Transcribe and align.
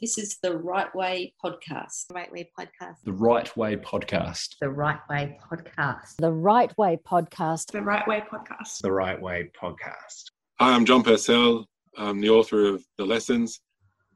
This 0.00 0.16
is 0.16 0.38
the 0.42 0.56
Right 0.56 0.94
Way 0.94 1.34
podcast. 1.44 2.06
The 2.08 2.14
Right 2.14 2.32
Way 2.32 2.50
podcast. 2.58 2.94
The 3.04 3.12
Right 3.12 3.54
Way 3.54 3.76
podcast. 3.76 4.56
The 4.58 4.70
Right 4.70 5.06
Way 5.10 5.38
podcast. 5.46 6.16
The 6.16 6.32
Right 6.32 6.78
Way 6.78 6.98
podcast. 7.06 7.70
The 7.72 7.82
Right 7.82 8.08
Way 8.08 8.24
podcast. 8.32 8.80
The 8.80 8.92
Right 8.92 9.20
Way 9.20 9.50
podcast. 9.62 10.30
Hi, 10.58 10.74
I'm 10.74 10.86
John 10.86 11.02
Purcell. 11.02 11.66
I'm 11.98 12.22
the 12.22 12.30
author 12.30 12.66
of 12.66 12.82
The 12.96 13.04
Lessons, 13.04 13.60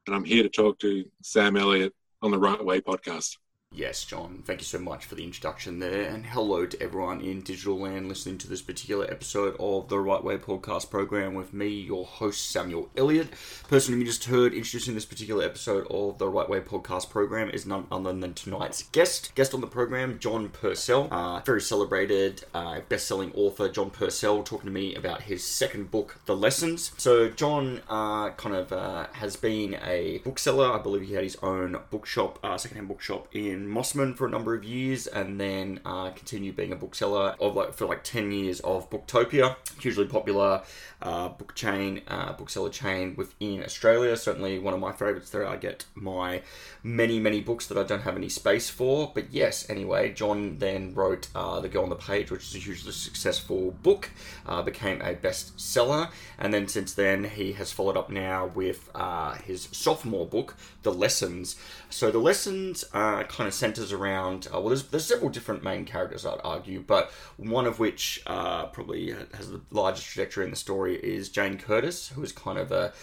and 0.06 0.16
I'm 0.16 0.24
here 0.24 0.42
to 0.42 0.48
talk 0.48 0.78
to 0.78 1.04
Sam 1.22 1.54
Elliott 1.54 1.92
on 2.22 2.30
the 2.30 2.38
Right 2.38 2.64
Way 2.64 2.80
podcast. 2.80 3.36
Yes, 3.76 4.04
John, 4.04 4.44
thank 4.44 4.60
you 4.60 4.64
so 4.64 4.78
much 4.78 5.04
for 5.04 5.16
the 5.16 5.24
introduction 5.24 5.80
there, 5.80 6.02
and 6.06 6.24
hello 6.26 6.64
to 6.64 6.80
everyone 6.80 7.20
in 7.20 7.40
digital 7.40 7.80
land 7.80 8.08
listening 8.08 8.38
to 8.38 8.48
this 8.48 8.62
particular 8.62 9.04
episode 9.10 9.56
of 9.58 9.88
the 9.88 9.98
Right 9.98 10.22
Way 10.22 10.38
podcast 10.38 10.90
program 10.90 11.34
with 11.34 11.52
me, 11.52 11.66
your 11.66 12.04
host, 12.04 12.52
Samuel 12.52 12.88
Elliott. 12.96 13.30
Person 13.66 13.98
you 13.98 14.06
just 14.06 14.26
heard 14.26 14.54
introducing 14.54 14.94
this 14.94 15.04
particular 15.04 15.44
episode 15.44 15.88
of 15.90 16.18
the 16.18 16.28
Right 16.28 16.48
Way 16.48 16.60
podcast 16.60 17.10
program 17.10 17.50
is 17.50 17.66
none 17.66 17.88
other 17.90 18.12
than 18.12 18.34
tonight's 18.34 18.84
guest. 18.84 19.34
Guest 19.34 19.52
on 19.54 19.60
the 19.60 19.66
program, 19.66 20.20
John 20.20 20.50
Purcell, 20.50 21.08
uh, 21.10 21.40
very 21.40 21.60
celebrated 21.60 22.44
uh, 22.54 22.78
best 22.88 23.08
selling 23.08 23.32
author, 23.34 23.68
John 23.68 23.90
Purcell, 23.90 24.44
talking 24.44 24.66
to 24.66 24.72
me 24.72 24.94
about 24.94 25.22
his 25.22 25.42
second 25.42 25.90
book, 25.90 26.20
The 26.26 26.36
Lessons. 26.36 26.92
So, 26.96 27.28
John 27.28 27.82
uh, 27.88 28.30
kind 28.30 28.54
of 28.54 28.72
uh, 28.72 29.08
has 29.14 29.34
been 29.34 29.74
a 29.84 30.18
bookseller. 30.18 30.72
I 30.72 30.80
believe 30.80 31.08
he 31.08 31.14
had 31.14 31.24
his 31.24 31.38
own 31.42 31.76
bookshop, 31.90 32.38
uh, 32.44 32.56
secondhand 32.56 32.86
bookshop 32.86 33.26
in 33.34 33.63
Mosman 33.68 34.16
for 34.16 34.26
a 34.26 34.30
number 34.30 34.54
of 34.54 34.64
years, 34.64 35.06
and 35.06 35.40
then 35.40 35.80
uh, 35.84 36.10
continued 36.10 36.56
being 36.56 36.72
a 36.72 36.76
bookseller 36.76 37.34
of 37.40 37.54
like 37.54 37.74
for 37.74 37.86
like 37.86 38.04
ten 38.04 38.32
years 38.32 38.60
of 38.60 38.90
Booktopia, 38.90 39.56
hugely 39.80 40.06
popular 40.06 40.62
uh, 41.02 41.28
book 41.28 41.54
chain, 41.54 42.02
uh, 42.08 42.32
bookseller 42.32 42.70
chain 42.70 43.14
within 43.16 43.62
Australia. 43.62 44.16
Certainly 44.16 44.58
one 44.58 44.74
of 44.74 44.80
my 44.80 44.92
favourites. 44.92 45.30
There, 45.30 45.46
I 45.46 45.56
get 45.56 45.86
my 45.94 46.42
many 46.82 47.18
many 47.18 47.40
books 47.40 47.66
that 47.66 47.78
I 47.78 47.82
don't 47.82 48.02
have 48.02 48.16
any 48.16 48.28
space 48.28 48.70
for. 48.70 49.10
But 49.14 49.32
yes, 49.32 49.68
anyway, 49.68 50.12
John 50.12 50.58
then 50.58 50.94
wrote 50.94 51.28
uh, 51.34 51.60
The 51.60 51.68
Girl 51.68 51.84
on 51.84 51.88
the 51.90 51.96
Page, 51.96 52.30
which 52.30 52.42
is 52.42 52.54
a 52.54 52.58
hugely 52.58 52.92
successful 52.92 53.72
book, 53.82 54.10
uh, 54.46 54.62
became 54.62 55.00
a 55.00 55.14
bestseller, 55.14 56.10
and 56.38 56.52
then 56.52 56.68
since 56.68 56.94
then 56.94 57.24
he 57.24 57.52
has 57.52 57.72
followed 57.72 57.96
up 57.96 58.10
now 58.10 58.46
with 58.54 58.90
uh, 58.94 59.34
his 59.34 59.68
sophomore 59.72 60.26
book, 60.26 60.56
The 60.82 60.92
Lessons. 60.92 61.56
So 61.90 62.10
the 62.10 62.18
lessons 62.18 62.84
uh, 62.92 63.22
kind 63.44 63.52
of 63.52 63.54
centers 63.54 63.92
around 63.92 64.48
uh, 64.48 64.58
well, 64.58 64.68
there's 64.68 64.84
there's 64.84 65.04
several 65.04 65.28
different 65.28 65.62
main 65.62 65.84
characters 65.84 66.24
I'd 66.24 66.40
argue, 66.42 66.80
but 66.80 67.10
one 67.36 67.66
of 67.66 67.78
which 67.78 68.22
uh, 68.26 68.66
probably 68.66 69.10
has 69.34 69.50
the 69.50 69.60
largest 69.70 70.06
trajectory 70.06 70.44
in 70.44 70.50
the 70.50 70.56
story 70.56 70.96
is 70.96 71.28
Jane 71.28 71.58
Curtis, 71.58 72.08
who 72.08 72.22
is 72.22 72.32
kind 72.32 72.58
of 72.58 72.72
a 72.72 72.94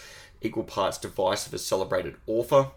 equal 0.42 0.64
parts 0.64 0.98
divisive 0.98 1.54
as 1.54 1.64
celebrated 1.64 2.16
author, 2.26 2.70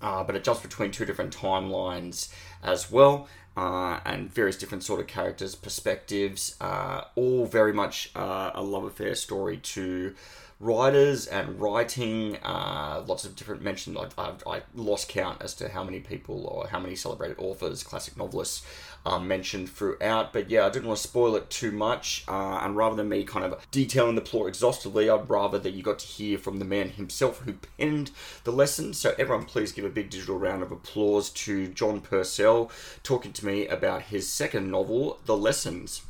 uh, 0.00 0.24
but 0.24 0.34
it 0.34 0.44
jumps 0.44 0.62
between 0.62 0.90
two 0.90 1.04
different 1.04 1.36
timelines 1.36 2.32
as 2.62 2.90
well. 2.90 3.28
Uh, 3.54 3.98
and 4.06 4.32
various 4.32 4.56
different 4.56 4.84
sort 4.84 5.00
of 5.00 5.08
characters, 5.08 5.56
perspectives, 5.56 6.56
uh, 6.60 7.02
all 7.16 7.44
very 7.44 7.72
much 7.72 8.08
uh, 8.14 8.52
a 8.54 8.62
love 8.62 8.84
affair 8.84 9.16
story 9.16 9.56
to 9.56 10.14
writers 10.60 11.26
and 11.26 11.60
writing. 11.60 12.36
Uh, 12.42 13.02
lots 13.06 13.24
of 13.24 13.36
different 13.36 13.62
mentions. 13.62 13.96
I, 13.96 14.08
I, 14.22 14.32
I, 14.46 14.62
lost 14.74 15.08
count 15.08 15.40
as 15.40 15.54
to 15.54 15.68
how 15.68 15.84
many 15.84 16.00
people 16.00 16.46
or 16.46 16.66
how 16.68 16.80
many 16.80 16.96
celebrated 16.96 17.38
authors, 17.38 17.82
classic 17.82 18.16
novelists 18.16 18.66
um, 19.06 19.28
mentioned 19.28 19.70
throughout. 19.70 20.32
But 20.32 20.50
yeah, 20.50 20.66
I 20.66 20.70
didn't 20.70 20.88
want 20.88 20.98
to 20.98 21.08
spoil 21.08 21.36
it 21.36 21.48
too 21.48 21.70
much. 21.70 22.24
Uh, 22.26 22.60
and 22.62 22.76
rather 22.76 22.96
than 22.96 23.08
me 23.08 23.24
kind 23.24 23.44
of 23.44 23.66
detailing 23.70 24.16
the 24.16 24.20
plot 24.20 24.48
exhaustively, 24.48 25.08
I'd 25.08 25.30
rather 25.30 25.58
that 25.58 25.74
you 25.74 25.82
got 25.82 26.00
to 26.00 26.06
hear 26.06 26.38
from 26.38 26.58
the 26.58 26.64
man 26.64 26.90
himself 26.90 27.40
who 27.40 27.54
penned 27.78 28.10
the 28.44 28.52
lesson. 28.52 28.94
So 28.94 29.14
everyone, 29.18 29.44
please 29.44 29.72
give 29.72 29.84
a 29.84 29.90
big 29.90 30.10
digital 30.10 30.38
round 30.38 30.62
of 30.62 30.72
applause 30.72 31.30
to 31.30 31.68
John 31.68 32.00
Purcell 32.00 32.70
talking 33.02 33.32
to 33.32 33.46
me 33.46 33.68
about 33.68 34.02
his 34.02 34.28
second 34.28 34.70
novel, 34.70 35.20
The 35.26 35.36
Lessons. 35.36 36.02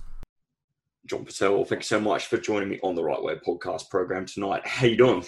John 1.06 1.24
Purcell, 1.24 1.64
thank 1.64 1.80
you 1.83 1.86
so 1.86 2.00
much 2.00 2.27
for 2.27 2.36
joining 2.36 2.68
me 2.68 2.80
on 2.83 2.95
the 2.95 3.02
Right 3.02 3.23
Way 3.23 3.36
podcast 3.36 3.89
program 3.89 4.27
tonight. 4.27 4.67
How 4.67 4.86
you 4.86 4.96
doing? 4.96 5.24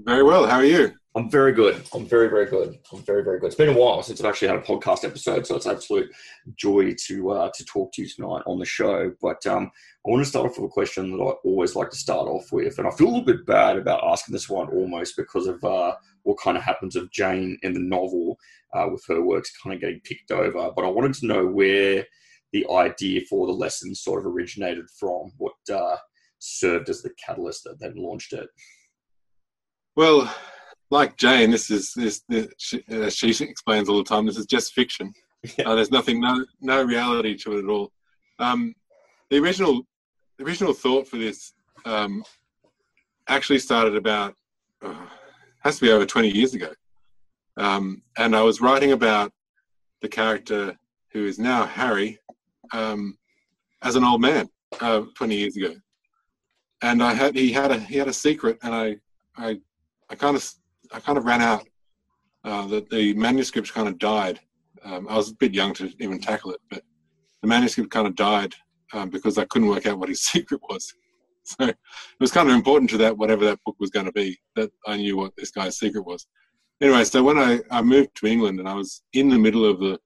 Very 0.00 0.22
well. 0.22 0.46
How 0.46 0.56
are 0.56 0.64
you? 0.64 0.92
I'm 1.14 1.30
very 1.30 1.52
good. 1.52 1.84
I'm 1.92 2.06
very, 2.06 2.28
very 2.28 2.46
good. 2.46 2.78
I'm 2.90 3.02
very, 3.02 3.22
very 3.22 3.38
good. 3.38 3.48
It's 3.48 3.54
been 3.54 3.68
a 3.68 3.78
while 3.78 4.02
since 4.02 4.20
I've 4.20 4.26
actually 4.26 4.48
had 4.48 4.56
a 4.56 4.62
podcast 4.62 5.04
episode, 5.04 5.46
so 5.46 5.56
it's 5.56 5.66
absolute 5.66 6.10
joy 6.56 6.94
to 7.06 7.30
uh, 7.32 7.50
to 7.54 7.64
talk 7.66 7.92
to 7.92 8.02
you 8.02 8.08
tonight 8.08 8.42
on 8.46 8.58
the 8.58 8.64
show. 8.64 9.12
But 9.20 9.46
um, 9.46 9.70
I 10.06 10.10
want 10.10 10.24
to 10.24 10.28
start 10.28 10.46
off 10.46 10.58
with 10.58 10.70
a 10.70 10.72
question 10.72 11.10
that 11.10 11.22
I 11.22 11.32
always 11.44 11.76
like 11.76 11.90
to 11.90 11.96
start 11.96 12.28
off 12.28 12.50
with, 12.50 12.78
and 12.78 12.88
I 12.88 12.90
feel 12.92 13.08
a 13.08 13.08
little 13.08 13.26
bit 13.26 13.44
bad 13.44 13.76
about 13.76 14.04
asking 14.04 14.32
this 14.32 14.48
one 14.48 14.68
almost 14.68 15.16
because 15.16 15.46
of 15.46 15.62
uh, 15.62 15.96
what 16.22 16.40
kind 16.40 16.56
of 16.56 16.62
happens 16.62 16.96
of 16.96 17.10
Jane 17.10 17.58
in 17.62 17.74
the 17.74 17.80
novel 17.80 18.38
uh, 18.72 18.86
with 18.90 19.04
her 19.08 19.20
works 19.20 19.52
kind 19.62 19.74
of 19.74 19.82
getting 19.82 20.00
picked 20.00 20.30
over. 20.30 20.72
But 20.74 20.86
I 20.86 20.88
wanted 20.88 21.12
to 21.14 21.26
know 21.26 21.46
where 21.46 22.06
the 22.52 22.66
idea 22.70 23.22
for 23.28 23.46
the 23.46 23.52
lesson 23.52 23.94
sort 23.94 24.20
of 24.20 24.26
originated 24.26 24.84
from, 24.98 25.32
what 25.38 25.54
uh, 25.72 25.96
served 26.38 26.88
as 26.88 27.02
the 27.02 27.10
catalyst 27.24 27.64
that 27.64 27.80
then 27.80 27.94
launched 27.96 28.32
it. 28.32 28.48
Well, 29.96 30.32
like 30.90 31.16
Jane, 31.16 31.50
this 31.50 31.70
is 31.70 31.92
this, 31.94 32.22
this 32.28 32.48
she, 32.58 32.84
uh, 32.90 33.08
she, 33.08 33.30
explains 33.44 33.88
all 33.88 33.98
the 33.98 34.04
time. 34.04 34.26
This 34.26 34.36
is 34.36 34.46
just 34.46 34.74
fiction. 34.74 35.12
Yeah. 35.58 35.70
Uh, 35.70 35.74
there's 35.74 35.90
nothing, 35.90 36.20
no 36.20 36.46
no 36.60 36.84
reality 36.84 37.36
to 37.38 37.56
it 37.56 37.64
at 37.64 37.68
all. 37.68 37.90
Um, 38.38 38.76
the 39.28 39.38
original 39.38 39.82
the 40.38 40.44
original 40.44 40.72
thought 40.72 41.08
for 41.08 41.16
this 41.16 41.52
um, 41.84 42.22
actually 43.26 43.58
started 43.58 43.96
about 43.96 44.36
uh, 44.82 45.06
has 45.64 45.76
to 45.76 45.82
be 45.82 45.90
over 45.90 46.06
20 46.06 46.28
years 46.28 46.54
ago, 46.54 46.70
um, 47.56 48.02
and 48.18 48.36
I 48.36 48.42
was 48.42 48.60
writing 48.60 48.92
about 48.92 49.32
the 50.00 50.08
character 50.08 50.76
who 51.12 51.26
is 51.26 51.40
now 51.40 51.66
Harry 51.66 52.20
um, 52.72 53.16
as 53.82 53.96
an 53.96 54.04
old 54.04 54.20
man 54.20 54.48
uh, 54.80 55.02
20 55.16 55.34
years 55.34 55.56
ago, 55.56 55.74
and 56.82 57.02
I 57.02 57.14
had 57.14 57.36
he 57.36 57.52
had 57.52 57.70
a 57.70 57.78
he 57.78 57.96
had 57.96 58.08
a 58.08 58.12
secret, 58.12 58.58
and 58.62 58.74
I 58.74 58.96
I 59.36 59.60
I 60.10 60.14
kind 60.14 60.36
of 60.36 60.52
I 60.92 61.00
kind 61.00 61.18
of 61.18 61.24
ran 61.24 61.40
out. 61.40 61.66
Uh, 62.44 62.66
the, 62.66 62.86
the 62.90 63.14
manuscript 63.14 63.72
kind 63.72 63.86
of 63.86 63.98
died. 63.98 64.40
Um, 64.84 65.06
I 65.08 65.16
was 65.16 65.30
a 65.30 65.34
bit 65.34 65.54
young 65.54 65.74
to 65.74 65.92
even 66.00 66.20
tackle 66.20 66.50
it, 66.50 66.60
but 66.70 66.82
the 67.40 67.48
manuscript 67.48 67.90
kind 67.90 68.06
of 68.06 68.16
died 68.16 68.52
um, 68.92 69.10
because 69.10 69.38
I 69.38 69.44
couldn't 69.44 69.68
work 69.68 69.86
out 69.86 69.98
what 69.98 70.08
his 70.08 70.22
secret 70.34 70.60
was. 70.68 70.92
So 71.44 71.66
it 71.66 71.76
was 72.20 72.30
kind 72.30 72.48
of 72.48 72.54
important 72.54 72.88
to 72.90 72.96
that, 72.98 73.16
whatever 73.16 73.44
that 73.44 73.58
book 73.64 73.76
was 73.80 73.90
going 73.90 74.06
to 74.06 74.12
be, 74.12 74.38
that 74.54 74.70
I 74.86 74.96
knew 74.96 75.16
what 75.16 75.32
this 75.36 75.50
guy's 75.50 75.78
secret 75.78 76.06
was. 76.06 76.26
Anyway, 76.80 77.04
so 77.04 77.22
when 77.22 77.38
I, 77.38 77.60
I 77.70 77.82
moved 77.82 78.16
to 78.16 78.26
England 78.26 78.60
and 78.60 78.68
I 78.68 78.74
was 78.74 79.02
in 79.12 79.28
the 79.28 79.38
middle 79.38 79.64
of 79.64 79.80
the 79.80 79.98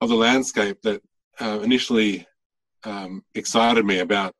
of 0.00 0.10
the 0.10 0.14
landscape 0.14 0.82
that 0.82 1.00
uh, 1.40 1.60
initially 1.62 2.26
um, 2.84 3.22
excited 3.34 3.84
me 3.84 4.00
about 4.00 4.32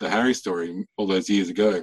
the 0.00 0.08
Harry 0.08 0.34
story 0.34 0.86
all 0.96 1.06
those 1.06 1.30
years 1.30 1.48
ago, 1.48 1.82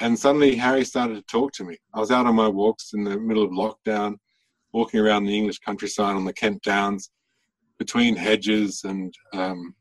and 0.00 0.18
suddenly 0.18 0.54
Harry 0.56 0.84
started 0.84 1.14
to 1.14 1.22
talk 1.22 1.52
to 1.52 1.64
me. 1.64 1.76
I 1.94 2.00
was 2.00 2.10
out 2.10 2.26
on 2.26 2.34
my 2.34 2.48
walks 2.48 2.92
in 2.92 3.04
the 3.04 3.18
middle 3.18 3.42
of 3.42 3.50
lockdown, 3.50 4.16
walking 4.72 5.00
around 5.00 5.24
the 5.24 5.36
English 5.36 5.58
countryside 5.58 6.16
on 6.16 6.24
the 6.24 6.32
Kent 6.32 6.62
Downs, 6.62 7.10
between 7.78 8.16
hedges 8.16 8.82
and 8.84 9.14
um, 9.32 9.74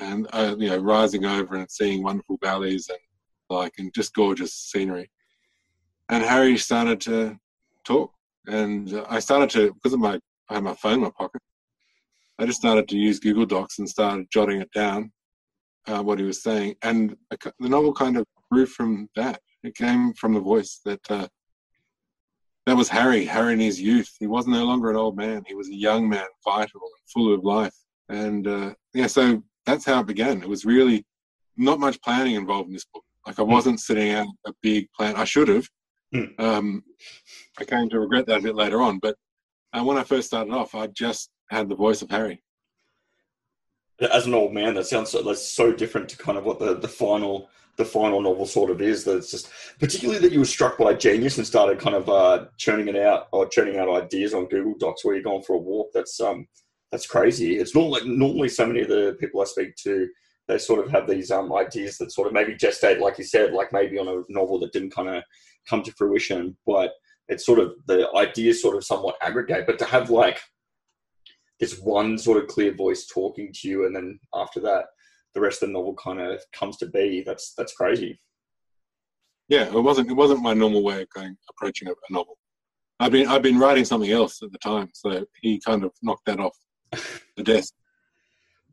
and 0.00 0.26
uh, 0.32 0.54
you 0.58 0.68
know 0.68 0.78
rising 0.78 1.24
over 1.24 1.56
and 1.56 1.70
seeing 1.70 2.02
wonderful 2.02 2.38
valleys 2.42 2.88
and 2.88 2.98
like 3.50 3.74
and 3.78 3.94
just 3.94 4.14
gorgeous 4.14 4.52
scenery. 4.52 5.10
And 6.08 6.22
Harry 6.22 6.56
started 6.56 7.00
to 7.02 7.38
talk, 7.84 8.12
and 8.46 9.02
I 9.08 9.18
started 9.20 9.50
to 9.50 9.74
because 9.74 9.92
of 9.92 10.00
my 10.00 10.20
I 10.48 10.54
had 10.54 10.64
my 10.64 10.74
phone 10.74 10.94
in 10.94 11.00
my 11.00 11.10
pocket. 11.10 11.42
I 12.38 12.46
just 12.46 12.60
started 12.60 12.88
to 12.88 12.96
use 12.96 13.18
Google 13.18 13.46
Docs 13.46 13.78
and 13.78 13.88
started 13.88 14.26
jotting 14.30 14.60
it 14.60 14.70
down, 14.72 15.10
uh, 15.86 16.02
what 16.02 16.18
he 16.18 16.24
was 16.24 16.42
saying, 16.42 16.76
and 16.82 17.16
the 17.30 17.68
novel 17.68 17.92
kind 17.92 18.16
of 18.16 18.26
grew 18.50 18.66
from 18.66 19.08
that. 19.16 19.40
It 19.64 19.74
came 19.74 20.12
from 20.14 20.34
the 20.34 20.40
voice 20.40 20.80
that 20.84 21.00
uh, 21.10 21.26
that 22.66 22.76
was 22.76 22.88
Harry. 22.88 23.24
Harry 23.24 23.54
in 23.54 23.60
his 23.60 23.80
youth. 23.80 24.10
He 24.20 24.26
wasn't 24.26 24.54
no 24.56 24.64
longer 24.64 24.90
an 24.90 24.96
old 24.96 25.16
man. 25.16 25.42
He 25.46 25.54
was 25.54 25.68
a 25.68 25.74
young 25.74 26.08
man, 26.08 26.26
vital 26.44 26.80
and 26.82 27.10
full 27.12 27.34
of 27.34 27.42
life. 27.42 27.74
And 28.08 28.46
uh, 28.46 28.74
yeah, 28.94 29.06
so 29.06 29.42
that's 29.66 29.84
how 29.84 30.00
it 30.00 30.06
began. 30.06 30.42
It 30.42 30.48
was 30.48 30.64
really 30.64 31.04
not 31.56 31.80
much 31.80 32.00
planning 32.02 32.34
involved 32.34 32.68
in 32.68 32.74
this 32.74 32.86
book. 32.92 33.04
Like 33.26 33.38
I 33.38 33.42
hmm. 33.42 33.50
wasn't 33.50 33.80
sitting 33.80 34.12
out 34.12 34.28
a 34.46 34.52
big 34.62 34.86
plan. 34.92 35.16
I 35.16 35.24
should 35.24 35.48
have. 35.48 35.66
Mm. 36.14 36.40
Um, 36.40 36.82
I 37.58 37.64
came 37.64 37.88
to 37.90 38.00
regret 38.00 38.26
that 38.26 38.40
a 38.40 38.42
bit 38.42 38.54
later 38.54 38.80
on. 38.80 38.98
But 38.98 39.16
uh, 39.72 39.84
when 39.84 39.98
I 39.98 40.04
first 40.04 40.28
started 40.28 40.52
off, 40.52 40.74
I 40.74 40.86
just 40.88 41.30
had 41.48 41.68
the 41.68 41.74
voice 41.74 42.02
of 42.02 42.10
Harry. 42.10 42.42
As 44.00 44.26
an 44.26 44.34
old 44.34 44.54
man, 44.54 44.74
that 44.74 44.86
sounds 44.86 45.10
so, 45.10 45.22
that's 45.22 45.48
so 45.48 45.72
different 45.72 46.08
to 46.10 46.16
kind 46.16 46.38
of 46.38 46.44
what 46.44 46.58
the, 46.58 46.74
the 46.74 46.88
final 46.88 47.48
the 47.76 47.84
final 47.84 48.20
novel 48.20 48.46
sort 48.46 48.70
of 48.70 48.80
is. 48.80 49.04
That 49.04 49.18
it's 49.18 49.30
just 49.30 49.50
particularly 49.80 50.20
that 50.20 50.32
you 50.32 50.38
were 50.38 50.44
struck 50.44 50.78
by 50.78 50.94
genius 50.94 51.38
and 51.38 51.46
started 51.46 51.78
kind 51.80 51.96
of 51.96 52.08
uh, 52.08 52.46
churning 52.56 52.88
it 52.88 52.96
out 52.96 53.28
or 53.32 53.48
churning 53.48 53.78
out 53.78 53.88
ideas 53.88 54.34
on 54.34 54.46
Google 54.46 54.74
Docs 54.78 55.04
where 55.04 55.14
you're 55.14 55.24
going 55.24 55.42
for 55.42 55.54
a 55.54 55.58
walk. 55.58 55.90
That's 55.92 56.20
um 56.20 56.46
that's 56.92 57.06
crazy. 57.06 57.58
It's 57.58 57.74
not 57.74 57.90
like 57.90 58.04
normally 58.04 58.48
so 58.48 58.66
many 58.66 58.80
of 58.80 58.88
the 58.88 59.16
people 59.18 59.40
I 59.40 59.44
speak 59.44 59.74
to 59.82 60.08
they 60.48 60.58
sort 60.58 60.84
of 60.84 60.90
have 60.90 61.06
these 61.06 61.30
um, 61.30 61.54
ideas 61.54 61.98
that 61.98 62.10
sort 62.10 62.26
of 62.26 62.32
maybe 62.32 62.54
gestate, 62.54 63.00
like 63.00 63.18
you 63.18 63.24
said, 63.24 63.52
like 63.52 63.72
maybe 63.72 63.98
on 63.98 64.08
a 64.08 64.22
novel 64.30 64.58
that 64.60 64.72
didn't 64.72 64.94
kind 64.94 65.08
of 65.08 65.22
come 65.68 65.82
to 65.82 65.92
fruition. 65.92 66.56
But 66.66 66.92
it's 67.28 67.44
sort 67.44 67.58
of 67.58 67.74
the 67.86 68.08
ideas 68.16 68.62
sort 68.62 68.76
of 68.76 68.84
somewhat 68.84 69.16
aggregate, 69.22 69.66
but 69.66 69.78
to 69.78 69.84
have 69.84 70.08
like 70.08 70.40
this 71.60 71.78
one 71.80 72.18
sort 72.18 72.42
of 72.42 72.48
clear 72.48 72.72
voice 72.74 73.06
talking 73.06 73.52
to 73.52 73.68
you, 73.68 73.86
and 73.86 73.94
then 73.94 74.18
after 74.34 74.60
that, 74.60 74.86
the 75.34 75.40
rest 75.40 75.62
of 75.62 75.68
the 75.68 75.72
novel 75.72 75.94
kind 75.94 76.20
of 76.20 76.40
comes 76.52 76.76
to 76.78 76.86
be. 76.86 77.22
That's 77.24 77.54
that's 77.56 77.74
crazy. 77.74 78.20
Yeah, 79.48 79.64
it 79.64 79.82
wasn't 79.82 80.10
it 80.10 80.14
wasn't 80.14 80.42
my 80.42 80.54
normal 80.54 80.82
way 80.82 81.02
of 81.02 81.08
going 81.10 81.36
approaching 81.50 81.88
a, 81.88 81.92
a 81.92 82.12
novel. 82.12 82.38
I've 83.00 83.12
been 83.12 83.28
I've 83.28 83.42
been 83.42 83.58
writing 83.58 83.84
something 83.84 84.10
else 84.10 84.42
at 84.42 84.52
the 84.52 84.58
time, 84.58 84.90
so 84.92 85.24
he 85.40 85.60
kind 85.64 85.84
of 85.84 85.92
knocked 86.02 86.26
that 86.26 86.40
off 86.40 86.56
the 87.36 87.42
desk. 87.42 87.74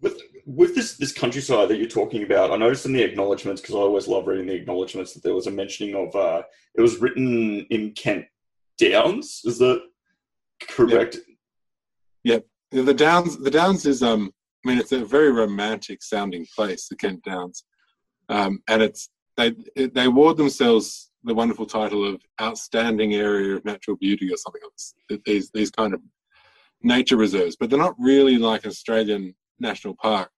With 0.01 0.21
with 0.45 0.75
this 0.75 0.97
this 0.97 1.13
countryside 1.13 1.69
that 1.69 1.77
you're 1.77 1.87
talking 1.87 2.23
about, 2.23 2.51
I 2.51 2.57
noticed 2.57 2.85
in 2.85 2.91
the 2.91 3.01
acknowledgements 3.01 3.61
because 3.61 3.75
I 3.75 3.79
always 3.79 4.09
love 4.09 4.27
reading 4.27 4.45
the 4.45 4.53
acknowledgements 4.53 5.13
that 5.13 5.23
there 5.23 5.33
was 5.33 5.47
a 5.47 5.51
mentioning 5.51 5.95
of 5.95 6.13
uh, 6.15 6.43
it 6.75 6.81
was 6.81 6.99
written 6.99 7.61
in 7.69 7.93
Kent 7.93 8.25
Downs. 8.77 9.41
Is 9.45 9.57
that 9.59 9.81
correct? 10.67 11.17
Yep. 12.25 12.45
The 12.83 12.93
Downs 12.93 13.37
the 13.37 13.51
Downs 13.51 13.85
is 13.85 14.03
um 14.03 14.31
I 14.65 14.69
mean 14.69 14.77
it's 14.79 14.91
a 14.91 15.05
very 15.05 15.31
romantic 15.31 16.03
sounding 16.03 16.45
place, 16.55 16.87
the 16.87 16.95
Kent 16.95 17.23
Downs, 17.23 17.63
um, 18.29 18.59
and 18.67 18.81
it's 18.81 19.09
they 19.37 19.53
they 19.75 20.05
award 20.05 20.37
themselves 20.37 21.11
the 21.23 21.33
wonderful 21.33 21.65
title 21.65 22.05
of 22.05 22.21
outstanding 22.41 23.15
area 23.15 23.55
of 23.55 23.65
natural 23.65 23.97
beauty 23.97 24.31
or 24.31 24.37
something 24.37 24.61
else. 24.63 24.93
These 25.25 25.51
these 25.51 25.71
kind 25.71 25.93
of 25.93 26.01
nature 26.83 27.17
reserves, 27.17 27.55
but 27.55 27.69
they're 27.69 27.79
not 27.79 27.95
really 27.97 28.37
like 28.37 28.63
an 28.65 28.71
Australian 28.71 29.35
national 29.59 29.95
park 29.95 30.29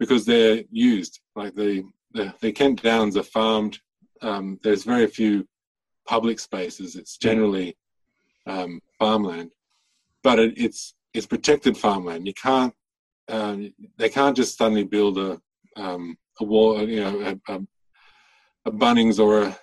because 0.00 0.26
they're 0.26 0.62
used. 0.70 1.20
Like 1.36 1.54
the 1.54 1.84
the, 2.12 2.34
the 2.40 2.50
Kent 2.50 2.82
Downs 2.82 3.16
are 3.16 3.22
farmed. 3.22 3.78
Um, 4.22 4.58
there's 4.64 4.82
very 4.82 5.06
few 5.06 5.46
public 6.06 6.40
spaces. 6.40 6.96
It's 6.96 7.16
generally 7.16 7.76
um, 8.46 8.80
farmland, 8.98 9.50
but 10.24 10.38
it, 10.38 10.54
it's 10.56 10.95
it's 11.16 11.26
protected 11.26 11.76
farmland. 11.76 12.26
You 12.26 12.34
can't 12.34 12.74
um, 13.28 13.72
they 13.96 14.08
can't 14.08 14.36
just 14.36 14.56
suddenly 14.56 14.84
build 14.84 15.18
a 15.18 15.40
um, 15.76 16.16
a 16.40 16.44
wall, 16.44 16.88
you 16.88 17.00
know, 17.00 17.20
a, 17.48 17.52
a, 17.52 17.60
a 18.66 18.72
Bunnings 18.72 19.18
or 19.18 19.42
a 19.42 19.58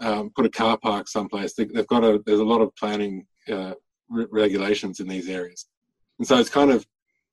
um, 0.00 0.30
put 0.34 0.46
a 0.46 0.50
car 0.50 0.76
park 0.78 1.08
someplace. 1.08 1.54
They, 1.54 1.68
have 1.74 1.86
got 1.86 2.04
a 2.04 2.22
there's 2.26 2.40
a 2.40 2.44
lot 2.44 2.60
of 2.60 2.74
planning 2.76 3.26
uh, 3.50 3.74
re- 4.08 4.26
regulations 4.30 5.00
in 5.00 5.08
these 5.08 5.28
areas, 5.28 5.66
and 6.18 6.26
so 6.26 6.38
it's 6.38 6.50
kind 6.50 6.70
of 6.70 6.86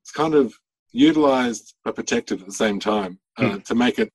it's 0.04 0.12
kind 0.12 0.36
of 0.36 0.54
utilized 0.92 1.76
but 1.84 1.96
protected 1.96 2.42
at 2.42 2.46
the 2.46 2.54
same 2.54 2.80
time 2.80 3.20
uh, 3.38 3.44
mm. 3.44 3.64
to 3.64 3.76
make 3.76 3.98
it 3.98 4.12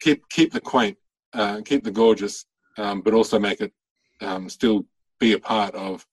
keep 0.00 0.26
keep 0.30 0.52
the 0.52 0.60
quaint, 0.60 0.96
uh, 1.34 1.60
keep 1.64 1.84
the 1.84 1.90
gorgeous, 1.90 2.46
um, 2.78 3.02
but 3.02 3.14
also 3.14 3.38
make 3.38 3.60
it 3.60 3.72
um, 4.20 4.48
still 4.48 4.86
be 5.18 5.34
a 5.34 5.38
part 5.38 5.74
of 5.74 6.06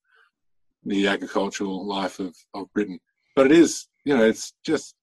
the 0.88 1.08
agricultural 1.08 1.86
life 1.86 2.20
of, 2.20 2.36
of 2.54 2.72
Britain. 2.74 3.00
But 3.36 3.48
it 3.48 3.52
is, 3.52 3.88
you 4.06 4.16
know, 4.16 4.24
it's 4.24 4.54
just 4.66 4.96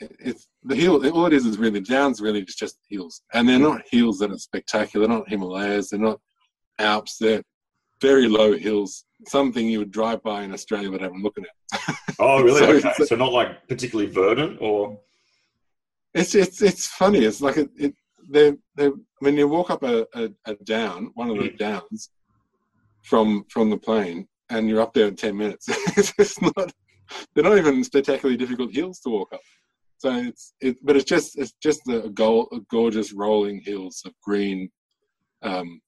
it's 0.00 0.48
the 0.62 0.76
hill. 0.76 1.04
All 1.10 1.26
it 1.26 1.32
is 1.32 1.46
is 1.46 1.58
really 1.58 1.80
downs. 1.80 2.20
Really, 2.20 2.40
it's 2.40 2.54
just 2.54 2.78
hills, 2.88 3.22
and 3.32 3.48
they're 3.48 3.58
not 3.58 3.82
hills 3.90 4.18
that 4.18 4.30
are 4.30 4.38
spectacular. 4.38 5.06
They're 5.06 5.16
not 5.16 5.28
Himalayas. 5.28 5.90
They're 5.90 6.00
not 6.00 6.20
Alps. 6.78 7.16
They're 7.18 7.42
very 8.00 8.28
low 8.28 8.56
hills. 8.56 9.04
Something 9.26 9.66
you 9.66 9.80
would 9.80 9.90
drive 9.90 10.22
by 10.22 10.42
in 10.42 10.52
Australia 10.52 10.90
without 10.90 11.10
even 11.10 11.22
looking 11.22 11.44
at. 11.44 11.96
Oh, 12.18 12.42
really? 12.42 12.80
so, 12.80 12.88
okay. 12.90 13.04
So 13.04 13.16
not 13.16 13.32
like 13.32 13.66
particularly 13.68 14.10
verdant, 14.10 14.58
or 14.60 15.00
it's 16.14 16.34
it's 16.34 16.62
it's 16.62 16.86
funny. 16.86 17.24
It's 17.24 17.40
like 17.40 17.56
it. 17.56 17.70
it 17.76 17.94
they 18.30 18.54
they 18.76 18.90
when 19.20 19.36
you 19.36 19.48
walk 19.48 19.70
up 19.70 19.82
a, 19.82 20.06
a, 20.14 20.30
a 20.44 20.54
down, 20.64 21.10
one 21.14 21.30
of 21.30 21.38
the 21.38 21.48
mm. 21.48 21.58
downs 21.58 22.10
from 23.02 23.44
from 23.48 23.70
the 23.70 23.76
plane, 23.78 24.28
and 24.50 24.68
you're 24.68 24.80
up 24.80 24.94
there 24.94 25.08
in 25.08 25.16
ten 25.16 25.36
minutes. 25.36 25.66
it's 26.18 26.40
not. 26.40 26.72
They're 27.34 27.44
not 27.44 27.58
even 27.58 27.82
spectacularly 27.84 28.36
difficult 28.36 28.74
hills 28.74 29.00
to 29.00 29.10
walk 29.10 29.32
up. 29.32 29.40
So 29.98 30.14
it's 30.14 30.54
it, 30.60 30.76
but 30.82 30.96
it's 30.96 31.04
just 31.04 31.38
it's 31.38 31.52
just 31.62 31.80
the 31.84 32.10
gold, 32.14 32.48
gorgeous 32.70 33.12
rolling 33.12 33.60
hills 33.60 34.02
of 34.06 34.12
green, 34.22 34.70
um, 35.42 35.80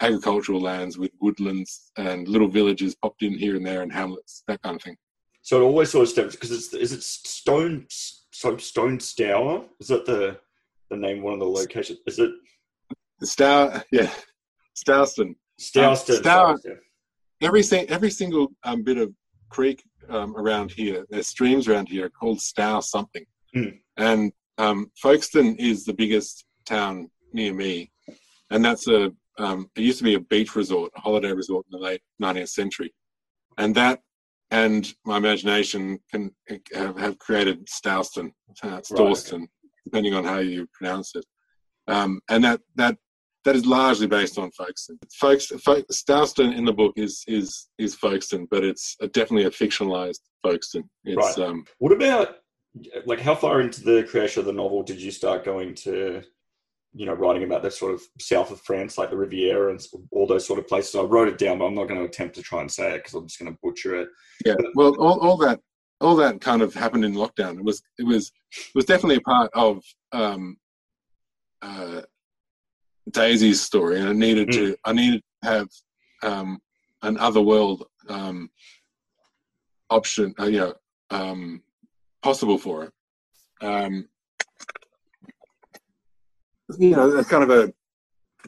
agricultural 0.00 0.60
lands 0.60 0.98
with 0.98 1.12
woodlands 1.20 1.90
and 1.96 2.28
little 2.28 2.48
villages 2.48 2.94
popped 2.94 3.22
in 3.22 3.38
here 3.38 3.56
and 3.56 3.66
there 3.66 3.82
and 3.82 3.92
hamlets, 3.92 4.42
that 4.48 4.60
kind 4.62 4.76
of 4.76 4.82
thing. 4.82 4.96
So 5.42 5.60
it 5.60 5.64
always 5.64 5.90
sort 5.90 6.04
of 6.04 6.08
steps 6.08 6.34
because 6.34 6.50
it's 6.50 6.72
is 6.74 6.92
it 6.92 7.02
Stone 7.02 7.86
so 7.88 8.56
Stone 8.56 9.00
Stour? 9.00 9.64
Is 9.80 9.88
that 9.88 10.04
the 10.06 10.38
the 10.90 10.96
name 10.96 11.22
one 11.22 11.34
of 11.34 11.40
the 11.40 11.46
locations? 11.46 12.00
Is 12.06 12.18
it 12.18 12.32
the 13.20 13.26
Stour? 13.26 13.82
Yeah, 13.90 14.10
Stourston. 14.74 15.36
Stourston. 15.58 16.16
Um, 16.16 16.22
Stour, 16.22 16.58
every 17.40 17.62
every 17.88 18.10
single 18.10 18.52
um, 18.64 18.82
bit 18.82 18.98
of 18.98 19.12
creek 19.50 19.82
um, 20.08 20.36
around 20.36 20.70
here, 20.70 21.04
there's 21.10 21.28
streams 21.28 21.68
around 21.68 21.88
here 21.88 22.08
called 22.08 22.40
Stour 22.40 22.82
something. 22.82 23.24
Mm. 23.54 23.78
And 23.96 24.32
um, 24.58 24.90
Folkestone 24.96 25.56
is 25.56 25.84
the 25.84 25.94
biggest 25.94 26.44
town 26.66 27.10
near 27.32 27.52
me, 27.52 27.90
and 28.50 28.64
that's 28.64 28.88
a 28.88 29.12
um, 29.38 29.68
it 29.74 29.82
used 29.82 29.98
to 29.98 30.04
be 30.04 30.14
a 30.14 30.20
beach 30.20 30.54
resort, 30.54 30.92
a 30.96 31.00
holiday 31.00 31.32
resort 31.32 31.66
in 31.66 31.78
the 31.78 31.84
late 31.84 32.00
19th 32.22 32.50
century, 32.50 32.94
and 33.58 33.74
that 33.74 34.00
and 34.50 34.94
my 35.04 35.16
imagination 35.16 35.98
can 36.10 36.30
have, 36.74 36.96
have 36.96 37.18
created 37.18 37.68
Stourston, 37.68 38.32
uh, 38.62 38.80
Storston, 38.80 39.40
right. 39.40 39.48
depending 39.84 40.14
on 40.14 40.24
how 40.24 40.38
you 40.38 40.68
pronounce 40.72 41.16
it, 41.16 41.24
um, 41.88 42.20
and 42.28 42.44
that 42.44 42.60
that 42.76 42.96
that 43.44 43.54
is 43.54 43.66
largely 43.66 44.06
based 44.06 44.38
on 44.38 44.50
Folkestone. 44.52 44.98
Folks, 45.12 45.46
Folk, 45.64 45.84
Stourston 45.90 46.52
in 46.52 46.64
the 46.64 46.72
book 46.72 46.94
is 46.96 47.22
is 47.26 47.68
is 47.78 47.94
Folkestone, 47.94 48.46
but 48.50 48.64
it's 48.64 48.96
a, 49.00 49.08
definitely 49.08 49.44
a 49.44 49.50
fictionalized 49.50 50.20
Folkestone. 50.42 50.88
It's, 51.04 51.38
right. 51.38 51.46
Um, 51.46 51.64
what 51.78 51.92
about 51.92 52.36
like 53.06 53.20
how 53.20 53.34
far 53.34 53.60
into 53.60 53.82
the 53.82 54.04
creation 54.04 54.40
of 54.40 54.46
the 54.46 54.52
novel 54.52 54.82
did 54.82 55.00
you 55.00 55.10
start 55.10 55.44
going 55.44 55.74
to 55.74 56.22
you 56.92 57.06
know 57.06 57.12
writing 57.12 57.44
about 57.44 57.62
the 57.62 57.70
sort 57.70 57.92
of 57.92 58.02
south 58.20 58.50
of 58.50 58.60
france 58.60 58.98
like 58.98 59.10
the 59.10 59.16
riviera 59.16 59.70
and 59.70 59.84
all 60.10 60.26
those 60.26 60.46
sort 60.46 60.58
of 60.58 60.66
places 60.66 60.94
i 60.94 61.00
wrote 61.00 61.28
it 61.28 61.38
down 61.38 61.58
but 61.58 61.66
i'm 61.66 61.74
not 61.74 61.88
going 61.88 61.98
to 61.98 62.06
attempt 62.06 62.34
to 62.34 62.42
try 62.42 62.60
and 62.60 62.70
say 62.70 62.94
it 62.94 62.98
because 62.98 63.14
i'm 63.14 63.26
just 63.26 63.38
going 63.38 63.52
to 63.52 63.58
butcher 63.62 64.00
it 64.00 64.08
yeah 64.44 64.54
well 64.74 64.94
all, 64.98 65.20
all 65.20 65.36
that 65.36 65.60
all 66.00 66.16
that 66.16 66.40
kind 66.40 66.62
of 66.62 66.74
happened 66.74 67.04
in 67.04 67.14
lockdown 67.14 67.58
it 67.58 67.64
was 67.64 67.82
it 67.98 68.06
was 68.06 68.32
it 68.52 68.74
was 68.74 68.84
definitely 68.84 69.16
a 69.16 69.20
part 69.20 69.50
of 69.54 69.82
um 70.12 70.56
uh 71.62 72.00
daisy's 73.10 73.60
story 73.60 74.00
and 74.00 74.08
i 74.08 74.12
needed 74.12 74.48
mm. 74.48 74.52
to 74.52 74.76
i 74.84 74.92
needed 74.92 75.22
to 75.42 75.48
have 75.48 75.68
um 76.22 76.58
an 77.02 77.18
other 77.18 77.42
world 77.42 77.84
um 78.08 78.48
option 79.90 80.34
uh, 80.40 80.46
you 80.46 80.58
know 80.58 80.74
um 81.10 81.62
possible 82.24 82.56
for 82.56 82.84
it. 82.84 82.92
Um, 83.60 84.08
you 86.78 86.90
know, 86.90 87.18
it's 87.18 87.28
kind 87.28 87.44
of 87.44 87.50
a 87.50 87.72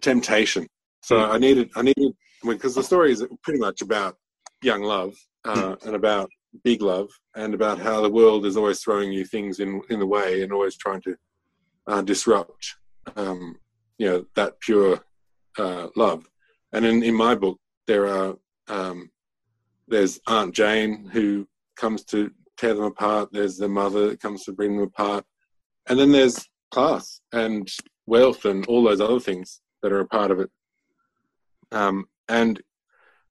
temptation. 0.01 0.67
So 1.03 1.19
I 1.19 1.39
needed, 1.39 1.71
I 1.77 1.83
needed, 1.83 2.13
because 2.43 2.75
the 2.75 2.83
story 2.83 3.13
is 3.13 3.25
pretty 3.43 3.61
much 3.61 3.83
about 3.83 4.17
young 4.63 4.83
love 4.83 5.15
uh, 5.45 5.77
and 5.85 5.95
about 5.95 6.31
big 6.65 6.81
love 6.81 7.09
and 7.37 7.53
about 7.53 7.79
how 7.79 8.01
the 8.01 8.11
world 8.11 8.47
is 8.47 8.57
always 8.57 8.81
throwing 8.81 9.13
you 9.13 9.25
things 9.27 9.61
in 9.61 9.83
in 9.91 9.99
the 10.01 10.07
way 10.07 10.43
and 10.43 10.53
always 10.53 10.77
trying 10.77 11.03
to 11.03 11.15
uh, 11.87 12.03
disrupt, 12.03 12.77
um, 13.15 13.57
you 13.99 14.09
know, 14.09 14.27
that 14.35 14.61
pure 14.61 15.01
uh, 15.59 15.89
love. 15.97 16.27
And 16.73 16.85
in, 16.85 17.03
in 17.03 17.15
my 17.15 17.35
book, 17.35 17.59
there 17.87 18.07
are 18.07 18.37
um, 18.69 19.11
there's 19.89 20.21
Aunt 20.27 20.55
Jane 20.55 21.09
who 21.13 21.47
comes 21.77 22.05
to 22.07 22.31
tear 22.57 22.75
them 22.75 22.85
apart. 22.85 23.31
There's 23.33 23.57
the 23.57 23.69
mother 23.69 24.09
that 24.09 24.21
comes 24.21 24.45
to 24.45 24.53
bring 24.53 24.77
them 24.77 24.87
apart. 24.87 25.25
And 25.89 25.99
then 25.99 26.11
there's 26.11 26.45
class 26.71 27.21
and 27.33 27.71
wealth 28.07 28.45
and 28.45 28.67
all 28.67 28.83
those 28.83 29.01
other 29.01 29.21
things 29.21 29.61
that 29.83 29.93
are 29.93 30.01
a 30.01 30.07
part 30.07 30.31
of 30.31 30.41
it. 30.41 30.51
Um, 31.71 32.07
and 32.29 32.61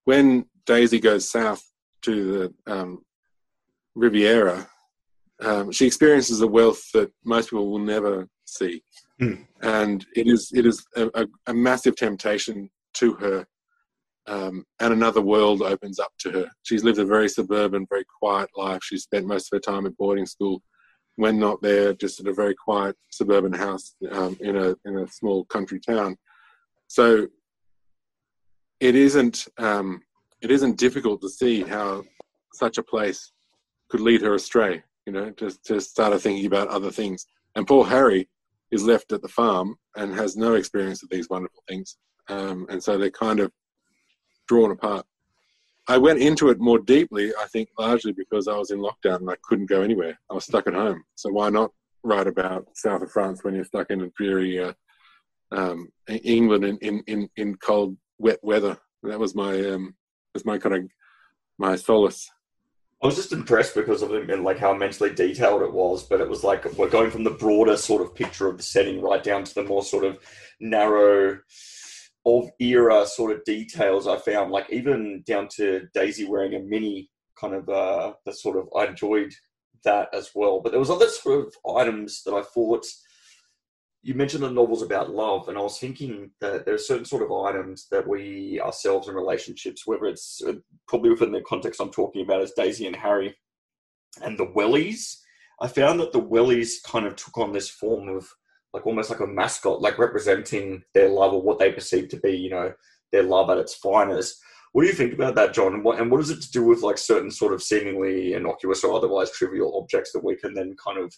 when 0.05 0.45
Daisy 0.65 0.99
goes 0.99 1.29
south 1.29 1.63
to 2.03 2.53
the 2.65 2.73
um, 2.73 3.03
Riviera, 3.95 4.67
um, 5.41 5.71
she 5.71 5.85
experiences 5.85 6.41
a 6.41 6.47
wealth 6.47 6.81
that 6.93 7.11
most 7.25 7.49
people 7.49 7.69
will 7.69 7.79
never 7.79 8.27
see. 8.45 8.81
Mm. 9.21 9.45
And 9.61 10.05
it 10.15 10.27
is 10.27 10.51
it 10.53 10.65
is 10.65 10.85
a, 10.95 11.07
a, 11.13 11.27
a 11.47 11.53
massive 11.53 11.95
temptation 11.95 12.69
to 12.95 13.13
her 13.15 13.45
um, 14.27 14.65
and 14.79 14.93
another 14.93 15.21
world 15.21 15.61
opens 15.61 15.99
up 15.99 16.11
to 16.19 16.31
her. 16.31 16.49
She's 16.63 16.83
lived 16.83 16.99
a 16.99 17.05
very 17.05 17.29
suburban, 17.29 17.85
very 17.89 18.05
quiet 18.19 18.49
life. 18.55 18.81
She's 18.83 19.03
spent 19.03 19.27
most 19.27 19.51
of 19.51 19.57
her 19.57 19.59
time 19.59 19.85
at 19.85 19.97
boarding 19.97 20.25
school. 20.25 20.61
When 21.17 21.39
not 21.39 21.61
there, 21.61 21.93
just 21.93 22.19
at 22.19 22.27
a 22.27 22.33
very 22.33 22.55
quiet 22.55 22.97
suburban 23.09 23.53
house 23.53 23.95
um, 24.11 24.35
in 24.41 24.57
a 24.57 24.75
in 24.83 24.97
a 24.97 25.07
small 25.07 25.45
country 25.45 25.79
town. 25.79 26.17
So 26.87 27.27
it 28.81 28.95
isn't 28.95 29.47
um, 29.57 30.01
it 30.41 30.51
isn't 30.51 30.77
difficult 30.77 31.21
to 31.21 31.29
see 31.29 31.63
how 31.63 32.03
such 32.53 32.77
a 32.77 32.83
place 32.83 33.31
could 33.89 34.01
lead 34.01 34.21
her 34.23 34.33
astray. 34.33 34.83
You 35.05 35.13
know, 35.13 35.31
to 35.31 35.57
to 35.65 35.79
start 35.79 36.19
thinking 36.19 36.47
about 36.47 36.67
other 36.67 36.91
things. 36.91 37.25
And 37.55 37.65
poor 37.65 37.85
Harry 37.85 38.27
is 38.75 38.83
left 38.83 39.11
at 39.11 39.21
the 39.21 39.27
farm 39.27 39.75
and 39.95 40.13
has 40.13 40.35
no 40.35 40.53
experience 40.53 41.01
of 41.01 41.09
these 41.09 41.29
wonderful 41.29 41.63
things. 41.67 41.97
Um, 42.29 42.67
and 42.69 42.83
so 42.83 42.97
they're 42.97 43.09
kind 43.09 43.39
of 43.39 43.51
drawn 44.47 44.71
apart. 44.71 45.05
I 45.87 45.97
went 45.97 46.19
into 46.19 46.49
it 46.49 46.59
more 46.59 46.79
deeply. 46.79 47.31
I 47.39 47.45
think 47.45 47.69
largely 47.77 48.11
because 48.11 48.47
I 48.47 48.57
was 48.57 48.71
in 48.71 48.79
lockdown 48.79 49.21
and 49.21 49.29
I 49.29 49.35
couldn't 49.43 49.69
go 49.69 49.81
anywhere. 49.81 50.19
I 50.29 50.33
was 50.33 50.45
stuck 50.45 50.67
at 50.67 50.73
home. 50.73 51.03
So 51.15 51.29
why 51.31 51.49
not 51.49 51.71
write 52.03 52.27
about 52.27 52.67
south 52.75 53.01
of 53.03 53.11
France 53.11 53.43
when 53.43 53.55
you're 53.55 53.65
stuck 53.65 53.91
in 53.91 54.01
a 54.01 54.09
dreary 54.17 54.59
uh, 54.59 54.73
um, 55.51 55.89
England 56.07 56.65
in, 56.65 56.77
in, 56.79 57.03
in, 57.07 57.29
in 57.37 57.55
cold, 57.57 57.97
wet 58.17 58.39
weather? 58.41 58.77
That 59.03 59.19
was 59.19 59.35
my 59.35 59.53
um, 59.69 59.95
was 60.33 60.45
my 60.45 60.57
kind 60.57 60.75
of 60.75 60.83
my 61.59 61.75
solace. 61.75 62.29
I 63.03 63.07
was 63.07 63.15
just 63.15 63.33
impressed 63.33 63.75
because 63.75 64.01
of 64.01 64.13
it 64.13 64.29
and 64.29 64.43
like 64.43 64.57
how 64.57 64.73
immensely 64.73 65.13
detailed 65.13 65.61
it 65.61 65.73
was, 65.73 66.03
but 66.03 66.21
it 66.21 66.29
was 66.29 66.43
like 66.43 66.65
we're 66.73 66.89
going 66.89 67.11
from 67.11 67.23
the 67.23 67.31
broader 67.31 67.77
sort 67.77 68.01
of 68.01 68.15
picture 68.15 68.47
of 68.47 68.57
the 68.57 68.63
setting 68.63 69.01
right 69.01 69.23
down 69.23 69.43
to 69.43 69.53
the 69.53 69.63
more 69.63 69.83
sort 69.83 70.05
of 70.05 70.17
narrow 70.59 71.39
of 72.25 72.49
era 72.59 73.05
sort 73.05 73.31
of 73.31 73.43
details 73.43 74.07
I 74.07 74.17
found, 74.17 74.51
like 74.51 74.71
even 74.71 75.23
down 75.27 75.47
to 75.57 75.87
Daisy 75.93 76.25
wearing 76.25 76.55
a 76.55 76.59
mini 76.59 77.11
kind 77.39 77.53
of 77.53 77.67
uh 77.69 78.13
the 78.25 78.33
sort 78.33 78.57
of 78.57 78.69
I 78.75 78.85
enjoyed 78.85 79.33
that 79.83 80.09
as 80.13 80.31
well. 80.33 80.61
But 80.61 80.71
there 80.71 80.79
was 80.79 80.89
other 80.89 81.09
sort 81.09 81.47
of 81.47 81.75
items 81.77 82.23
that 82.23 82.33
I 82.33 82.41
thought 82.41 82.85
you 84.05 84.13
mentioned 84.13 84.43
the 84.43 84.51
novels 84.51 84.83
about 84.83 85.09
love, 85.09 85.49
and 85.49 85.57
I 85.57 85.61
was 85.61 85.79
thinking 85.79 86.29
that 86.39 86.63
there 86.63 86.75
are 86.75 86.77
certain 86.77 87.05
sort 87.05 87.23
of 87.23 87.31
items 87.31 87.87
that 87.89 88.07
we 88.07 88.61
ourselves 88.61 89.07
in 89.07 89.15
relationships, 89.15 89.87
whether 89.87 90.05
it's 90.05 90.43
uh, 90.47 90.53
probably 90.87 91.09
within 91.09 91.31
the 91.31 91.41
context 91.41 91.81
I'm 91.81 91.89
talking 91.89 92.21
about 92.21 92.43
as 92.43 92.51
Daisy 92.51 92.85
and 92.85 92.95
Harry, 92.95 93.35
and 94.21 94.37
the 94.37 94.45
wellies. 94.45 95.17
I 95.59 95.67
found 95.67 95.99
that 96.01 96.11
the 96.11 96.21
wellies 96.21 96.83
kind 96.83 97.07
of 97.07 97.15
took 97.15 97.35
on 97.39 97.51
this 97.51 97.67
form 97.67 98.07
of 98.07 98.29
like 98.75 98.85
almost 98.85 99.09
like 99.09 99.21
a 99.21 99.27
mascot, 99.27 99.81
like 99.81 99.97
representing 99.97 100.83
their 100.93 101.09
love 101.09 101.33
or 101.33 101.41
what 101.41 101.57
they 101.57 101.71
perceive 101.71 102.09
to 102.09 102.17
be, 102.17 102.37
you 102.37 102.51
know, 102.51 102.73
their 103.11 103.23
love 103.23 103.49
at 103.49 103.57
its 103.57 103.73
finest. 103.73 104.37
What 104.73 104.83
do 104.83 104.87
you 104.87 104.93
think 104.93 105.13
about 105.13 105.33
that, 105.33 105.51
John? 105.55 105.73
And 105.73 105.83
what, 105.83 105.99
and 105.99 106.11
what 106.11 106.19
does 106.19 106.29
it 106.29 106.43
to 106.43 106.51
do 106.51 106.63
with 106.63 106.83
like 106.83 106.99
certain 106.99 107.31
sort 107.31 107.53
of 107.53 107.63
seemingly 107.63 108.33
innocuous 108.33 108.83
or 108.83 108.95
otherwise 108.95 109.31
trivial 109.31 109.79
objects 109.81 110.11
that 110.11 110.23
we 110.23 110.35
can 110.35 110.53
then 110.53 110.75
kind 110.77 110.99
of 110.99 111.11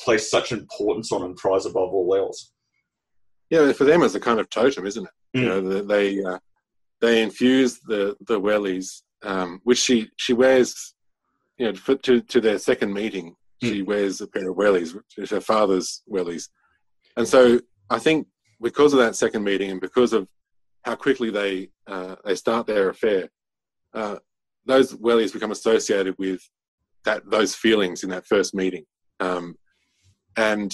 place 0.00 0.30
such 0.30 0.52
importance 0.52 1.12
on 1.12 1.22
and 1.22 1.36
prize 1.36 1.66
above 1.66 1.92
all 1.92 2.14
else? 2.14 2.52
Yeah, 3.50 3.72
for 3.72 3.84
them 3.84 4.02
it's 4.02 4.14
a 4.14 4.20
kind 4.20 4.40
of 4.40 4.50
totem, 4.50 4.86
isn't 4.86 5.04
it? 5.04 5.38
Mm. 5.38 5.40
You 5.40 5.48
know, 5.48 5.82
they 5.82 6.22
uh, 6.22 6.38
they 7.00 7.22
infuse 7.22 7.80
the 7.80 8.16
the 8.26 8.40
wellies, 8.40 9.02
um, 9.22 9.60
which 9.64 9.78
she 9.78 10.08
she 10.16 10.32
wears, 10.32 10.94
you 11.58 11.66
know, 11.66 11.74
for, 11.74 11.96
to 11.96 12.20
to 12.20 12.40
their 12.40 12.58
second 12.58 12.92
meeting. 12.92 13.36
Mm. 13.62 13.68
She 13.68 13.82
wears 13.82 14.20
a 14.20 14.26
pair 14.26 14.50
of 14.50 14.56
wellies, 14.56 14.94
which 14.94 15.18
is 15.18 15.30
her 15.30 15.40
father's 15.40 16.02
wellies, 16.10 16.48
and 17.16 17.28
so 17.28 17.60
I 17.90 17.98
think 17.98 18.26
because 18.60 18.92
of 18.92 18.98
that 19.00 19.16
second 19.16 19.44
meeting 19.44 19.70
and 19.70 19.80
because 19.80 20.12
of 20.12 20.26
how 20.84 20.94
quickly 20.94 21.30
they 21.30 21.68
uh, 21.86 22.16
they 22.24 22.34
start 22.34 22.66
their 22.66 22.88
affair, 22.88 23.28
uh, 23.92 24.16
those 24.66 24.94
wellies 24.94 25.32
become 25.32 25.50
associated 25.50 26.14
with 26.18 26.40
that 27.04 27.28
those 27.30 27.54
feelings 27.54 28.02
in 28.02 28.10
that 28.10 28.26
first 28.26 28.54
meeting, 28.54 28.84
um, 29.20 29.56
and 30.36 30.72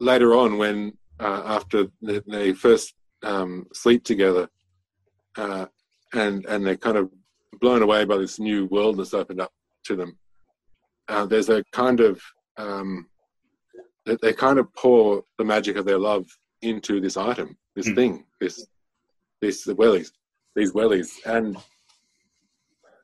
later 0.00 0.34
on 0.34 0.58
when 0.58 0.96
uh, 1.20 1.42
after 1.46 1.86
they, 2.02 2.52
first 2.52 2.94
um, 3.22 3.66
sleep 3.72 4.04
together, 4.04 4.48
uh, 5.36 5.66
and 6.12 6.44
and 6.46 6.66
they're 6.66 6.76
kind 6.76 6.96
of 6.96 7.10
blown 7.60 7.82
away 7.82 8.04
by 8.04 8.16
this 8.18 8.38
new 8.38 8.66
world 8.66 8.98
that's 8.98 9.14
opened 9.14 9.40
up 9.40 9.52
to 9.84 9.96
them. 9.96 10.18
Uh, 11.08 11.24
there's 11.26 11.48
a 11.48 11.64
kind 11.72 12.00
of 12.00 12.20
um, 12.58 13.06
they, 14.04 14.16
they 14.22 14.32
kind 14.32 14.58
of 14.58 14.72
pour 14.74 15.22
the 15.38 15.44
magic 15.44 15.76
of 15.76 15.84
their 15.84 15.98
love 15.98 16.26
into 16.62 17.00
this 17.00 17.16
item, 17.16 17.56
this 17.74 17.88
Mm. 17.88 17.94
thing, 17.94 18.24
this 18.40 18.66
this 19.40 19.64
the 19.64 19.74
wellies, 19.74 20.10
these 20.54 20.72
wellies, 20.72 21.10
and. 21.24 21.56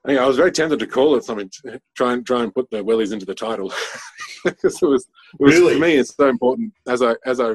I, 0.04 0.26
was 0.26 0.36
very 0.36 0.52
tempted 0.52 0.78
to 0.80 0.86
call 0.86 1.14
it 1.16 1.24
something. 1.24 1.50
Try 1.96 2.14
and 2.14 2.26
try 2.26 2.42
and 2.42 2.54
put 2.54 2.68
the 2.70 2.84
wellies 2.84 3.12
into 3.12 3.26
the 3.26 3.34
title, 3.34 3.72
because 4.44 4.82
it 4.82 4.86
was, 4.86 5.06
it 5.38 5.40
was 5.44 5.54
Really? 5.54 5.74
for 5.74 5.80
me. 5.80 5.96
It's 5.96 6.14
so 6.14 6.28
important 6.28 6.72
as 6.88 7.02
I 7.02 7.14
as 7.24 7.40
I 7.40 7.52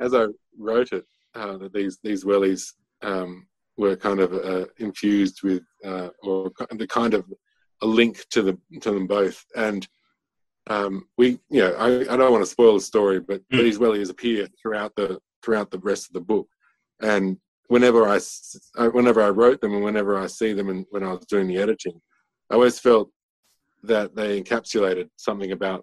as 0.00 0.14
I 0.14 0.26
wrote 0.58 0.92
it 0.92 1.04
uh, 1.34 1.56
that 1.58 1.72
these 1.72 1.98
these 2.02 2.24
wellies 2.24 2.72
um, 3.02 3.46
were 3.76 3.96
kind 3.96 4.20
of 4.20 4.32
uh, 4.34 4.66
infused 4.78 5.42
with 5.42 5.62
uh, 5.84 6.10
or 6.22 6.50
the 6.70 6.86
kind 6.86 7.14
of 7.14 7.24
a 7.82 7.86
link 7.86 8.24
to 8.30 8.42
the 8.42 8.58
to 8.80 8.92
them 8.92 9.06
both 9.06 9.44
and 9.56 9.88
um, 10.68 11.08
we 11.18 11.40
you 11.50 11.60
know 11.62 11.72
I, 11.74 12.02
I 12.02 12.16
don't 12.16 12.30
want 12.30 12.42
to 12.44 12.50
spoil 12.50 12.74
the 12.74 12.80
story 12.80 13.18
but 13.18 13.40
Mm. 13.52 13.58
these 13.58 13.78
wellies 13.78 14.10
appear 14.10 14.46
throughout 14.60 14.94
the 14.94 15.18
throughout 15.42 15.70
the 15.72 15.78
rest 15.80 16.06
of 16.06 16.12
the 16.12 16.20
book 16.20 16.46
and 17.00 17.38
whenever 17.72 18.02
I 18.16 18.18
I- 18.82 18.88
whenever 18.98 19.20
I 19.22 19.30
wrote 19.38 19.60
them 19.60 19.74
and 19.74 19.84
whenever 19.88 20.12
I 20.24 20.26
see 20.38 20.52
them 20.52 20.68
and 20.72 20.80
when 20.90 21.02
I 21.08 21.12
was 21.14 21.26
doing 21.32 21.46
the 21.48 21.58
editing 21.64 21.96
I 22.50 22.54
always 22.54 22.78
felt 22.78 23.08
that 23.92 24.08
they 24.14 24.30
encapsulated 24.40 25.08
something 25.26 25.52
about 25.58 25.80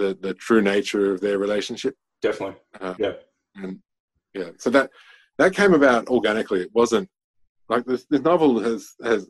the 0.00 0.08
the 0.26 0.34
true 0.46 0.62
nature 0.74 1.04
of 1.12 1.20
their 1.20 1.38
relationship 1.46 1.94
Definitely. 2.26 2.56
uh, 2.80 2.94
Yeah. 3.04 3.14
and 3.62 3.72
yeah 4.38 4.50
so 4.64 4.68
that 4.76 4.86
that 5.40 5.54
came 5.60 5.74
about 5.80 6.02
organically 6.16 6.60
it 6.66 6.72
wasn't 6.80 7.08
like 7.72 7.84
this, 7.90 8.02
this 8.12 8.22
novel 8.30 8.50
has 8.68 8.80
has 9.10 9.20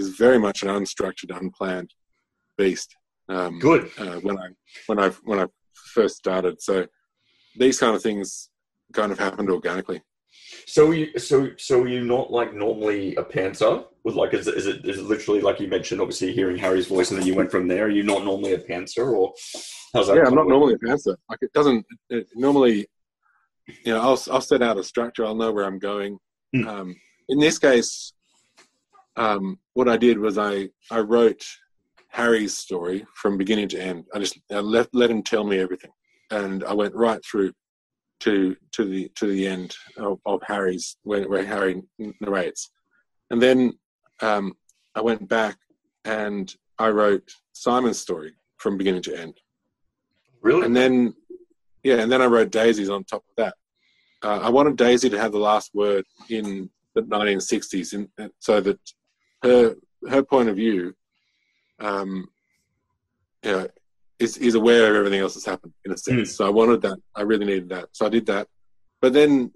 is 0.00 0.06
very 0.24 0.38
much 0.46 0.58
an 0.62 0.70
unstructured 0.78 1.30
unplanned 1.40 1.90
beast 2.58 2.90
um 3.34 3.52
Good. 3.68 3.82
uh, 4.02 4.18
when 4.26 4.36
i 4.44 4.48
when 4.88 4.98
i 5.04 5.08
when 5.28 5.38
i 5.44 5.46
first 5.96 6.14
started 6.24 6.54
so 6.68 6.74
these 7.62 7.78
kind 7.82 7.94
of 7.96 8.02
things 8.08 8.26
kind 8.98 9.10
of 9.12 9.18
happened 9.26 9.50
organically 9.58 10.00
So 10.66 10.90
you 10.90 11.18
so 11.18 11.50
so 11.56 11.82
are 11.82 11.88
you 11.88 12.04
not 12.04 12.30
like 12.32 12.52
normally 12.54 13.14
a 13.16 13.22
pantser 13.22 13.84
with 14.04 14.14
like 14.16 14.34
is 14.34 14.48
it, 14.48 14.56
is 14.56 14.66
it 14.66 14.84
is 14.84 14.98
it 14.98 15.04
literally 15.04 15.40
like 15.40 15.60
you 15.60 15.68
mentioned 15.68 16.00
obviously 16.00 16.32
hearing 16.32 16.56
Harry's 16.58 16.88
voice 16.88 17.10
and 17.10 17.20
then 17.20 17.26
you 17.26 17.34
went 17.36 17.50
from 17.50 17.68
there? 17.68 17.84
Are 17.86 17.88
you 17.88 18.02
not 18.02 18.24
normally 18.24 18.54
a 18.54 18.58
pantser 18.58 19.12
or 19.12 19.32
how's 19.94 20.08
that? 20.08 20.16
yeah 20.16 20.24
i'm 20.26 20.34
not 20.34 20.46
work? 20.46 20.48
normally 20.48 20.74
a 20.74 20.78
pantser 20.78 21.16
like 21.30 21.38
it 21.40 21.52
doesn't 21.52 21.86
it, 22.10 22.26
normally 22.34 22.86
you 23.84 23.92
know 23.92 24.00
i'll 24.00 24.20
i'll 24.30 24.40
set 24.40 24.62
out 24.62 24.76
a 24.76 24.84
structure 24.84 25.24
i'll 25.24 25.34
know 25.34 25.52
where 25.52 25.64
i'm 25.64 25.78
going 25.78 26.18
Mm. 26.54 26.66
um 26.68 26.96
in 27.28 27.40
this 27.40 27.58
case 27.58 28.12
um 29.16 29.58
what 29.74 29.88
i 29.88 29.96
did 29.96 30.16
was 30.16 30.38
i 30.38 30.68
i 30.92 31.00
wrote 31.00 31.44
harry's 32.08 32.56
story 32.56 33.04
from 33.14 33.36
beginning 33.36 33.68
to 33.68 33.80
end 33.82 34.04
i 34.14 34.18
just 34.20 34.38
I 34.52 34.60
let 34.60 34.88
let 34.94 35.10
him 35.10 35.24
tell 35.24 35.42
me 35.42 35.58
everything 35.58 35.90
and 36.30 36.62
i 36.64 36.72
went 36.72 36.94
right 36.94 37.20
through 37.24 37.52
to 38.20 38.56
to 38.72 38.84
the 38.84 39.10
to 39.14 39.26
the 39.26 39.46
end 39.46 39.74
of, 39.98 40.18
of 40.24 40.40
harry's 40.42 40.96
where, 41.02 41.28
where 41.28 41.44
harry 41.44 41.82
narrates. 42.20 42.70
And 43.30 43.40
then 43.40 43.72
um 44.20 44.54
i 44.94 45.00
went 45.00 45.28
back 45.28 45.56
and 46.04 46.54
i 46.78 46.88
wrote 46.88 47.30
simon's 47.52 47.98
story 47.98 48.32
from 48.58 48.76
beginning 48.78 49.02
to 49.02 49.18
end. 49.18 49.34
Really? 50.42 50.66
and 50.66 50.76
then 50.76 51.14
yeah 51.82 51.96
and 51.96 52.10
then 52.10 52.22
i 52.22 52.26
wrote 52.26 52.50
daisy's 52.50 52.90
on 52.90 53.04
top 53.04 53.24
of 53.28 53.36
that. 53.36 53.54
Uh, 54.22 54.40
i 54.42 54.48
wanted 54.48 54.76
daisy 54.76 55.10
to 55.10 55.18
have 55.18 55.32
the 55.32 55.38
last 55.38 55.74
word 55.74 56.04
in 56.30 56.70
the 56.94 57.02
1960s 57.02 57.92
in, 57.92 58.30
so 58.38 58.60
that 58.60 58.80
her 59.42 59.74
her 60.08 60.22
point 60.22 60.48
of 60.48 60.56
view 60.56 60.94
um 61.80 62.28
you 63.46 63.52
know, 63.52 63.68
is 64.18 64.36
is 64.38 64.54
aware 64.54 64.90
of 64.90 64.96
everything 64.96 65.20
else 65.20 65.34
that's 65.34 65.46
happened 65.46 65.72
in 65.84 65.92
a 65.92 65.96
sense. 65.96 66.34
So 66.36 66.46
i 66.46 66.50
wanted 66.50 66.82
that. 66.82 66.98
I 67.14 67.22
really 67.22 67.46
needed 67.46 67.68
that. 67.70 67.88
So 67.92 68.06
i 68.06 68.08
did 68.08 68.26
that. 68.26 68.48
But 69.00 69.12
then 69.12 69.52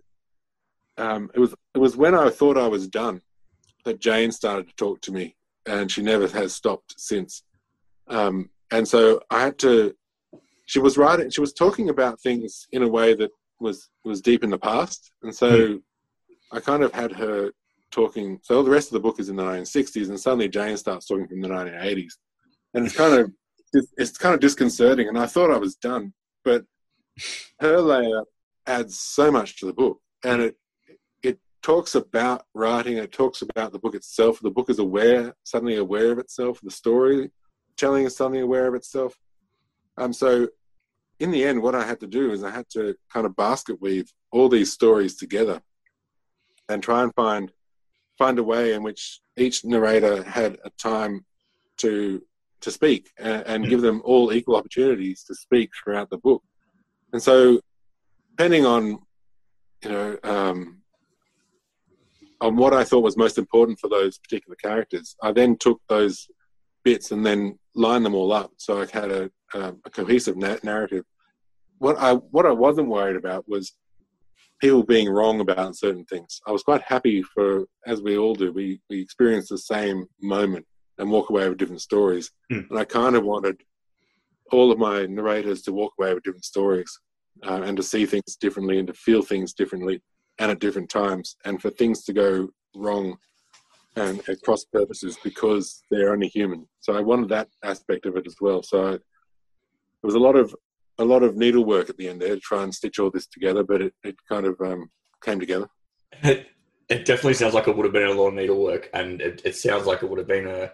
um 0.98 1.30
it 1.34 1.40
was 1.40 1.54
it 1.74 1.78
was 1.78 1.96
when 1.96 2.14
i 2.14 2.28
thought 2.28 2.58
i 2.58 2.66
was 2.66 2.88
done 2.88 3.20
that 3.84 4.00
jane 4.00 4.30
started 4.30 4.68
to 4.68 4.74
talk 4.74 5.00
to 5.00 5.12
me 5.12 5.36
and 5.66 5.90
she 5.90 6.02
never 6.02 6.28
has 6.28 6.54
stopped 6.54 6.94
since. 6.98 7.42
Um 8.08 8.50
and 8.70 8.86
so 8.86 9.20
i 9.30 9.40
had 9.40 9.58
to 9.60 9.94
she 10.66 10.78
was 10.78 10.98
writing 10.98 11.30
she 11.30 11.40
was 11.40 11.52
talking 11.52 11.88
about 11.88 12.20
things 12.20 12.66
in 12.72 12.82
a 12.82 12.88
way 12.88 13.14
that 13.14 13.30
was 13.60 13.88
was 14.04 14.20
deep 14.20 14.44
in 14.44 14.50
the 14.50 14.58
past. 14.58 15.12
And 15.22 15.34
so 15.34 15.80
i 16.52 16.60
kind 16.60 16.82
of 16.82 16.92
had 16.92 17.12
her 17.12 17.50
talking 17.90 18.38
so 18.42 18.56
all 18.56 18.62
the 18.62 18.70
rest 18.70 18.88
of 18.88 18.92
the 18.92 19.00
book 19.00 19.18
is 19.18 19.28
in 19.28 19.36
the 19.36 19.42
1960s 19.42 20.08
and 20.08 20.20
suddenly 20.20 20.48
jane 20.48 20.76
starts 20.76 21.06
talking 21.06 21.26
from 21.26 21.40
the 21.40 21.48
1980s 21.48 22.12
and 22.74 22.86
it's 22.86 22.94
kind 22.94 23.14
of 23.14 23.32
it's 23.72 24.18
kind 24.18 24.34
of 24.34 24.40
disconcerting 24.40 25.08
and 25.08 25.18
i 25.18 25.26
thought 25.26 25.50
i 25.50 25.58
was 25.58 25.76
done 25.76 26.12
but 26.44 26.64
her 27.60 27.80
layer 27.80 28.22
adds 28.66 28.98
so 28.98 29.30
much 29.30 29.58
to 29.58 29.66
the 29.66 29.72
book 29.72 30.00
and 30.24 30.42
it 30.42 30.56
it 31.22 31.38
talks 31.62 31.94
about 31.94 32.44
writing 32.54 32.96
it 32.96 33.12
talks 33.12 33.42
about 33.42 33.72
the 33.72 33.78
book 33.78 33.94
itself 33.94 34.40
the 34.40 34.50
book 34.50 34.70
is 34.70 34.78
aware 34.78 35.34
suddenly 35.44 35.76
aware 35.76 36.10
of 36.10 36.18
itself 36.18 36.60
the 36.62 36.70
story 36.70 37.30
telling 37.80 38.04
is 38.04 38.14
suddenly 38.14 38.40
aware 38.40 38.66
of 38.66 38.74
itself. 38.74 39.18
Um 39.96 40.12
so 40.12 40.48
in 41.18 41.30
the 41.30 41.44
end, 41.44 41.60
what 41.60 41.74
I 41.74 41.84
had 41.84 42.00
to 42.00 42.06
do 42.06 42.32
is 42.32 42.44
I 42.44 42.50
had 42.50 42.68
to 42.70 42.94
kind 43.12 43.26
of 43.26 43.36
basket 43.36 43.80
weave 43.80 44.10
all 44.30 44.48
these 44.48 44.72
stories 44.72 45.16
together 45.16 45.60
and 46.68 46.82
try 46.82 47.02
and 47.02 47.14
find 47.14 47.50
find 48.18 48.38
a 48.38 48.44
way 48.44 48.74
in 48.74 48.82
which 48.82 49.20
each 49.36 49.64
narrator 49.64 50.22
had 50.22 50.58
a 50.64 50.70
time 50.70 51.24
to 51.78 52.22
to 52.60 52.70
speak 52.70 53.10
and, 53.18 53.42
and 53.46 53.68
give 53.68 53.80
them 53.80 54.02
all 54.04 54.32
equal 54.32 54.56
opportunities 54.56 55.24
to 55.24 55.34
speak 55.34 55.70
throughout 55.82 56.10
the 56.10 56.18
book. 56.18 56.42
And 57.12 57.22
so, 57.22 57.60
depending 58.30 58.66
on 58.66 58.98
you 59.82 59.90
know 59.90 60.18
um, 60.24 60.80
on 62.40 62.56
what 62.56 62.72
I 62.72 62.84
thought 62.84 63.02
was 63.02 63.16
most 63.16 63.38
important 63.38 63.78
for 63.78 63.88
those 63.88 64.18
particular 64.18 64.56
characters. 64.56 65.16
I 65.22 65.32
then 65.32 65.56
took 65.58 65.80
those 65.88 66.28
bits 66.84 67.10
and 67.10 67.24
then 67.24 67.58
lined 67.74 68.04
them 68.04 68.14
all 68.14 68.32
up, 68.32 68.52
so 68.56 68.80
I 68.80 68.86
had 68.92 69.10
a, 69.10 69.30
a, 69.54 69.74
a 69.84 69.90
cohesive 69.90 70.36
na- 70.36 70.56
narrative. 70.62 71.04
What 71.78 71.98
I 71.98 72.14
what 72.14 72.46
I 72.46 72.52
wasn't 72.52 72.88
worried 72.88 73.16
about 73.16 73.48
was 73.48 73.72
people 74.60 74.82
being 74.82 75.08
wrong 75.08 75.40
about 75.40 75.76
certain 75.76 76.04
things. 76.04 76.40
I 76.46 76.52
was 76.52 76.62
quite 76.62 76.82
happy 76.82 77.22
for, 77.22 77.64
as 77.86 78.02
we 78.02 78.18
all 78.18 78.34
do, 78.34 78.52
we 78.52 78.80
we 78.90 79.00
experience 79.00 79.48
the 79.48 79.58
same 79.58 80.06
moment 80.20 80.66
and 81.00 81.10
walk 81.10 81.30
away 81.30 81.48
with 81.48 81.58
different 81.58 81.82
stories. 81.82 82.30
Mm. 82.52 82.70
And 82.70 82.78
I 82.78 82.84
kind 82.84 83.16
of 83.16 83.24
wanted 83.24 83.60
all 84.52 84.70
of 84.70 84.78
my 84.78 85.06
narrators 85.06 85.62
to 85.62 85.72
walk 85.72 85.92
away 85.98 86.14
with 86.14 86.22
different 86.22 86.44
stories 86.44 86.90
uh, 87.46 87.62
and 87.62 87.76
to 87.76 87.82
see 87.82 88.06
things 88.06 88.36
differently 88.40 88.78
and 88.78 88.88
to 88.88 88.94
feel 88.94 89.22
things 89.22 89.52
differently 89.52 90.02
and 90.38 90.50
at 90.50 90.60
different 90.60 90.90
times 90.90 91.36
and 91.44 91.60
for 91.60 91.70
things 91.70 92.04
to 92.04 92.12
go 92.12 92.48
wrong 92.74 93.16
and 93.96 94.20
at 94.28 94.40
cross 94.42 94.64
purposes 94.64 95.18
because 95.22 95.82
they're 95.90 96.12
only 96.12 96.28
human. 96.28 96.66
So 96.80 96.94
I 96.96 97.00
wanted 97.00 97.28
that 97.30 97.48
aspect 97.64 98.06
of 98.06 98.16
it 98.16 98.26
as 98.26 98.36
well. 98.40 98.62
So 98.62 98.86
I, 98.86 98.90
there 98.90 99.00
was 100.02 100.14
a 100.14 100.20
lot 100.20 100.36
of 100.36 100.54
a 100.98 101.04
lot 101.04 101.22
of 101.22 101.36
needlework 101.36 101.88
at 101.88 101.96
the 101.96 102.08
end 102.08 102.20
there 102.20 102.34
to 102.34 102.40
try 102.40 102.62
and 102.62 102.74
stitch 102.74 102.98
all 102.98 103.10
this 103.10 103.26
together, 103.26 103.62
but 103.62 103.80
it, 103.80 103.94
it 104.04 104.16
kind 104.28 104.44
of 104.44 104.60
um, 104.60 104.90
came 105.24 105.40
together. 105.40 105.66
It, 106.22 106.48
it 106.90 107.06
definitely 107.06 107.34
sounds 107.34 107.54
like 107.54 107.68
it 107.68 107.76
would 107.76 107.86
have 107.86 107.92
been 107.94 108.08
a 108.08 108.12
lot 108.12 108.28
of 108.28 108.34
needlework, 108.34 108.90
and 108.92 109.20
it, 109.22 109.40
it 109.44 109.56
sounds 109.56 109.86
like 109.86 110.02
it 110.02 110.10
would 110.10 110.18
have 110.18 110.28
been 110.28 110.46
a 110.46 110.72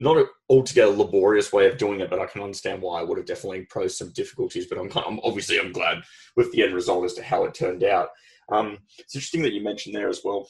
not 0.00 0.16
an 0.16 0.26
altogether 0.48 0.92
laborious 0.92 1.52
way 1.52 1.66
of 1.66 1.78
doing 1.78 2.00
it. 2.00 2.10
But 2.10 2.20
I 2.20 2.26
can 2.26 2.42
understand 2.42 2.82
why 2.82 3.00
it 3.00 3.08
would 3.08 3.18
have 3.18 3.26
definitely 3.26 3.66
posed 3.70 3.96
some 3.96 4.10
difficulties. 4.10 4.66
But 4.66 4.78
I'm, 4.78 4.90
I'm 5.06 5.20
obviously 5.22 5.58
I'm 5.58 5.72
glad 5.72 6.02
with 6.36 6.52
the 6.52 6.62
end 6.62 6.74
result 6.74 7.04
as 7.04 7.14
to 7.14 7.22
how 7.22 7.44
it 7.44 7.54
turned 7.54 7.84
out. 7.84 8.08
Um, 8.50 8.78
it's 8.98 9.14
interesting 9.14 9.42
that 9.42 9.52
you 9.52 9.62
mentioned 9.62 9.94
there 9.94 10.08
as 10.08 10.22
well 10.24 10.48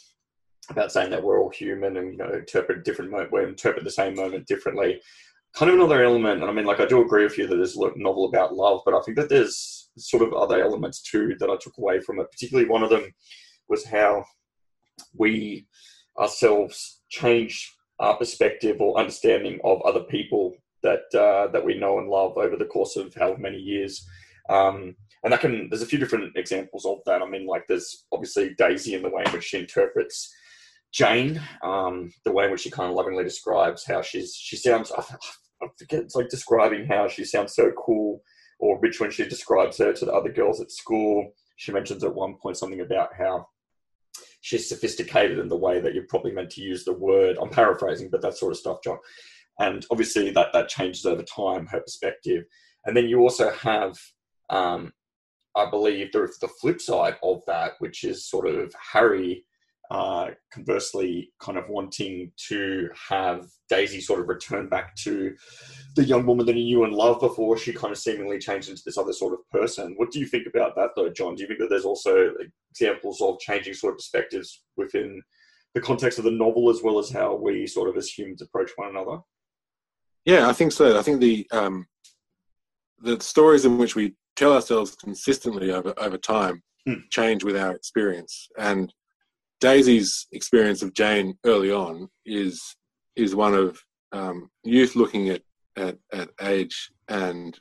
about 0.70 0.92
saying 0.92 1.10
that 1.10 1.22
we're 1.22 1.40
all 1.40 1.50
human 1.50 1.96
and 1.96 2.12
you 2.12 2.18
know 2.18 2.30
interpret 2.32 2.84
different 2.84 3.10
mo- 3.10 3.28
we 3.32 3.42
interpret 3.42 3.84
the 3.84 3.90
same 3.90 4.14
moment 4.14 4.46
differently. 4.46 5.00
Kind 5.54 5.70
of 5.70 5.76
another 5.76 6.04
element, 6.04 6.42
and 6.42 6.50
I 6.50 6.52
mean, 6.52 6.66
like 6.66 6.78
I 6.78 6.86
do 6.86 7.00
agree 7.00 7.24
with 7.24 7.38
you 7.38 7.46
that 7.46 7.56
there's 7.56 7.76
a 7.76 7.90
novel 7.96 8.26
about 8.26 8.54
love, 8.54 8.82
but 8.84 8.94
I 8.94 9.00
think 9.00 9.16
that 9.16 9.30
there's 9.30 9.90
sort 9.96 10.22
of 10.22 10.34
other 10.34 10.62
elements 10.62 11.02
too 11.02 11.34
that 11.40 11.50
I 11.50 11.56
took 11.56 11.78
away 11.78 12.00
from 12.00 12.20
it. 12.20 12.30
Particularly, 12.30 12.68
one 12.68 12.82
of 12.82 12.90
them 12.90 13.12
was 13.68 13.84
how 13.84 14.24
we 15.16 15.66
ourselves 16.18 17.00
change 17.08 17.74
our 18.00 18.16
perspective 18.16 18.80
or 18.80 18.98
understanding 18.98 19.60
of 19.64 19.82
other 19.82 20.00
people 20.00 20.54
that 20.82 21.12
uh, 21.14 21.50
that 21.52 21.64
we 21.64 21.78
know 21.78 21.98
and 21.98 22.08
love 22.08 22.36
over 22.36 22.56
the 22.56 22.64
course 22.64 22.96
of 22.96 23.14
how 23.14 23.34
many 23.36 23.58
years. 23.58 24.06
Um, 24.48 24.96
and 25.24 25.32
that 25.32 25.40
can 25.40 25.68
there's 25.68 25.82
a 25.82 25.86
few 25.86 25.98
different 25.98 26.36
examples 26.36 26.86
of 26.86 26.98
that. 27.06 27.22
I 27.22 27.28
mean, 27.28 27.46
like 27.46 27.66
there's 27.68 28.06
obviously 28.12 28.54
Daisy 28.56 28.94
in 28.94 29.02
the 29.02 29.10
way 29.10 29.24
in 29.26 29.32
which 29.32 29.44
she 29.44 29.58
interprets 29.58 30.32
Jane, 30.92 31.40
um, 31.62 32.12
the 32.24 32.32
way 32.32 32.44
in 32.44 32.50
which 32.50 32.62
she 32.62 32.70
kind 32.70 32.88
of 32.88 32.96
lovingly 32.96 33.24
describes 33.24 33.84
how 33.84 34.02
she's 34.02 34.34
she 34.34 34.56
sounds. 34.56 34.92
I, 34.92 35.02
I 35.62 35.66
forget 35.76 36.04
it's 36.04 36.14
like 36.14 36.28
describing 36.28 36.86
how 36.86 37.08
she 37.08 37.24
sounds 37.24 37.54
so 37.54 37.72
cool 37.72 38.22
or 38.60 38.78
rich 38.80 39.00
when 39.00 39.10
she 39.10 39.28
describes 39.28 39.78
her 39.78 39.92
to 39.92 40.04
the 40.04 40.12
other 40.12 40.32
girls 40.32 40.60
at 40.60 40.70
school. 40.70 41.32
She 41.56 41.72
mentions 41.72 42.04
at 42.04 42.14
one 42.14 42.36
point 42.40 42.56
something 42.56 42.80
about 42.80 43.10
how 43.18 43.48
she's 44.40 44.68
sophisticated 44.68 45.38
in 45.38 45.48
the 45.48 45.56
way 45.56 45.80
that 45.80 45.94
you're 45.94 46.06
probably 46.08 46.32
meant 46.32 46.50
to 46.50 46.62
use 46.62 46.84
the 46.84 46.92
word. 46.92 47.38
I'm 47.40 47.50
paraphrasing, 47.50 48.10
but 48.10 48.22
that 48.22 48.36
sort 48.36 48.52
of 48.52 48.58
stuff, 48.58 48.78
John. 48.82 48.98
And 49.58 49.84
obviously 49.90 50.30
that 50.30 50.52
that 50.52 50.68
changes 50.68 51.04
over 51.04 51.22
time, 51.22 51.66
her 51.66 51.80
perspective. 51.80 52.44
And 52.84 52.96
then 52.96 53.08
you 53.08 53.20
also 53.20 53.50
have, 53.50 53.98
um, 54.50 54.92
I 55.56 55.68
believe, 55.68 56.12
the, 56.12 56.32
the 56.40 56.48
flip 56.60 56.80
side 56.80 57.16
of 57.22 57.42
that, 57.46 57.72
which 57.80 58.04
is 58.04 58.26
sort 58.26 58.46
of 58.46 58.72
Harry 58.92 59.44
uh, 59.90 60.28
conversely 60.52 61.32
kind 61.40 61.56
of 61.56 61.68
wanting 61.68 62.30
to 62.48 62.90
have 63.08 63.48
Daisy 63.70 64.00
sort 64.00 64.20
of 64.20 64.28
return 64.28 64.68
back 64.68 64.94
to 64.96 65.34
the 65.96 66.04
young 66.04 66.26
woman 66.26 66.44
that 66.46 66.56
he 66.56 66.64
knew 66.64 66.84
and 66.84 66.92
loved 66.92 67.20
before 67.20 67.56
she 67.56 67.72
kind 67.72 67.92
of 67.92 67.98
seemingly 67.98 68.38
changed 68.38 68.68
into 68.68 68.82
this 68.84 68.98
other 68.98 69.12
sort 69.12 69.32
of 69.32 69.48
person. 69.50 69.94
What 69.96 70.10
do 70.10 70.20
you 70.20 70.26
think 70.26 70.46
about 70.46 70.74
that, 70.76 70.90
though, 70.94 71.08
John? 71.08 71.34
Do 71.34 71.42
you 71.42 71.48
think 71.48 71.60
that 71.60 71.70
there's 71.70 71.86
also 71.86 72.32
examples 72.70 73.20
of 73.22 73.38
changing 73.40 73.74
sort 73.74 73.94
of 73.94 73.98
perspectives 73.98 74.62
within 74.76 75.22
the 75.74 75.80
context 75.80 76.18
of 76.18 76.24
the 76.24 76.30
novel 76.30 76.68
as 76.70 76.82
well 76.82 76.98
as 76.98 77.10
how 77.10 77.34
we 77.34 77.66
sort 77.66 77.88
of 77.88 77.96
as 77.96 78.10
humans 78.10 78.42
approach 78.42 78.70
one 78.76 78.90
another? 78.90 79.18
Yeah, 80.24 80.48
I 80.48 80.52
think 80.52 80.72
so. 80.72 80.98
I 80.98 81.02
think 81.02 81.20
the 81.20 81.46
um, 81.52 81.86
the 82.98 83.18
stories 83.20 83.64
in 83.64 83.78
which 83.78 83.94
we 83.94 84.14
tell 84.36 84.52
ourselves 84.52 84.96
consistently 84.96 85.70
over 85.70 85.94
over 85.96 86.18
time 86.18 86.62
Hmm. 86.88 87.00
change 87.10 87.44
with 87.44 87.56
our 87.56 87.72
experience, 87.74 88.48
and 88.56 88.92
Daisy's 89.60 90.26
experience 90.32 90.82
of 90.82 90.92
Jane 90.94 91.36
early 91.44 91.70
on 91.72 92.08
is 92.24 92.60
is 93.16 93.34
one 93.34 93.54
of 93.54 93.80
um, 94.12 94.48
youth 94.64 94.94
looking 94.96 95.28
at, 95.30 95.42
at 95.76 95.98
at 96.12 96.30
age 96.42 96.90
and 97.08 97.58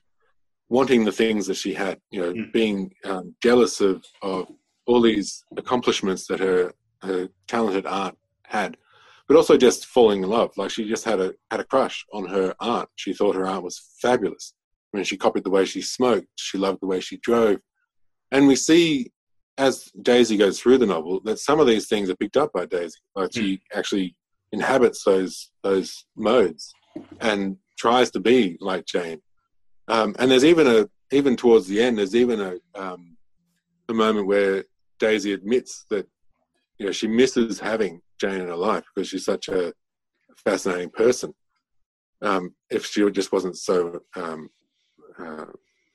wanting 0.70 1.04
the 1.06 1.12
things 1.12 1.48
that 1.48 1.56
she 1.56 1.74
had. 1.74 2.00
You 2.12 2.22
know, 2.22 2.34
Mm. 2.34 2.52
being 2.54 2.92
um, 3.06 3.36
jealous 3.42 3.82
of 3.82 4.04
of 4.22 4.48
all 4.86 5.02
these 5.02 5.44
accomplishments 5.58 6.28
that 6.28 6.40
her 6.40 6.74
her 7.02 7.30
talented 7.48 7.86
aunt 7.86 8.18
had, 8.46 8.78
but 9.28 9.38
also 9.38 9.58
just 9.58 9.86
falling 9.88 10.24
in 10.24 10.30
love. 10.30 10.52
Like 10.58 10.72
she 10.72 10.88
just 10.88 11.06
had 11.06 11.20
a 11.20 11.34
had 11.52 11.60
a 11.60 11.66
crush 11.66 12.06
on 12.14 12.28
her 12.28 12.54
aunt. 12.60 12.90
She 12.96 13.14
thought 13.14 13.36
her 13.36 13.48
aunt 13.48 13.64
was 13.64 13.82
fabulous. 14.02 14.54
I 14.94 14.98
mean, 14.98 15.04
she 15.06 15.18
copied 15.18 15.44
the 15.44 15.50
way 15.50 15.66
she 15.66 15.82
smoked. 15.82 16.28
She 16.36 16.58
loved 16.58 16.80
the 16.82 16.88
way 16.88 17.00
she 17.02 17.18
drove, 17.18 17.60
and 18.32 18.48
we 18.48 18.56
see 18.56 19.12
as 19.58 19.92
Daisy 20.02 20.38
goes 20.38 20.60
through 20.60 20.78
the 20.78 20.86
novel 20.86 21.20
that 21.26 21.40
some 21.40 21.60
of 21.60 21.68
these 21.68 21.88
things 21.88 22.10
are 22.10 22.16
picked 22.16 22.38
up 22.38 22.52
by 22.54 22.66
Daisy. 22.66 23.00
Like 23.16 23.34
she 23.34 23.62
actually 23.74 24.16
inhabits 24.52 25.04
those 25.04 25.52
those 25.64 26.06
modes 26.16 26.74
and 27.22 27.58
tries 27.78 28.12
to 28.12 28.20
be 28.20 28.58
like 28.60 28.86
Jane. 28.86 29.22
Um, 29.88 30.16
and 30.20 30.30
there's 30.30 30.46
even 30.46 30.68
a 30.68 30.88
even 31.12 31.36
towards 31.36 31.68
the 31.68 31.82
end, 31.82 31.98
there's 31.98 32.16
even 32.16 32.42
a 32.42 32.56
um, 32.80 33.18
a 33.90 33.94
moment 33.94 34.28
where 34.28 34.66
Daisy 35.00 35.34
admits 35.34 35.86
that 35.90 36.08
you 36.78 36.86
know 36.86 36.92
she 36.92 37.08
misses 37.08 37.60
having 37.60 38.02
Jane 38.20 38.42
in 38.42 38.48
her 38.48 38.56
life 38.56 38.84
because 38.94 39.10
she's 39.10 39.26
such 39.26 39.48
a 39.48 39.74
fascinating 40.46 40.90
person. 40.90 41.34
Um, 42.22 42.56
if 42.70 42.86
she 42.86 43.10
just 43.12 43.32
wasn't 43.32 43.58
so 43.58 44.00
um, 44.16 44.50
uh, 45.20 45.46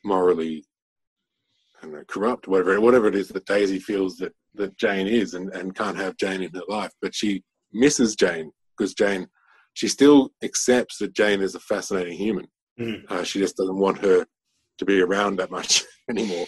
morally 0.05 0.65
know, 1.91 2.05
corrupt, 2.07 2.47
whatever 2.49 2.81
whatever 2.81 3.09
it 3.09 3.15
is 3.15 3.29
that 3.29 3.47
Daisy 3.47 3.79
feels 3.79 4.17
that 4.19 4.33
that 4.55 4.77
Jane 4.77 5.07
is, 5.07 5.35
and, 5.35 5.53
and 5.55 5.75
can't 5.75 5.97
have 5.97 6.17
Jane 6.17 6.43
in 6.43 6.53
her 6.55 6.63
life, 6.69 6.93
but 7.01 7.15
she 7.15 7.43
misses 7.73 8.15
Jane 8.15 8.53
because 8.77 8.95
Jane, 8.95 9.27
she 9.75 9.89
still 9.89 10.31
accepts 10.43 10.99
that 10.99 11.15
Jane 11.15 11.41
is 11.41 11.55
a 11.55 11.61
fascinating 11.61 12.17
human. 12.19 12.47
Mhm. 12.79 13.11
Uh, 13.11 13.25
she 13.25 13.39
just 13.39 13.57
doesn't 13.57 13.79
want 13.79 13.99
her 13.99 14.27
to 14.79 14.85
be 14.85 15.01
around 15.01 15.37
that 15.37 15.51
much 15.51 15.85
anymore. 16.11 16.47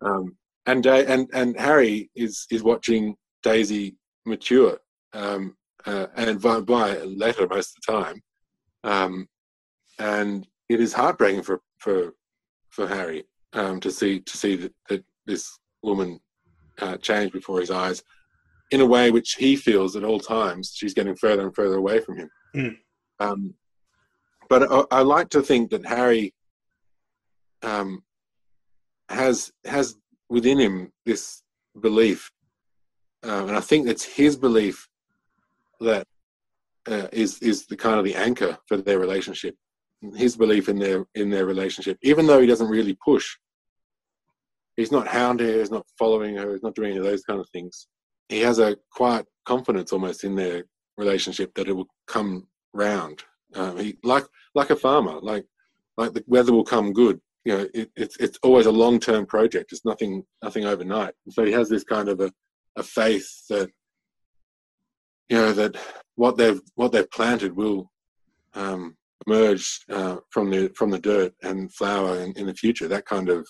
Um, 0.00 0.36
and 0.66 0.84
and 0.86 1.28
and 1.32 1.58
Harry 1.58 2.10
is 2.14 2.46
is 2.50 2.62
watching 2.62 3.16
Daisy 3.42 3.96
mature, 4.24 4.78
um, 5.12 5.56
uh, 5.86 6.08
and 6.16 6.40
by, 6.40 6.60
by 6.60 6.98
letter 7.02 7.46
most 7.46 7.76
of 7.76 7.82
the 7.86 7.92
time, 7.92 8.22
um, 8.84 9.28
and 9.98 10.46
it 10.68 10.80
is 10.80 10.92
heartbreaking 10.92 11.42
for 11.42 11.60
for 11.78 12.14
for 12.70 12.86
Harry 12.86 13.24
um, 13.56 13.80
to 13.80 13.90
see 13.90 14.20
to 14.20 14.36
see 14.36 14.56
that, 14.56 14.74
that 14.88 15.04
this 15.26 15.58
woman 15.82 16.20
uh, 16.78 16.96
change 16.98 17.32
before 17.32 17.60
his 17.60 17.70
eyes 17.70 18.02
in 18.70 18.80
a 18.80 18.86
way 18.86 19.10
which 19.10 19.34
he 19.34 19.56
feels 19.56 19.96
at 19.96 20.04
all 20.04 20.20
times 20.20 20.72
she's 20.74 20.94
getting 20.94 21.16
further 21.16 21.42
and 21.42 21.54
further 21.54 21.76
away 21.76 22.00
from 22.00 22.16
him. 22.16 22.30
Mm. 22.54 22.76
Um, 23.18 23.54
but 24.48 24.70
I, 24.70 24.98
I 24.98 25.00
like 25.02 25.28
to 25.30 25.42
think 25.42 25.70
that 25.70 25.86
Harry 25.86 26.34
um, 27.62 28.02
has 29.08 29.52
has 29.64 29.96
within 30.28 30.58
him 30.58 30.92
this 31.04 31.42
belief, 31.80 32.30
um, 33.22 33.48
and 33.48 33.56
I 33.56 33.60
think 33.60 33.88
it's 33.88 34.04
his 34.04 34.36
belief 34.36 34.88
that 35.80 36.06
uh, 36.88 37.08
is 37.12 37.38
is 37.40 37.66
the 37.66 37.76
kind 37.76 37.98
of 37.98 38.04
the 38.04 38.14
anchor 38.14 38.58
for 38.66 38.76
their 38.76 38.98
relationship. 38.98 39.54
His 40.14 40.36
belief 40.36 40.68
in 40.68 40.78
their 40.78 41.06
in 41.14 41.30
their 41.30 41.46
relationship, 41.46 41.98
even 42.02 42.26
though 42.26 42.40
he 42.40 42.46
doesn't 42.46 42.68
really 42.68 42.96
push. 43.04 43.36
He's 44.76 44.92
not 44.92 45.08
hounding 45.08 45.48
her. 45.48 45.58
He's 45.58 45.70
not 45.70 45.86
following 45.98 46.36
her. 46.36 46.52
He's 46.52 46.62
not 46.62 46.74
doing 46.74 46.90
any 46.90 46.98
of 46.98 47.04
those 47.04 47.22
kind 47.22 47.40
of 47.40 47.48
things. 47.50 47.86
He 48.28 48.40
has 48.40 48.58
a 48.58 48.76
quiet 48.92 49.26
confidence 49.44 49.92
almost 49.92 50.24
in 50.24 50.34
their 50.34 50.64
relationship 50.96 51.54
that 51.54 51.68
it 51.68 51.72
will 51.72 51.88
come 52.06 52.46
round. 52.72 53.22
Um, 53.54 53.78
he 53.78 53.98
like 54.02 54.24
like 54.54 54.70
a 54.70 54.76
farmer, 54.76 55.18
like 55.20 55.46
like 55.96 56.12
the 56.12 56.24
weather 56.26 56.52
will 56.52 56.64
come 56.64 56.92
good. 56.92 57.20
You 57.44 57.56
know, 57.56 57.68
it, 57.74 57.90
it's 57.96 58.16
it's 58.18 58.38
always 58.42 58.66
a 58.66 58.72
long 58.72 58.98
term 58.98 59.24
project. 59.24 59.72
It's 59.72 59.84
nothing 59.84 60.24
nothing 60.42 60.64
overnight. 60.64 61.14
And 61.24 61.32
so 61.32 61.44
he 61.44 61.52
has 61.52 61.68
this 61.68 61.84
kind 61.84 62.08
of 62.08 62.20
a, 62.20 62.32
a 62.76 62.82
faith 62.82 63.28
that 63.48 63.70
you 65.28 65.36
know 65.36 65.52
that 65.52 65.76
what 66.16 66.36
they've 66.36 66.60
what 66.74 66.92
they've 66.92 67.10
planted 67.10 67.54
will 67.54 67.90
um, 68.54 68.96
emerge 69.26 69.80
uh, 69.90 70.16
from 70.30 70.50
the 70.50 70.68
from 70.74 70.90
the 70.90 70.98
dirt 70.98 71.32
and 71.42 71.72
flower 71.72 72.18
in, 72.20 72.32
in 72.32 72.46
the 72.46 72.54
future. 72.54 72.88
That 72.88 73.06
kind 73.06 73.28
of 73.28 73.46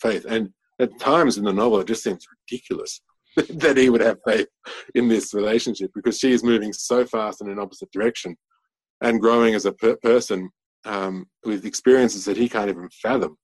faith. 0.00 0.24
And 0.28 0.50
at 0.78 0.98
times 0.98 1.38
in 1.38 1.44
the 1.44 1.52
novel, 1.52 1.80
it 1.80 1.86
just 1.86 2.02
seems 2.02 2.26
ridiculous. 2.48 3.00
that 3.48 3.76
he 3.76 3.90
would 3.90 4.00
have 4.00 4.18
faith 4.26 4.48
in 4.96 5.06
this 5.06 5.32
relationship 5.34 5.90
because 5.94 6.18
she 6.18 6.32
is 6.32 6.42
moving 6.42 6.72
so 6.72 7.06
fast 7.06 7.40
in 7.40 7.48
an 7.48 7.60
opposite 7.60 7.90
direction 7.92 8.36
and 9.02 9.20
growing 9.20 9.54
as 9.54 9.66
a 9.66 9.72
per- 9.72 9.96
person 9.96 10.50
um, 10.84 11.26
with 11.44 11.64
experiences 11.64 12.24
that 12.24 12.36
he 12.36 12.48
can't 12.48 12.70
even 12.70 12.88
fathom. 13.02 13.36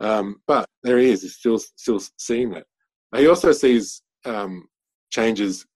Um, 0.00 0.36
but 0.46 0.66
there 0.82 0.98
he 0.98 1.10
is, 1.10 1.22
he's 1.22 1.34
still 1.34 1.58
still 1.58 2.00
seeing 2.16 2.50
that. 2.50 2.64
He 3.14 3.28
also 3.28 3.52
sees 3.52 4.02
um, 4.24 4.66
changes 5.10 5.66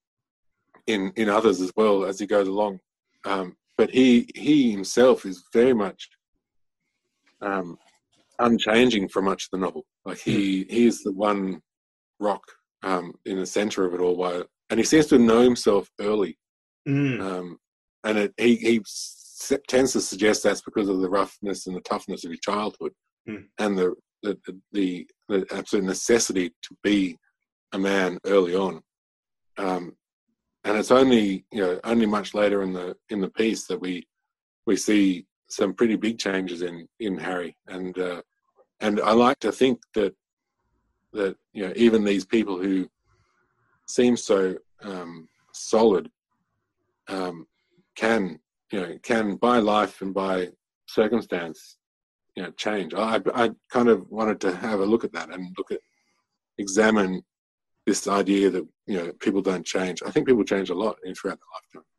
in 0.87 1.11
in 1.15 1.29
others 1.29 1.61
as 1.61 1.71
well 1.75 2.05
as 2.05 2.19
he 2.19 2.25
goes 2.25 2.47
along. 2.47 2.79
Um, 3.25 3.55
but 3.77 3.91
he 3.91 4.27
he 4.33 4.71
himself 4.71 5.25
is 5.25 5.43
very 5.53 5.73
much 5.73 6.09
um, 7.41 7.77
unchanging 8.39 9.09
for 9.09 9.21
much 9.21 9.45
of 9.45 9.49
the 9.59 9.65
novel. 9.65 9.85
Like 10.05 10.19
he 10.19 10.65
he 10.69 10.85
is 10.87 11.01
the 11.03 11.11
one 11.13 11.61
rock 12.19 12.43
um, 12.83 13.13
in 13.25 13.37
the 13.37 13.45
center 13.45 13.85
of 13.85 13.93
it 13.93 13.99
all. 14.01 14.15
While 14.15 14.45
and 14.69 14.79
he 14.79 14.83
seems 14.85 15.07
to 15.07 15.19
know 15.19 15.41
himself 15.41 15.89
early, 15.99 16.37
Mm. 16.87 17.19
um, 17.19 17.57
and 18.03 18.17
it, 18.19 18.33
he 18.37 18.55
he 18.57 18.77
s- 18.79 19.51
tends 19.67 19.93
to 19.93 20.01
suggest 20.01 20.43
that's 20.43 20.61
because 20.61 20.87
of 20.87 21.01
the 21.01 21.09
roughness 21.09 21.65
and 21.65 21.75
the 21.75 21.81
toughness 21.81 22.23
of 22.23 22.31
his 22.31 22.39
childhood, 22.41 22.93
Mm. 23.27 23.45
and 23.59 23.77
the 23.77 23.95
the, 24.23 24.37
the 24.71 25.07
the 25.29 25.45
absolute 25.51 25.85
necessity 25.85 26.49
to 26.49 26.75
be 26.83 27.17
a 27.73 27.77
man 27.79 28.17
early 28.25 28.55
on. 28.55 28.81
Um, 29.57 29.95
and 30.63 30.77
it's 30.77 30.91
only 30.91 31.45
you 31.51 31.61
know 31.61 31.79
only 31.83 32.05
much 32.05 32.33
later 32.33 32.61
in 32.63 32.73
the 32.73 32.95
in 33.09 33.19
the 33.21 33.29
piece 33.29 33.65
that 33.67 33.79
we 33.81 34.07
we 34.67 34.75
see 34.75 35.25
some 35.47 35.73
pretty 35.73 35.95
big 35.95 36.17
changes 36.17 36.61
in 36.61 36.87
in 36.99 37.17
Harry 37.17 37.55
and 37.67 37.97
uh, 37.97 38.21
and 38.81 38.99
I 39.01 39.13
like 39.13 39.39
to 39.39 39.51
think 39.51 39.79
that 39.93 40.15
that 41.13 41.35
you 41.53 41.65
know 41.65 41.73
even 41.75 42.03
these 42.03 42.25
people 42.25 42.57
who 42.57 42.87
seem 43.87 44.17
so 44.17 44.55
um, 44.81 45.27
solid 45.53 46.09
um, 47.07 47.47
can 47.95 48.39
you 48.71 48.81
know 48.81 48.97
can 49.03 49.35
by 49.35 49.59
life 49.59 50.01
and 50.01 50.13
by 50.13 50.49
circumstance 50.87 51.77
you 52.35 52.43
know 52.43 52.51
change. 52.51 52.93
I 52.93 53.21
I 53.33 53.51
kind 53.71 53.89
of 53.89 54.09
wanted 54.09 54.39
to 54.41 54.55
have 54.55 54.79
a 54.79 54.85
look 54.85 55.03
at 55.03 55.13
that 55.13 55.29
and 55.29 55.55
look 55.57 55.71
at 55.71 55.79
examine 56.57 57.21
this 57.85 58.07
idea 58.07 58.49
that 58.49 58.67
you 58.87 58.97
know 58.97 59.11
people 59.19 59.41
don't 59.41 59.65
change. 59.65 60.01
I 60.05 60.11
think 60.11 60.27
people 60.27 60.43
change 60.43 60.69
a 60.69 60.75
lot 60.75 60.97
throughout 61.17 61.39
their 61.39 61.53
lifetime. 61.55 61.89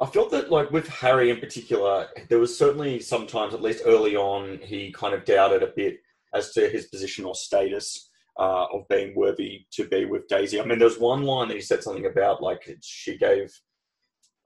I 0.00 0.06
felt 0.06 0.30
that, 0.32 0.50
like 0.50 0.70
with 0.70 0.88
Harry 0.88 1.30
in 1.30 1.38
particular, 1.38 2.08
there 2.28 2.40
was 2.40 2.56
certainly 2.56 3.00
sometimes, 3.00 3.54
at 3.54 3.62
least 3.62 3.82
early 3.86 4.16
on, 4.16 4.58
he 4.62 4.92
kind 4.92 5.14
of 5.14 5.24
doubted 5.24 5.62
a 5.62 5.72
bit 5.74 5.98
as 6.34 6.52
to 6.52 6.68
his 6.68 6.86
position 6.86 7.24
or 7.24 7.34
status 7.34 8.10
uh, 8.38 8.66
of 8.72 8.88
being 8.88 9.14
worthy 9.14 9.66
to 9.70 9.86
be 9.86 10.04
with 10.04 10.26
Daisy. 10.26 10.60
I 10.60 10.64
mean, 10.64 10.78
there 10.78 10.88
was 10.88 10.98
one 10.98 11.22
line 11.22 11.48
that 11.48 11.54
he 11.54 11.60
said 11.60 11.82
something 11.82 12.06
about, 12.06 12.42
like 12.42 12.68
she 12.82 13.16
gave 13.16 13.52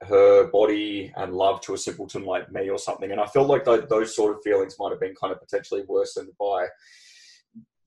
her 0.03 0.47
body 0.51 1.11
and 1.17 1.33
love 1.33 1.61
to 1.61 1.73
a 1.73 1.77
simpleton 1.77 2.23
like 2.23 2.51
me 2.51 2.69
or 2.69 2.77
something, 2.77 3.11
and 3.11 3.19
I 3.19 3.25
felt 3.25 3.47
like 3.47 3.65
tho- 3.65 3.81
those 3.81 4.15
sort 4.15 4.35
of 4.35 4.43
feelings 4.43 4.75
might 4.79 4.91
have 4.91 4.99
been 4.99 5.15
kind 5.15 5.33
of 5.33 5.41
potentially 5.41 5.83
worsened 5.87 6.29
by 6.39 6.67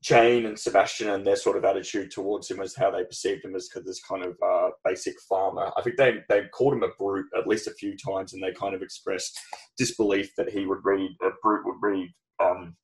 Jane 0.03 0.45
and 0.45 0.59
Sebastian 0.59 1.09
and 1.09 1.25
their 1.25 1.37
sort 1.37 1.55
of 1.55 1.63
attitude 1.63 2.11
towards 2.11 2.51
him 2.51 2.59
as 2.59 2.75
how 2.75 2.91
they 2.91 3.05
perceived 3.05 3.45
him 3.45 3.55
as 3.55 3.69
this 3.85 4.03
kind 4.03 4.25
of 4.25 4.35
uh, 4.45 4.69
basic 4.83 5.15
farmer. 5.29 5.71
I 5.77 5.81
think 5.81 5.95
they 5.95 6.17
they 6.27 6.43
called 6.49 6.73
him 6.73 6.83
a 6.83 6.89
brute 6.99 7.27
at 7.37 7.47
least 7.47 7.67
a 7.67 7.73
few 7.73 7.95
times, 7.95 8.33
and 8.33 8.43
they 8.43 8.51
kind 8.51 8.75
of 8.75 8.81
expressed 8.81 9.39
disbelief 9.77 10.31
that 10.35 10.49
he 10.49 10.65
would 10.65 10.83
read 10.83 11.09
a 11.23 11.29
brute 11.41 11.65
would 11.65 11.81
read 11.81 12.09
um, 12.43 12.75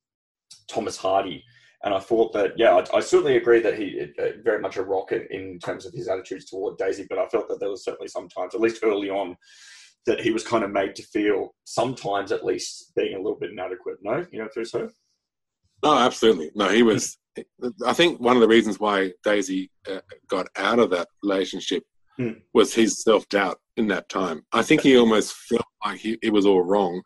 Thomas 0.69 0.97
Hardy. 0.97 1.43
And 1.83 1.93
I 1.93 1.99
thought 1.99 2.33
that, 2.33 2.53
yeah, 2.57 2.75
I, 2.75 2.97
I 2.97 2.99
certainly 2.99 3.37
agree 3.37 3.61
that 3.61 3.77
he 3.77 4.07
very 4.43 4.59
much 4.59 4.75
a 4.75 4.83
rocket 4.83 5.27
in 5.31 5.59
terms 5.59 5.85
of 5.85 5.93
his 5.93 6.09
attitudes 6.09 6.45
toward 6.45 6.77
Daisy. 6.77 7.05
But 7.09 7.19
I 7.19 7.27
felt 7.27 7.47
that 7.47 7.59
there 7.59 7.69
was 7.69 7.85
certainly 7.85 8.09
sometimes, 8.09 8.53
at 8.53 8.59
least 8.61 8.83
early 8.83 9.09
on, 9.09 9.37
that 10.05 10.19
he 10.19 10.31
was 10.31 10.45
kind 10.45 10.63
of 10.63 10.71
made 10.71 10.95
to 10.95 11.03
feel 11.03 11.55
sometimes, 11.63 12.31
at 12.31 12.45
least, 12.45 12.91
being 12.95 13.15
a 13.15 13.17
little 13.17 13.39
bit 13.39 13.51
inadequate. 13.51 13.97
No, 14.01 14.25
you 14.31 14.39
know, 14.39 14.49
feel 14.49 14.65
so. 14.65 14.89
Oh, 15.83 15.97
absolutely. 15.97 16.51
No, 16.55 16.69
he 16.69 16.83
was. 16.83 17.17
I 17.85 17.93
think 17.93 18.19
one 18.19 18.35
of 18.35 18.41
the 18.41 18.47
reasons 18.47 18.79
why 18.79 19.13
Daisy 19.23 19.71
uh, 19.89 20.01
got 20.27 20.47
out 20.57 20.79
of 20.79 20.89
that 20.89 21.07
relationship 21.23 21.83
Hmm. 22.19 22.31
was 22.53 22.73
his 22.73 23.01
self 23.01 23.27
doubt 23.29 23.61
in 23.77 23.87
that 23.87 24.09
time. 24.09 24.45
I 24.51 24.61
think 24.61 24.81
he 24.81 24.97
almost 24.97 25.33
felt 25.33 25.63
like 25.85 26.01
he, 26.01 26.17
it 26.21 26.33
was 26.33 26.45
all 26.45 26.61
wrong, 26.61 27.01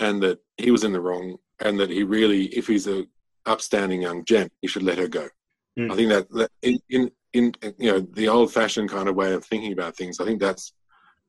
and 0.00 0.22
that 0.22 0.38
he 0.56 0.70
was 0.70 0.84
in 0.84 0.92
the 0.92 1.02
wrong, 1.02 1.36
and 1.60 1.78
that 1.78 1.90
he 1.90 2.02
really, 2.02 2.46
if 2.46 2.66
he's 2.66 2.88
a 2.88 3.04
upstanding 3.44 4.00
young 4.00 4.24
gent, 4.24 4.50
he 4.62 4.68
should 4.68 4.84
let 4.84 4.96
her 4.96 5.06
go. 5.06 5.28
Hmm. 5.76 5.92
I 5.92 5.96
think 5.96 6.08
that, 6.08 6.30
that 6.30 6.50
in, 6.62 6.78
in 6.88 7.10
in 7.34 7.52
you 7.78 7.92
know 7.92 8.00
the 8.00 8.28
old 8.28 8.50
fashioned 8.50 8.88
kind 8.88 9.06
of 9.06 9.16
way 9.16 9.34
of 9.34 9.44
thinking 9.44 9.74
about 9.74 9.96
things. 9.96 10.18
I 10.18 10.24
think 10.24 10.40
that's 10.40 10.72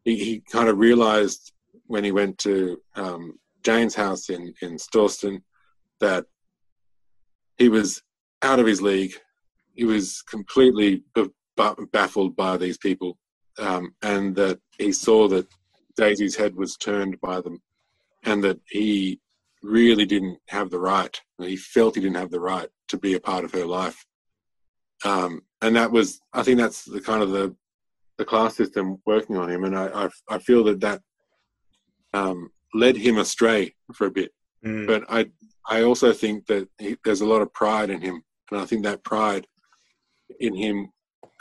he, 0.05 0.15
he 0.15 0.39
kind 0.49 0.69
of 0.69 0.77
realized 0.77 1.51
when 1.87 2.05
he 2.05 2.13
went 2.13 2.37
to 2.37 2.77
um, 2.95 3.37
Jane's 3.63 3.95
house 3.95 4.29
in 4.29 4.53
in 4.61 4.77
Storston 4.77 5.41
that 5.99 6.23
he 7.57 7.69
was 7.69 8.01
out 8.41 8.59
of 8.59 8.65
his 8.65 8.81
league. 8.81 9.13
He 9.75 9.85
was 9.85 10.21
completely 10.23 11.03
baffled 11.91 12.35
by 12.35 12.57
these 12.57 12.77
people, 12.77 13.17
um, 13.59 13.95
and 14.01 14.35
that 14.35 14.59
he 14.77 14.91
saw 14.91 15.27
that 15.29 15.47
Daisy's 15.95 16.35
head 16.35 16.55
was 16.55 16.77
turned 16.77 17.19
by 17.21 17.41
them, 17.41 17.61
and 18.23 18.43
that 18.43 18.59
he 18.69 19.19
really 19.61 20.05
didn't 20.05 20.39
have 20.49 20.69
the 20.69 20.79
right. 20.79 21.19
He 21.39 21.55
felt 21.55 21.95
he 21.95 22.01
didn't 22.01 22.17
have 22.17 22.31
the 22.31 22.39
right 22.39 22.69
to 22.89 22.97
be 22.97 23.13
a 23.13 23.19
part 23.19 23.45
of 23.45 23.51
her 23.53 23.65
life, 23.65 24.05
um, 25.05 25.41
and 25.61 25.75
that 25.75 25.91
was, 25.91 26.19
I 26.33 26.43
think, 26.43 26.59
that's 26.59 26.83
the 26.83 27.01
kind 27.01 27.23
of 27.23 27.31
the 27.31 27.55
the 28.17 28.25
class 28.25 28.55
system 28.55 29.01
working 29.05 29.37
on 29.37 29.49
him, 29.49 29.63
and 29.63 29.75
I 29.75 30.05
I, 30.05 30.09
I 30.35 30.37
feel 30.39 30.63
that 30.65 30.81
that 30.81 31.01
um, 32.13 32.51
led 32.73 32.95
him 32.95 33.17
astray 33.17 33.73
for 33.93 34.05
a 34.05 34.11
bit 34.11 34.31
Mm. 34.65 34.87
but 34.87 35.03
I 35.09 35.29
I 35.69 35.83
also 35.83 36.13
think 36.13 36.47
that 36.47 36.67
he, 36.77 36.97
there's 37.05 37.21
a 37.21 37.25
lot 37.25 37.41
of 37.41 37.53
pride 37.53 37.89
in 37.89 38.01
him, 38.01 38.21
and 38.51 38.59
I 38.59 38.65
think 38.65 38.83
that 38.83 39.03
pride 39.03 39.47
in 40.39 40.55
him 40.55 40.89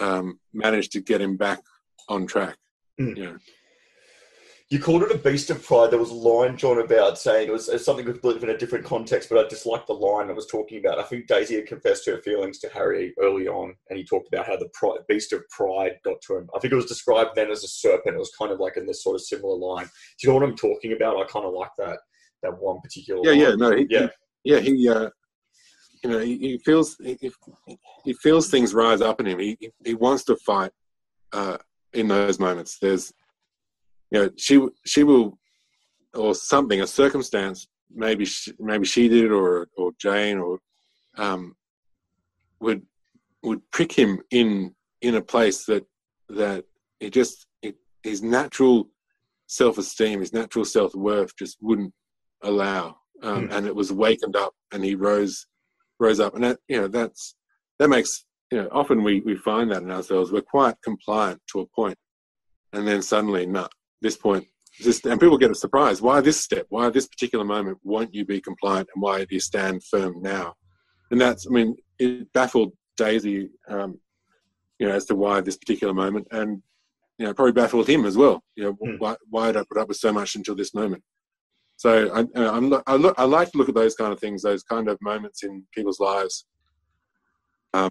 um, 0.00 0.38
managed 0.52 0.92
to 0.92 1.00
get 1.00 1.20
him 1.20 1.37
back 1.37 1.61
on 2.08 2.26
track. 2.26 2.56
Mm. 3.00 3.16
You 3.16 3.24
know, 3.24 3.37
You 4.68 4.78
called 4.80 5.02
it 5.02 5.12
a 5.12 5.18
beast 5.18 5.50
of 5.50 5.64
pride. 5.64 5.90
There 5.90 5.98
was 5.98 6.11
a 6.11 6.14
line, 6.14 6.56
John, 6.56 6.78
about 6.80 7.18
saying 7.18 7.48
it 7.48 7.52
was 7.52 7.68
it's 7.68 7.85
something 7.85 8.06
we 8.06 8.12
believe 8.12 8.42
in 8.42 8.50
a 8.50 8.56
different 8.56 8.85
context, 8.85 9.28
but 9.28 9.44
I 9.44 9.48
disliked 9.48 9.87
the 9.87 9.92
line 9.94 10.30
I 10.30 10.35
was 10.35 10.46
talking 10.46 10.78
about. 10.78 10.98
I 10.98 11.02
think 11.02 11.26
Daisy 11.26 11.56
had 11.56 11.66
confessed 11.66 12.06
her 12.06 12.22
feelings 12.22 12.58
to 12.61 12.68
Harry 12.68 13.14
early 13.20 13.48
on, 13.48 13.74
and 13.90 13.98
he 13.98 14.04
talked 14.04 14.28
about 14.32 14.46
how 14.46 14.56
the 14.56 14.70
pride, 14.72 15.00
beast 15.08 15.32
of 15.32 15.48
pride 15.50 15.92
got 16.04 16.20
to 16.22 16.37
him. 16.37 16.48
I 16.54 16.58
think 16.58 16.72
it 16.72 16.76
was 16.76 16.87
described 16.87 17.30
then 17.35 17.50
as 17.50 17.64
a 17.64 17.68
serpent. 17.68 18.16
It 18.16 18.18
was 18.18 18.32
kind 18.38 18.52
of 18.52 18.61
like 18.61 18.76
in 18.76 18.87
this 18.87 19.02
sort 19.02 19.16
of 19.16 19.22
similar 19.22 19.56
line. 19.56 19.87
Do 19.87 19.90
you 20.26 20.28
know 20.28 20.38
what 20.38 20.48
I'm 20.48 20.56
talking 20.56 20.92
about? 20.92 21.16
I 21.16 21.24
kind 21.24 21.46
of 21.46 21.52
like 21.52 21.72
that 21.78 21.98
that 22.42 22.61
one 22.61 22.81
particular. 22.81 23.20
yeah, 23.24 23.31
line. 23.31 23.40
yeah, 23.40 23.55
no, 23.57 23.76
he, 23.76 23.87
yeah. 23.90 24.00
he- 24.00 24.09
yeah, 24.44 24.59
he, 24.59 24.88
uh, 24.88 25.09
you 26.02 26.11
know, 26.11 26.18
he, 26.18 26.37
he 26.38 26.59
feels 26.59 26.96
he, 26.96 27.16
he- 28.05 28.12
feels 28.14 28.50
things 28.50 28.74
rise 28.74 29.00
up 29.00 29.20
in 29.20 29.26
him. 29.26 29.38
He 29.38 29.57
he- 29.61 29.70
he 29.85 29.94
wants 29.94 30.24
to 30.24 30.37
fight 30.37 30.72
uh, 31.33 31.59
in 31.92 32.09
those 32.09 32.40
moments. 32.40 32.78
There's, 32.81 33.12
you 34.11 34.18
know, 34.22 34.31
she 34.37 34.66
she 34.85 35.05
will, 35.05 35.38
or 36.14 36.35
something, 36.35 36.81
a 36.81 36.87
circumstance. 36.87 37.68
Maybe 37.94 38.24
she, 38.24 38.52
maybe 38.59 38.85
she 38.85 39.09
did, 39.09 39.31
or 39.31 39.68
or 39.76 39.92
Jane, 40.00 40.38
or 40.38 40.59
um, 41.16 41.55
would 42.61 42.83
would 43.44 43.61
prick 43.70 43.92
him 43.92 44.20
in 44.33 44.74
in 45.02 45.14
a 45.16 45.22
place 45.22 45.64
that 45.66 45.85
that 46.31 46.64
it 46.98 47.11
just 47.12 47.46
it, 47.62 47.76
his 48.02 48.22
natural 48.22 48.88
self 49.46 49.78
esteem, 49.78 50.18
his 50.20 50.33
natural 50.33 50.64
self 50.64 50.94
worth, 50.96 51.37
just 51.37 51.59
wouldn't 51.61 51.92
allow, 52.42 52.96
um, 53.22 53.46
Hmm. 53.46 53.52
and 53.52 53.66
it 53.66 53.74
was 53.74 53.92
wakened 53.92 54.37
up, 54.37 54.55
and 54.72 54.85
he 54.85 54.94
rose 54.94 55.46
rose 56.00 56.20
up, 56.20 56.35
and 56.35 56.44
that 56.44 56.59
you 56.68 56.78
know 56.81 56.88
that's 56.88 57.35
that 57.78 57.88
makes 57.88 58.24
you 58.50 58.59
know 58.59 58.68
often 58.72 59.02
we 59.02 59.20
we 59.20 59.37
find 59.37 59.70
that 59.70 59.83
in 59.83 59.90
ourselves. 59.90 60.33
We're 60.33 60.42
quite 60.42 60.76
compliant 60.83 61.40
to 61.52 61.61
a 61.61 61.66
point, 61.66 61.98
and 62.72 62.87
then 62.87 63.02
suddenly, 63.02 63.46
no, 63.46 63.68
this 64.00 64.16
point. 64.16 64.46
This, 64.83 65.05
and 65.05 65.20
people 65.20 65.37
get 65.37 65.55
surprised. 65.57 66.00
Why 66.00 66.20
this 66.22 66.40
step? 66.40 66.64
Why 66.70 66.88
this 66.88 67.07
particular 67.07 67.44
moment? 67.44 67.78
Won't 67.85 68.14
you 68.14 68.24
be 68.24 68.40
compliant? 68.40 68.88
And 68.94 69.02
why 69.02 69.18
do 69.18 69.26
you 69.31 69.40
stand 69.40 69.85
firm 69.85 70.22
now? 70.22 70.55
And 71.11 71.20
that's, 71.20 71.46
I 71.46 71.50
mean, 71.50 71.76
it 71.98 72.33
baffled 72.33 72.72
Daisy, 72.96 73.50
um, 73.68 74.00
you 74.78 74.88
know, 74.88 74.94
as 74.94 75.05
to 75.07 75.14
why 75.14 75.42
this 75.42 75.59
particular 75.59 75.92
moment, 75.92 76.26
and 76.31 76.62
you 77.18 77.26
know, 77.26 77.35
probably 77.35 77.52
baffled 77.52 77.87
him 77.87 78.07
as 78.07 78.16
well. 78.16 78.42
You 78.57 78.64
know, 78.64 78.72
Hmm. 78.83 78.96
why 78.98 79.16
why 79.28 79.46
did 79.48 79.59
I 79.61 79.64
put 79.68 79.76
up 79.78 79.88
with 79.88 79.98
so 79.98 80.11
much 80.12 80.35
until 80.37 80.55
this 80.55 80.74
moment? 80.74 81.02
So 81.83 82.09
I, 82.14 82.21
I'm 82.37 82.71
lo- 82.71 82.83
I 82.87 82.95
look 82.95 83.16
I 83.18 83.25
like 83.25 83.51
to 83.51 83.59
look 83.59 83.68
at 83.68 83.75
those 83.75 83.97
kind 83.97 84.12
of 84.12 84.21
things, 84.21 84.42
those 84.42 84.62
kind 84.62 84.87
of 84.88 84.97
moments 85.03 85.42
in 85.42 85.64
people's 85.75 85.99
lives, 85.99 86.47
um, 87.75 87.90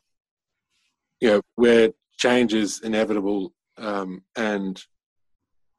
you 1.20 1.28
know, 1.28 1.42
where 1.56 1.90
change 2.18 2.54
is 2.54 2.80
inevitable, 2.86 3.52
um, 3.78 4.24
and 4.38 4.82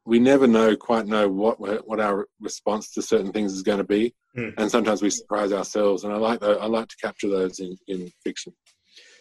we 0.04 0.18
never 0.18 0.46
know 0.46 0.76
quite 0.76 1.06
know 1.06 1.26
what 1.26 1.58
what 1.88 2.00
our 2.00 2.26
response 2.38 2.92
to 2.92 3.00
certain 3.00 3.32
things 3.32 3.54
is 3.54 3.62
going 3.62 3.78
to 3.78 3.84
be, 3.98 4.14
Hmm. 4.34 4.50
and 4.58 4.70
sometimes 4.70 5.00
we 5.00 5.08
surprise 5.08 5.50
ourselves. 5.50 6.04
And 6.04 6.12
I 6.12 6.18
like 6.18 6.40
tho- 6.40 6.58
I 6.58 6.66
like 6.66 6.88
to 6.88 6.96
capture 7.00 7.30
those 7.30 7.60
in 7.60 7.74
in 7.88 8.10
fiction. 8.22 8.52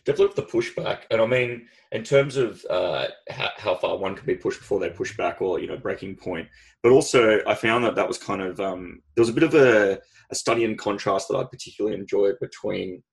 With 0.08 0.36
the 0.36 0.44
pushback. 0.44 1.02
And 1.12 1.22
I 1.22 1.26
mean, 1.26 1.68
in 1.92 2.04
terms 2.04 2.38
of 2.38 2.64
uh, 2.70 3.08
how, 3.30 3.50
how, 3.58 3.76
far 3.76 3.98
one 3.98 4.16
can 4.16 4.26
be 4.26 4.36
pushed 4.36 4.60
before 4.60 4.80
they 4.80 4.90
push 4.90 5.16
back, 5.18 5.42
or 5.42 5.60
you 5.60 5.68
know, 5.68 5.78
breaking 5.78 6.16
point. 6.16 6.48
But 6.84 6.92
also, 6.92 7.42
I 7.46 7.56
found 7.56 7.84
that 7.86 7.96
that 7.96 8.08
was 8.08 8.18
kind 8.18 8.42
of 8.42 8.60
um, 8.60 9.02
there 9.16 9.22
was 9.22 9.30
a 9.30 9.34
bit 9.34 9.44
of 9.44 9.56
a, 9.56 10.00
a 10.32 10.36
study 10.36 10.64
in 10.64 10.78
contrast 10.78 11.28
that 11.28 11.38
I 11.38 11.44
particularly 11.44 11.98
enjoyed 11.98 12.36
between 12.40 13.04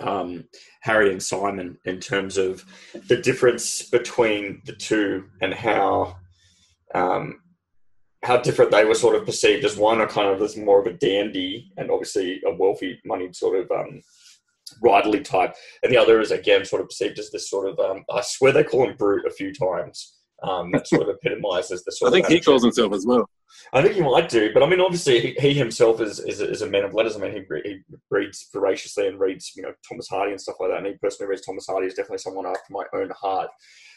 um, 0.00 0.44
Harry 0.82 1.10
and 1.10 1.22
Simon 1.22 1.78
in 1.84 2.00
terms 2.00 2.36
of 2.36 2.64
the 3.08 3.16
difference 3.16 3.82
between 3.82 4.62
the 4.66 4.74
two 4.74 5.24
and 5.40 5.54
how 5.54 6.16
um, 6.94 7.40
how 8.22 8.36
different 8.36 8.70
they 8.70 8.84
were 8.84 8.94
sort 8.94 9.14
of 9.14 9.24
perceived 9.24 9.64
as 9.64 9.76
one 9.76 10.00
a 10.00 10.06
kind 10.06 10.28
of 10.28 10.42
as 10.42 10.56
more 10.56 10.80
of 10.80 10.86
a 10.86 10.92
dandy 10.92 11.70
and 11.76 11.90
obviously 11.90 12.40
a 12.46 12.54
wealthy 12.54 12.98
moneyed 13.04 13.36
sort 13.36 13.58
of 13.58 13.70
um, 13.70 14.00
riderly 14.84 15.24
type, 15.24 15.54
and 15.82 15.92
the 15.92 15.96
other 15.96 16.20
is 16.20 16.30
again 16.30 16.64
sort 16.64 16.82
of 16.82 16.88
perceived 16.88 17.18
as 17.18 17.30
this 17.30 17.50
sort 17.50 17.68
of 17.68 17.78
um, 17.78 18.04
I 18.10 18.22
swear 18.22 18.52
they 18.52 18.64
call 18.64 18.88
him 18.88 18.96
brute 18.96 19.26
a 19.26 19.30
few 19.30 19.52
times. 19.52 20.14
Um, 20.42 20.70
that 20.72 20.86
sort 20.86 21.02
of 21.02 21.08
epitomizes 21.08 21.82
the 21.84 21.92
sort. 21.92 22.12
I 22.12 22.12
think 22.12 22.26
he 22.26 22.40
calls 22.40 22.62
himself 22.62 22.92
as 22.92 23.06
well. 23.06 23.26
I 23.72 23.82
think 23.82 23.94
he 23.94 24.02
might 24.02 24.28
do, 24.28 24.52
but 24.52 24.62
I 24.62 24.68
mean, 24.68 24.80
obviously, 24.80 25.20
he, 25.20 25.34
he 25.40 25.54
himself 25.54 26.00
is, 26.00 26.20
is, 26.20 26.40
is 26.40 26.62
a 26.62 26.68
man 26.68 26.84
of 26.84 26.94
letters. 26.94 27.16
I 27.16 27.20
mean, 27.20 27.32
he, 27.32 27.68
he 27.68 27.78
reads 28.10 28.48
voraciously 28.52 29.08
and 29.08 29.18
reads, 29.18 29.52
you 29.56 29.62
know, 29.62 29.72
Thomas 29.88 30.08
Hardy 30.08 30.32
and 30.32 30.40
stuff 30.40 30.56
like 30.60 30.70
that. 30.70 30.78
And 30.78 30.86
he 30.86 30.94
personally 30.94 31.30
reads 31.30 31.44
Thomas 31.44 31.66
Hardy 31.66 31.86
is 31.86 31.94
definitely 31.94 32.18
someone 32.18 32.46
after 32.46 32.70
my 32.70 32.84
own 32.92 33.10
heart. 33.18 33.48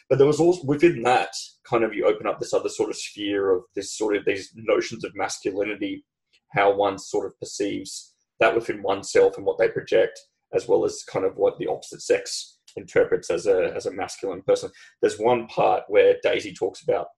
But 0.08 0.18
there 0.18 0.26
was 0.26 0.40
also 0.40 0.66
within 0.66 1.02
that 1.04 1.32
kind 1.64 1.84
of 1.84 1.94
you 1.94 2.06
open 2.06 2.26
up 2.26 2.40
this 2.40 2.52
other 2.52 2.68
sort 2.68 2.90
of 2.90 2.96
sphere 2.96 3.52
of 3.52 3.62
this 3.76 3.96
sort 3.96 4.16
of 4.16 4.24
these 4.24 4.50
notions 4.54 5.04
of 5.04 5.14
masculinity, 5.14 6.04
how 6.52 6.74
one 6.74 6.98
sort 6.98 7.26
of 7.26 7.38
perceives 7.38 8.14
that 8.40 8.54
within 8.54 8.82
oneself 8.82 9.36
and 9.36 9.46
what 9.46 9.58
they 9.58 9.68
project, 9.68 10.18
as 10.54 10.66
well 10.68 10.84
as 10.84 11.04
kind 11.04 11.24
of 11.24 11.36
what 11.36 11.58
the 11.58 11.66
opposite 11.66 12.02
sex 12.02 12.58
interprets 12.76 13.30
as 13.30 13.46
a 13.46 13.72
as 13.74 13.86
a 13.86 13.92
masculine 13.92 14.42
person. 14.42 14.70
There's 15.00 15.18
one 15.18 15.46
part 15.46 15.84
where 15.88 16.16
Daisy 16.22 16.52
talks 16.52 16.82
about, 16.82 17.08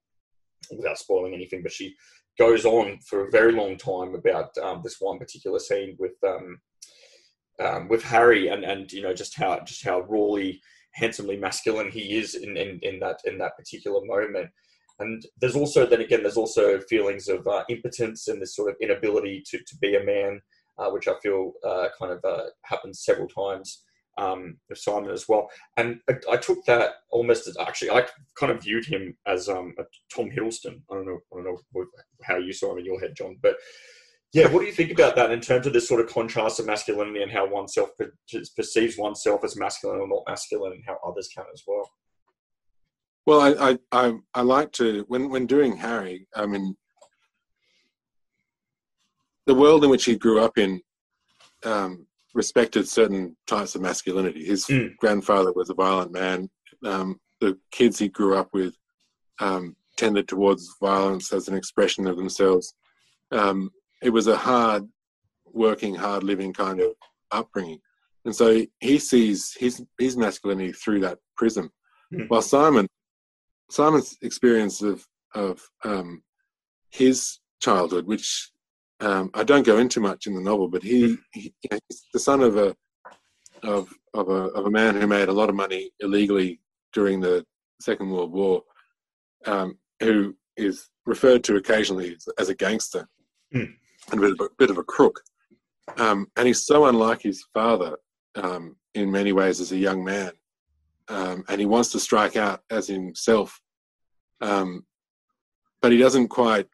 without 0.77 0.99
spoiling 0.99 1.35
anything, 1.35 1.63
but 1.63 1.73
she 1.73 1.95
goes 2.39 2.65
on 2.65 2.99
for 3.07 3.27
a 3.27 3.31
very 3.31 3.53
long 3.53 3.77
time 3.77 4.15
about 4.15 4.57
um, 4.63 4.81
this 4.83 4.97
one 5.01 5.19
particular 5.19 5.59
scene 5.59 5.97
with 5.99 6.17
um, 6.27 6.59
um, 7.63 7.89
with 7.89 8.03
Harry 8.03 8.49
and 8.49 8.65
and 8.65 8.91
you 8.93 9.03
know 9.03 9.15
just 9.15 9.37
how 9.37 9.61
just 9.61 9.85
how 9.85 10.01
rawly 10.03 10.61
handsomely 10.95 11.37
masculine 11.37 11.91
he 11.91 12.19
is 12.19 12.35
in, 12.35 12.57
in, 12.57 12.79
in 12.83 13.01
that 13.01 13.19
in 13.25 13.39
that 13.39 13.57
particular 13.57 14.05
moment. 14.05 14.51
And 14.99 15.25
there's 15.41 15.57
also 15.57 15.87
then 15.87 16.01
again 16.01 16.23
there's 16.23 16.37
also 16.37 16.81
feelings 16.81 17.29
of 17.29 17.47
uh, 17.47 17.65
impotence 17.69 18.29
and 18.29 18.41
this 18.41 18.55
sort 18.55 18.71
of 18.71 18.77
inability 18.81 19.43
to, 19.51 19.59
to 19.59 19.77
be 19.81 19.97
a 19.97 20.05
man, 20.05 20.41
uh, 20.83 20.91
which 20.91 21.09
I 21.09 21.15
feel 21.23 21.53
uh, 21.65 21.89
kind 21.99 22.13
of 22.13 22.25
uh, 22.25 22.45
happens 22.65 23.05
several 23.05 23.29
times 23.29 23.85
um, 24.19 24.57
with 24.69 24.79
Simon 24.79 25.11
as 25.11 25.29
well. 25.29 25.49
And 25.77 26.01
I, 26.09 26.15
I, 26.33 26.37
took 26.37 26.65
that 26.67 26.91
almost 27.11 27.47
as 27.49 27.57
actually, 27.59 27.91
I 27.91 28.07
kind 28.39 28.53
of 28.53 28.63
viewed 28.63 28.85
him 28.85 29.17
as 29.27 29.49
um, 29.49 29.75
a 29.79 29.85
Tom 30.15 30.31
Hiddleston. 30.31 30.83
I 30.91 30.95
don't 30.95 31.07
know, 31.07 31.19
I 31.33 31.37
don't 31.37 31.45
know 31.45 31.85
how 32.23 32.37
you 32.37 32.53
saw 32.53 32.73
him 32.73 32.79
in 32.79 32.85
your 32.85 33.01
head, 33.01 33.15
John, 33.17 33.39
but 33.43 33.57
yeah, 34.33 34.49
what 34.49 34.61
do 34.61 34.67
you 34.67 34.73
think 34.73 34.91
about 34.91 35.15
that 35.17 35.31
in 35.31 35.41
terms 35.41 35.67
of 35.67 35.75
this 35.75 35.89
sort 35.89 36.01
of 36.01 36.13
contrast 36.13 36.59
of 36.59 36.67
masculinity 36.67 37.23
and 37.23 37.31
how 37.31 37.47
oneself 37.49 37.91
perceives 38.57 38.97
oneself 38.97 39.45
as 39.45 39.59
masculine 39.59 40.01
or 40.01 40.09
not 40.09 40.23
masculine, 40.27 40.73
and 40.73 40.85
how 40.87 40.99
others 41.07 41.29
can 41.35 41.45
as 41.53 41.63
well? 41.67 41.91
Well, 43.27 43.41
I 43.41 43.71
I 43.71 43.79
I, 43.93 44.15
I 44.35 44.41
like 44.41 44.73
to 44.73 45.05
when 45.09 45.29
when 45.29 45.47
doing 45.47 45.77
Harry. 45.77 46.27
I 46.35 46.47
mean, 46.47 46.75
the 49.53 49.61
world 49.61 49.85
in 49.85 49.91
which 49.91 50.07
he 50.07 50.17
grew 50.17 50.41
up 50.41 50.57
in 50.57 50.81
um, 51.65 52.07
respected 52.33 52.89
certain 52.89 53.37
types 53.47 53.75
of 53.75 53.83
masculinity. 53.83 54.47
His 54.47 54.65
mm. 54.65 54.97
grandfather 54.97 55.53
was 55.53 55.69
a 55.69 55.75
violent 55.75 56.11
man. 56.11 56.49
Um, 56.83 57.21
the 57.43 57.59
kids 57.71 57.99
he 57.99 58.09
grew 58.09 58.35
up 58.35 58.49
with 58.55 58.75
um, 59.41 59.77
tended 59.99 60.27
towards 60.27 60.77
violence 60.81 61.35
as 61.35 61.49
an 61.49 61.55
expression 61.55 62.07
of 62.07 62.17
themselves. 62.17 62.75
Um, 63.31 63.71
it 64.03 64.09
was 64.09 64.27
a 64.27 64.37
hard 64.37 64.89
working, 65.53 65.95
hard 65.95 66.23
living 66.23 66.55
kind 66.55 66.81
of 66.81 66.93
upbringing. 67.31 67.81
And 68.25 68.35
so 68.35 68.65
he 68.81 68.99
sees 68.99 69.55
his, 69.59 69.85
his 69.99 70.17
masculinity 70.17 70.73
through 70.73 71.01
that 71.01 71.19
prism. 71.37 71.71
Mm. 72.15 72.31
While 72.31 72.41
Simon, 72.41 72.87
Simon's 73.71 74.17
experience 74.23 74.81
of, 74.81 75.07
of 75.35 75.61
um, 75.85 76.23
his 76.89 77.39
childhood, 77.61 78.07
which 78.07 78.52
um, 79.03 79.31
I 79.35 79.43
don't 79.43 79.67
go 79.67 79.79
into 79.79 80.01
much 80.01 80.27
in 80.27 80.35
the 80.35 80.41
novel, 80.41 80.69
but 80.69 80.83
he, 80.83 81.19
he 81.33 81.53
you 81.63 81.69
know, 81.71 81.79
he's 81.89 82.05
the 82.13 82.21
son 82.21 82.41
of 82.41 82.57
a 82.57 82.75
of 83.65 83.93
of 84.15 84.29
a 84.29 84.45
of 84.55 84.67
a 84.67 84.71
man 84.71 84.95
who 84.95 85.07
made 85.07 85.29
a 85.29 85.33
lot 85.33 85.49
of 85.49 85.57
money 85.57 85.91
illegally 86.01 86.61
during 86.93 87.21
the 87.21 87.45
Second 87.81 88.11
World 88.11 88.33
War, 88.33 88.63
um, 89.47 89.77
who 90.01 90.37
is 90.57 90.89
referred 91.05 91.43
to 91.45 91.57
occasionally 91.57 92.15
as, 92.15 92.29
as 92.39 92.49
a 92.49 92.55
gangster 92.55 93.09
mm. 93.53 93.73
and 94.13 94.21
a 94.21 94.23
bit 94.23 94.33
of 94.33 94.41
a, 94.41 94.49
bit 94.57 94.71
of 94.71 94.79
a 94.79 94.85
crook. 94.85 95.21
Um, 95.97 96.29
and 96.37 96.47
he's 96.47 96.65
so 96.65 96.85
unlike 96.85 97.23
his 97.23 97.45
father 97.53 97.97
um, 98.37 98.77
in 98.95 99.11
many 99.11 99.33
ways 99.33 99.61
as 99.61 99.73
a 99.73 99.77
young 99.77 100.05
man, 100.05 100.31
um, 101.09 101.45
and 101.49 101.59
he 101.59 101.67
wants 101.67 101.91
to 101.91 102.01
strike 102.01 102.37
out 102.37 102.63
as 102.71 102.87
himself, 102.87 103.61
um, 104.41 104.87
but 105.81 105.91
he 105.91 105.99
doesn't 105.99 106.29
quite 106.29 106.69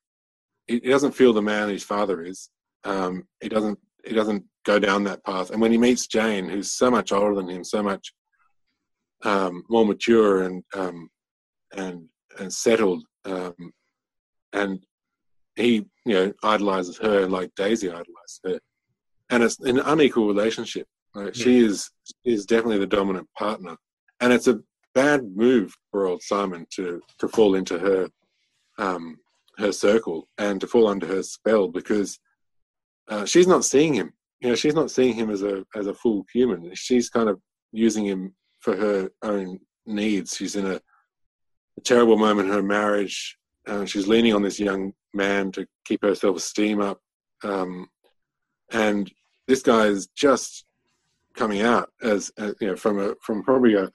he, 0.69 0.81
doesn't 0.81 1.13
feel 1.13 1.33
the 1.33 1.43
man 1.43 1.69
his 1.69 1.83
father 1.83 2.23
is. 2.23 2.51
Um, 2.85 3.27
he 3.41 3.49
doesn't 3.49 3.79
he 4.05 4.15
doesn't 4.15 4.45
go 4.65 4.79
down 4.79 5.05
that 5.05 5.25
path. 5.25 5.51
And 5.51 5.61
when 5.61 5.73
he 5.73 5.79
meets 5.79 6.07
Jane, 6.07 6.49
who's 6.49 6.71
so 6.71 6.91
much 6.91 7.11
older 7.13 7.35
than 7.35 7.49
him, 7.49 7.65
so 7.65 7.83
much 7.83 8.13
um, 9.25 9.65
more 9.69 9.85
mature 9.85 10.43
and 10.43 10.63
um, 10.75 11.11
and 11.77 12.05
and 12.39 12.53
settled, 12.53 13.05
um, 13.25 13.55
and 14.53 14.85
he 15.57 15.87
you 16.07 16.15
know 16.15 16.33
idolizes 16.43 16.99
her 16.99 17.27
like 17.27 17.55
Daisy 17.57 17.89
idolizes 17.89 18.41
her, 18.45 18.61
and 19.31 19.43
it's 19.43 19.59
an 19.61 19.81
unequal 19.81 20.29
relationship. 20.29 20.87
Right? 21.15 21.37
Yeah. 21.37 21.45
She 21.45 21.59
is 21.59 21.91
is 22.25 22.47
definitely 22.47 22.79
the 22.79 22.87
dominant 22.87 23.29
partner, 23.37 23.77
and 24.21 24.33
it's 24.33 24.47
a 24.47 24.61
bad 24.95 25.25
move 25.37 25.75
for 25.91 26.07
old 26.07 26.23
Simon 26.23 26.67
to 26.77 27.01
to 27.19 27.29
fall 27.29 27.57
into 27.57 27.79
her 27.79 28.09
um, 28.79 29.19
her 29.59 29.73
circle 29.73 30.29
and 30.39 30.61
to 30.61 30.67
fall 30.67 30.87
under 30.87 31.07
her 31.07 31.23
spell 31.23 31.69
because 31.69 32.19
uh, 33.09 33.25
she's 33.25 33.47
not 33.47 33.65
seeing 33.65 33.95
him. 33.95 34.13
You 34.41 34.51
know, 34.51 34.55
she's 34.55 34.75
not 34.75 34.91
seeing 34.91 35.15
him 35.15 35.31
as 35.31 35.43
a 35.43 35.65
as 35.75 35.87
a 35.87 35.95
full 35.95 36.25
human. 36.33 36.71
She's 36.75 37.11
kind 37.11 37.29
of 37.29 37.41
using 37.73 38.05
him 38.05 38.35
for 38.61 38.77
her 38.77 39.11
own 39.23 39.59
needs. 39.87 40.37
She's 40.37 40.57
in 40.57 40.67
a, 40.67 40.75
a 40.75 41.81
terrible 41.85 42.17
moment 42.17 42.49
in 42.49 42.55
her 42.55 42.63
marriage. 42.63 43.37
Uh, 43.67 43.85
she's 43.85 44.07
leaning 44.07 44.35
on 44.35 44.43
this 44.43 44.61
young 44.61 44.93
man 45.13 45.51
to 45.53 45.67
keep 45.85 46.03
her 46.03 46.15
self 46.15 46.37
esteem 46.37 46.81
up, 46.81 47.01
um, 47.43 47.89
and 48.73 49.11
this 49.49 49.63
guy 49.63 49.87
is 49.87 50.09
just 50.17 50.65
coming 51.35 51.63
out 51.63 51.91
as, 52.03 52.31
as 52.39 52.55
you 52.61 52.69
know 52.69 52.77
from 52.77 52.99
a 52.99 53.15
from 53.23 53.43
probably 53.43 53.75
a, 53.75 53.91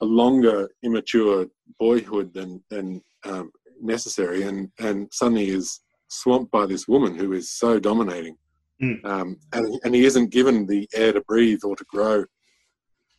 a 0.00 0.04
longer 0.04 0.68
immature 0.82 1.46
boyhood 1.78 2.32
than 2.32 2.62
than 2.70 3.02
um, 3.24 3.50
necessary, 3.82 4.42
and 4.42 4.70
and 4.78 5.08
suddenly 5.12 5.48
is 5.48 5.80
swamped 6.08 6.50
by 6.50 6.66
this 6.66 6.86
woman 6.86 7.14
who 7.16 7.32
is 7.32 7.50
so 7.50 7.78
dominating, 7.78 8.36
mm. 8.82 9.04
um, 9.04 9.36
and 9.52 9.80
and 9.84 9.94
he 9.94 10.04
isn't 10.04 10.30
given 10.30 10.66
the 10.66 10.88
air 10.94 11.12
to 11.12 11.20
breathe 11.22 11.60
or 11.64 11.76
to 11.76 11.84
grow, 11.84 12.24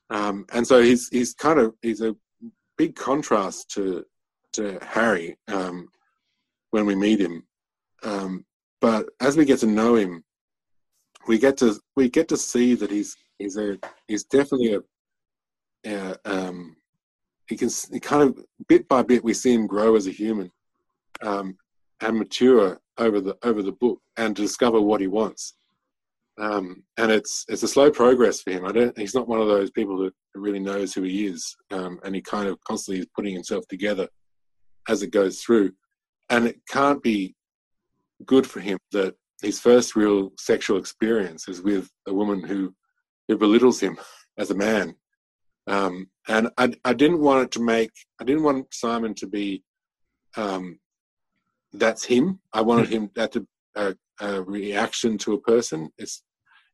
um, 0.10 0.46
and 0.54 0.66
so 0.66 0.82
he's 0.82 1.10
he's 1.10 1.34
kind 1.34 1.60
of 1.60 1.74
he's 1.82 2.02
a 2.02 2.16
big 2.78 2.96
contrast 2.96 3.70
to 3.72 4.04
to 4.54 4.78
Harry 4.82 5.38
um, 5.48 5.88
when 6.72 6.86
we 6.86 6.96
meet 6.96 7.20
him, 7.20 7.44
um, 8.04 8.46
but 8.82 9.10
as 9.22 9.38
we 9.38 9.46
get 9.46 9.60
to 9.60 9.68
know 9.68 9.96
him, 9.96 10.24
we 11.28 11.38
get 11.38 11.58
to 11.58 11.80
we 11.96 12.10
get 12.10 12.28
to 12.28 12.38
see 12.38 12.76
that 12.76 12.92
he's 12.92 13.16
he's 13.40 13.58
a 13.58 13.78
he's 14.08 14.24
definitely 14.26 14.76
a, 14.76 14.82
a 15.86 16.18
um, 16.26 16.76
he 17.54 17.58
can 17.58 18.00
kind 18.00 18.24
of 18.24 18.44
bit 18.68 18.88
by 18.88 19.04
bit 19.04 19.24
we 19.24 19.34
see 19.34 19.54
him 19.54 19.68
grow 19.68 19.96
as 19.96 20.08
a 20.08 20.12
human 20.12 20.52
um, 21.22 21.56
and 22.02 22.18
mature 22.18 22.80
over 22.98 23.22
the 23.22 23.38
over 23.44 23.62
the 23.62 23.72
book 23.72 24.00
and 24.18 24.36
discover 24.36 24.82
what 24.82 25.02
he 25.02 25.08
wants. 25.08 25.54
Um, 26.40 26.84
and 26.98 27.12
it's 27.12 27.46
it's 27.48 27.62
a 27.62 27.68
slow 27.68 27.92
progress 27.92 28.42
for 28.42 28.52
him. 28.52 28.66
I 28.66 28.72
don't. 28.72 28.98
He's 28.98 29.14
not 29.14 29.28
one 29.28 29.40
of 29.40 29.48
those 29.48 29.70
people 29.70 29.98
that 30.00 30.14
really 30.34 30.60
knows 30.60 30.94
who 30.94 31.04
he 31.04 31.28
is, 31.28 31.56
um, 31.70 32.00
and 32.04 32.16
he 32.16 32.22
kind 32.22 32.48
of 32.48 32.60
constantly 32.68 33.02
is 33.02 33.08
putting 33.16 33.36
himself 33.36 33.68
together 33.68 34.08
as 34.90 35.04
it 35.04 35.12
goes 35.12 35.40
through. 35.40 35.74
And 36.32 36.48
it 36.48 36.60
can't 36.68 37.04
be 37.04 37.36
good 38.26 38.48
for 38.48 38.62
him 38.62 38.80
that 38.94 39.14
his 39.44 39.60
first 39.60 39.96
real 39.96 40.32
sexual 40.40 40.80
experience 40.80 41.48
is 41.48 41.62
with 41.62 41.88
a 42.08 42.14
woman 42.14 42.44
who 42.44 42.74
who 43.28 43.38
belittles 43.38 43.80
him 43.80 44.00
as 44.40 44.50
a 44.50 44.56
man 44.56 44.96
um, 45.68 46.10
and 46.28 46.50
I, 46.58 46.74
I 46.84 46.94
didn't 46.94 47.20
want 47.20 47.44
it 47.44 47.52
to 47.52 47.62
make, 47.62 47.92
I 48.20 48.24
didn't 48.24 48.44
want 48.44 48.74
Simon 48.74 49.14
to 49.16 49.28
be, 49.28 49.64
um, 50.36 50.80
that's 51.74 52.06
him. 52.06 52.40
I 52.54 52.62
wanted 52.62 52.90
him 52.90 53.10
that 53.16 53.32
to 53.34 53.48
a, 53.76 53.96
a 54.20 54.42
reaction 54.42 55.18
to 55.20 55.34
a 55.34 55.42
person. 55.42 55.90
It's, 55.98 56.24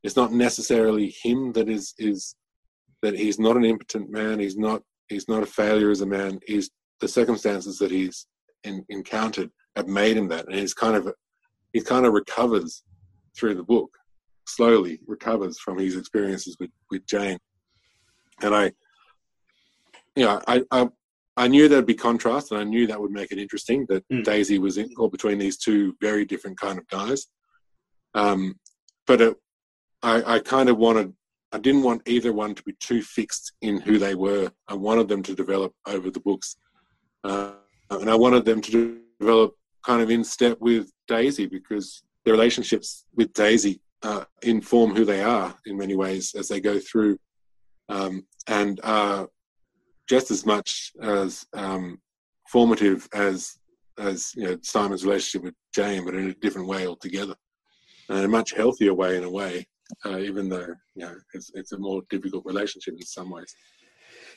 it's 0.02 0.16
not 0.16 0.32
necessarily 0.32 1.14
him 1.22 1.52
that 1.52 1.68
is 1.68 1.94
is 1.98 2.34
that 3.02 3.18
he's 3.18 3.38
not 3.38 3.56
an 3.56 3.64
impotent 3.64 4.10
man. 4.10 4.38
He's 4.38 4.56
not 4.56 4.82
he's 5.08 5.28
not 5.28 5.42
a 5.42 5.46
failure 5.46 5.90
as 5.90 6.00
a 6.00 6.06
man. 6.06 6.40
He's 6.46 6.70
the 7.00 7.08
circumstances 7.08 7.78
that 7.78 7.90
he's 7.90 8.26
in, 8.64 8.84
encountered 8.88 9.50
have 9.76 9.88
made 9.88 10.16
him 10.16 10.28
that, 10.28 10.46
and 10.46 10.54
he's 10.54 10.74
kind 10.74 10.96
of 10.96 11.12
he 11.72 11.80
kind 11.80 12.06
of 12.06 12.12
recovers 12.12 12.82
through 13.36 13.54
the 13.54 13.62
book, 13.62 13.90
slowly 14.46 15.00
recovers 15.06 15.58
from 15.58 15.78
his 15.78 15.96
experiences 15.96 16.56
with 16.58 16.70
with 16.90 17.06
Jane, 17.06 17.38
and 18.42 18.54
I, 18.54 18.72
you 20.16 20.24
know, 20.24 20.40
I 20.46 20.62
I, 20.70 20.88
I 21.36 21.48
knew 21.48 21.68
there'd 21.68 21.86
be 21.86 21.94
contrast, 21.94 22.50
and 22.50 22.60
I 22.60 22.64
knew 22.64 22.86
that 22.86 23.00
would 23.00 23.12
make 23.12 23.32
it 23.32 23.38
interesting 23.38 23.86
that 23.88 24.06
Mm. 24.08 24.24
Daisy 24.24 24.58
was 24.58 24.76
in 24.78 24.88
caught 24.94 25.12
between 25.12 25.38
these 25.38 25.56
two 25.56 25.96
very 26.00 26.24
different 26.24 26.58
kind 26.58 26.78
of 26.78 26.86
guys. 26.88 27.26
Um, 28.14 28.58
but 29.06 29.20
it, 29.20 29.36
I 30.02 30.34
I 30.34 30.38
kind 30.40 30.68
of 30.68 30.76
wanted 30.78 31.14
I 31.52 31.58
didn't 31.58 31.82
want 31.82 32.02
either 32.06 32.32
one 32.32 32.54
to 32.54 32.62
be 32.62 32.74
too 32.80 33.02
fixed 33.02 33.52
in 33.60 33.80
who 33.80 33.98
they 33.98 34.14
were. 34.14 34.50
I 34.68 34.74
wanted 34.74 35.08
them 35.08 35.22
to 35.24 35.34
develop 35.34 35.72
over 35.86 36.10
the 36.10 36.20
books, 36.20 36.56
uh, 37.24 37.52
and 37.90 38.08
I 38.08 38.14
wanted 38.14 38.44
them 38.44 38.60
to 38.60 39.00
develop 39.18 39.54
kind 39.84 40.02
of 40.02 40.10
in 40.10 40.22
step 40.24 40.58
with 40.60 40.92
Daisy 41.08 41.46
because 41.46 42.02
the 42.24 42.30
relationships 42.32 43.04
with 43.14 43.32
Daisy 43.32 43.80
uh, 44.02 44.24
inform 44.42 44.94
who 44.94 45.04
they 45.04 45.22
are 45.22 45.54
in 45.66 45.76
many 45.76 45.96
ways 45.96 46.34
as 46.34 46.48
they 46.48 46.60
go 46.60 46.78
through, 46.78 47.18
um, 47.90 48.26
and 48.46 48.80
are 48.82 49.28
just 50.08 50.30
as 50.30 50.46
much 50.46 50.92
as 51.02 51.46
um, 51.52 52.00
formative 52.48 53.08
as 53.12 53.58
as 53.98 54.32
you 54.34 54.44
know 54.44 54.56
Simon's 54.62 55.04
relationship 55.04 55.44
with 55.44 55.54
Jane, 55.74 56.04
but 56.04 56.14
in 56.14 56.30
a 56.30 56.34
different 56.34 56.68
way 56.68 56.86
altogether, 56.86 57.34
and 58.08 58.24
a 58.24 58.28
much 58.28 58.52
healthier 58.52 58.94
way 58.94 59.16
in 59.16 59.24
a 59.24 59.30
way 59.30 59.66
uh, 60.04 60.18
even 60.18 60.48
though 60.48 60.74
you 60.94 61.04
know 61.04 61.14
it's 61.34 61.50
it's 61.54 61.72
a 61.72 61.78
more 61.78 62.02
difficult 62.10 62.44
relationship 62.44 62.94
in 62.94 63.06
some 63.06 63.30
ways. 63.30 63.54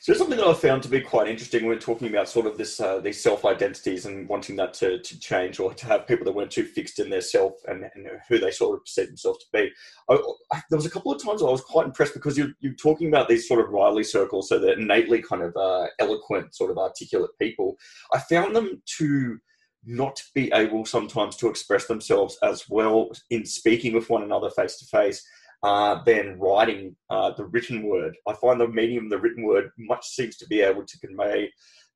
So 0.03 0.13
something 0.13 0.37
that 0.37 0.45
I 0.45 0.53
found 0.53 0.83
to 0.83 0.89
be 0.89 0.99
quite 0.99 1.29
interesting 1.29 1.61
when 1.61 1.69
we're 1.69 1.79
talking 1.79 2.09
about 2.09 2.27
sort 2.27 2.45
of 2.45 2.57
this 2.57 2.81
uh, 2.81 2.99
these 2.99 3.23
self 3.23 3.45
identities 3.45 4.05
and 4.05 4.27
wanting 4.27 4.57
that 4.57 4.73
to, 4.73 4.99
to 4.99 5.19
change 5.19 5.61
or 5.61 5.73
to 5.73 5.85
have 5.85 6.05
people 6.05 6.25
that 6.25 6.33
weren't 6.33 6.51
too 6.51 6.65
fixed 6.65 6.99
in 6.99 7.09
their 7.09 7.21
self 7.21 7.53
and, 7.69 7.89
and 7.95 8.07
who 8.27 8.37
they 8.37 8.51
sort 8.51 8.75
of 8.75 8.83
perceive 8.83 9.07
themselves 9.07 9.39
to 9.39 9.45
be. 9.53 9.71
I, 10.09 10.15
I, 10.51 10.61
there 10.69 10.75
was 10.75 10.85
a 10.85 10.89
couple 10.89 11.13
of 11.13 11.23
times 11.23 11.41
I 11.41 11.45
was 11.45 11.61
quite 11.61 11.85
impressed 11.85 12.15
because 12.15 12.37
you're, 12.37 12.51
you're 12.59 12.73
talking 12.73 13.07
about 13.07 13.29
these 13.29 13.47
sort 13.47 13.61
of 13.61 13.67
writerly 13.67 14.05
circles, 14.05 14.49
so 14.49 14.59
they're 14.59 14.77
innately 14.77 15.21
kind 15.21 15.41
of 15.41 15.55
uh, 15.55 15.87
eloquent, 15.99 16.53
sort 16.53 16.71
of 16.71 16.77
articulate 16.77 17.31
people. 17.39 17.77
I 18.11 18.19
found 18.19 18.53
them 18.53 18.81
to 18.97 19.39
not 19.85 20.21
be 20.35 20.51
able 20.53 20.83
sometimes 20.83 21.37
to 21.37 21.47
express 21.47 21.87
themselves 21.87 22.37
as 22.43 22.69
well 22.69 23.09
in 23.29 23.45
speaking 23.45 23.93
with 23.93 24.09
one 24.09 24.23
another 24.23 24.49
face 24.49 24.79
to 24.79 24.85
face 24.85 25.25
uh, 25.63 26.03
than 26.03 26.37
writing 26.37 26.95
uh, 27.09 27.31
the 27.31 27.45
written 27.45 27.83
word. 27.83 28.15
I 28.27 28.33
find 28.33 28.59
the 28.59 28.67
medium, 28.67 29.09
the 29.09 29.17
written 29.17 29.43
word, 29.43 29.71
much 29.77 30.05
seems 30.05 30.35
to 30.37 30.47
be 30.47 30.61
able 30.61 30.85
to 30.85 30.99
convey 30.99 31.51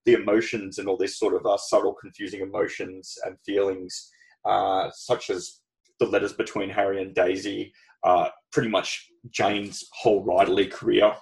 the 0.05 0.13
emotions 0.13 0.77
and 0.77 0.87
all 0.87 0.97
this 0.97 1.19
sort 1.19 1.35
of 1.35 1.45
uh, 1.45 1.57
subtle, 1.57 1.93
confusing 1.93 2.39
emotions 2.39 3.17
and 3.25 3.35
feelings, 3.45 4.09
uh, 4.45 4.89
such 4.93 5.29
as 5.29 5.59
the 5.99 6.05
letters 6.05 6.31
between 6.31 6.69
Harry 6.69 7.01
and 7.01 7.13
Daisy, 7.13 7.73
uh, 8.05 8.29
pretty 8.53 8.69
much 8.69 9.09
Jane's 9.31 9.83
whole 9.91 10.25
writerly 10.25 10.71
career. 10.71 11.13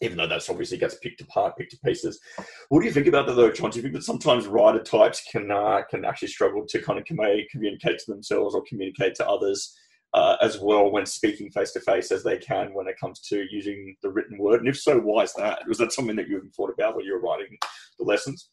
Even 0.00 0.16
though 0.16 0.28
that's 0.28 0.48
obviously 0.48 0.78
gets 0.78 0.94
picked 0.96 1.20
apart, 1.20 1.56
picked 1.56 1.72
to 1.72 1.78
pieces. 1.84 2.20
What 2.68 2.80
do 2.80 2.86
you 2.86 2.92
think 2.92 3.08
about 3.08 3.26
that, 3.26 3.34
though, 3.34 3.50
John? 3.50 3.70
Do 3.70 3.78
you 3.78 3.82
think 3.82 3.94
that 3.94 4.04
sometimes 4.04 4.46
writer 4.46 4.80
types 4.80 5.24
can 5.30 5.50
uh, 5.50 5.82
can 5.90 6.04
actually 6.04 6.28
struggle 6.28 6.64
to 6.68 6.82
kind 6.82 7.00
of 7.00 7.04
convey, 7.04 7.48
communicate 7.50 7.98
to 7.98 8.12
themselves 8.12 8.54
or 8.54 8.62
communicate 8.68 9.16
to 9.16 9.28
others 9.28 9.76
uh, 10.14 10.36
as 10.40 10.58
well 10.58 10.90
when 10.90 11.06
speaking 11.06 11.50
face 11.50 11.72
to 11.72 11.80
face 11.80 12.10
as 12.10 12.22
they 12.22 12.38
can 12.38 12.72
when 12.74 12.88
it 12.88 12.98
comes 12.98 13.20
to 13.20 13.44
using 13.50 13.96
the 14.02 14.10
written 14.10 14.38
word? 14.38 14.60
And 14.60 14.68
if 14.68 14.78
so, 14.78 14.98
why 14.98 15.22
is 15.22 15.32
that? 15.34 15.66
Was 15.68 15.78
that 15.78 15.92
something 15.92 16.16
that 16.16 16.28
you 16.28 16.38
even 16.38 16.50
thought 16.50 16.72
about 16.72 16.96
when 16.96 17.04
you 17.04 17.14
were 17.14 17.20
writing 17.20 17.56
the 17.98 18.04
lessons? 18.04 18.48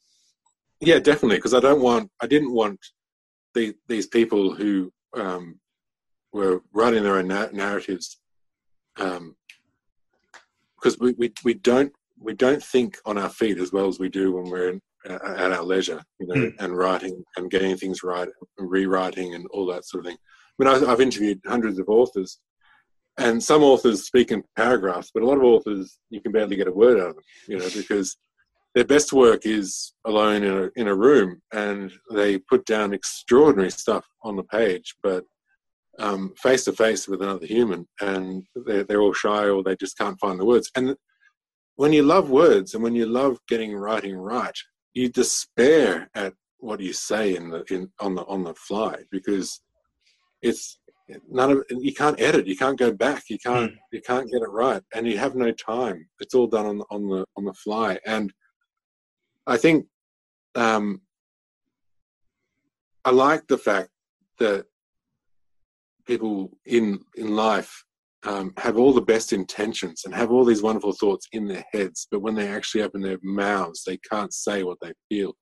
Yeah, 0.81 0.99
definitely. 0.99 1.37
Because 1.37 1.53
I 1.53 1.61
don't 1.61 1.81
want, 1.81 2.11
I 2.21 2.27
didn't 2.27 2.53
want 2.53 2.79
the, 3.53 3.73
these 3.87 4.07
people 4.07 4.53
who 4.53 4.91
um, 5.15 5.59
were 6.33 6.61
writing 6.73 7.03
their 7.03 7.17
own 7.17 7.29
na- 7.29 7.47
narratives, 7.53 8.19
because 8.95 9.29
we, 10.99 11.13
we 11.13 11.31
we 11.43 11.53
don't 11.53 11.91
we 12.19 12.33
don't 12.33 12.63
think 12.63 12.97
on 13.05 13.17
our 13.17 13.29
feet 13.29 13.57
as 13.57 13.71
well 13.71 13.87
as 13.87 13.99
we 13.99 14.09
do 14.09 14.33
when 14.33 14.49
we're 14.49 14.69
in, 14.69 14.81
uh, 15.09 15.19
at 15.37 15.51
our 15.51 15.63
leisure, 15.63 16.01
you 16.19 16.27
know, 16.27 16.35
Mm. 16.35 16.55
and 16.59 16.77
writing 16.77 17.23
and 17.37 17.51
getting 17.51 17.75
things 17.77 18.03
right, 18.03 18.27
and 18.57 18.69
rewriting 18.69 19.35
and 19.35 19.45
all 19.51 19.65
that 19.67 19.85
sort 19.85 20.05
of 20.05 20.09
thing. 20.09 20.17
Mean, 20.57 20.69
I, 20.69 20.91
I've 20.91 21.01
interviewed 21.01 21.41
hundreds 21.45 21.79
of 21.79 21.89
authors, 21.89 22.39
and 23.17 23.41
some 23.41 23.63
authors 23.63 24.05
speak 24.05 24.31
in 24.31 24.43
paragraphs, 24.55 25.11
but 25.13 25.23
a 25.23 25.25
lot 25.25 25.37
of 25.37 25.43
authors 25.43 25.97
you 26.09 26.21
can 26.21 26.31
barely 26.31 26.55
get 26.55 26.67
a 26.67 26.71
word 26.71 26.99
out 26.99 27.09
of 27.09 27.15
them, 27.15 27.23
you 27.47 27.57
know, 27.57 27.69
because 27.73 28.17
their 28.73 28.85
best 28.85 29.13
work 29.13 29.45
is 29.45 29.93
alone 30.05 30.43
in 30.43 30.57
a 30.57 30.69
in 30.75 30.87
a 30.87 30.95
room, 30.95 31.41
and 31.53 31.91
they 32.13 32.37
put 32.37 32.65
down 32.65 32.93
extraordinary 32.93 33.71
stuff 33.71 34.05
on 34.23 34.35
the 34.35 34.43
page, 34.43 34.95
but 35.01 35.23
face 36.37 36.65
to 36.65 36.73
face 36.73 37.07
with 37.07 37.21
another 37.21 37.45
human, 37.45 37.87
and 38.01 38.43
they're, 38.65 38.83
they're 38.83 39.01
all 39.01 39.13
shy 39.13 39.47
or 39.47 39.63
they 39.63 39.75
just 39.77 39.97
can't 39.97 40.19
find 40.19 40.39
the 40.39 40.45
words. 40.45 40.69
And 40.75 40.95
when 41.75 41.93
you 41.93 42.03
love 42.03 42.29
words 42.29 42.73
and 42.73 42.83
when 42.83 42.95
you 42.95 43.05
love 43.05 43.39
getting 43.47 43.75
writing 43.75 44.15
right, 44.15 44.57
you 44.93 45.09
despair 45.09 46.09
at 46.15 46.33
what 46.59 46.79
you 46.79 46.93
say 46.93 47.35
in 47.35 47.49
the 47.49 47.63
in 47.69 47.91
on 47.99 48.15
the 48.15 48.23
on 48.25 48.43
the 48.43 48.53
fly 48.55 48.95
because 49.11 49.61
it's 50.45 50.79
none 51.29 51.51
of 51.51 51.63
you 51.69 51.93
can't 51.93 52.19
edit, 52.21 52.47
you 52.47 52.55
can't 52.55 52.79
go 52.79 52.91
back, 52.91 53.23
you 53.29 53.39
can't 53.39 53.73
you 53.91 54.01
can't 54.01 54.29
get 54.31 54.41
it 54.41 54.49
right, 54.49 54.81
and 54.93 55.07
you 55.07 55.17
have 55.17 55.35
no 55.35 55.51
time. 55.51 56.07
It's 56.19 56.35
all 56.35 56.47
done 56.47 56.65
on 56.65 56.77
the 56.77 56.85
on 56.91 57.09
the 57.09 57.25
on 57.35 57.45
the 57.45 57.53
fly, 57.53 57.99
and 58.05 58.31
I 59.47 59.57
think 59.57 59.87
um, 60.55 61.01
I 63.03 63.11
like 63.11 63.47
the 63.47 63.57
fact 63.57 63.89
that 64.39 64.65
people 66.05 66.57
in 66.65 66.99
in 67.15 67.35
life 67.35 67.83
um, 68.23 68.53
have 68.57 68.77
all 68.77 68.93
the 68.93 69.01
best 69.01 69.33
intentions 69.33 70.03
and 70.05 70.13
have 70.13 70.31
all 70.31 70.45
these 70.45 70.63
wonderful 70.63 70.93
thoughts 70.93 71.27
in 71.31 71.47
their 71.47 71.65
heads, 71.71 72.07
but 72.09 72.21
when 72.21 72.35
they 72.35 72.47
actually 72.47 72.81
open 72.81 73.01
their 73.01 73.19
mouths, 73.21 73.83
they 73.83 73.97
can't 73.97 74.33
say 74.33 74.63
what 74.63 74.79
they 74.81 74.93
feel. 75.09 75.33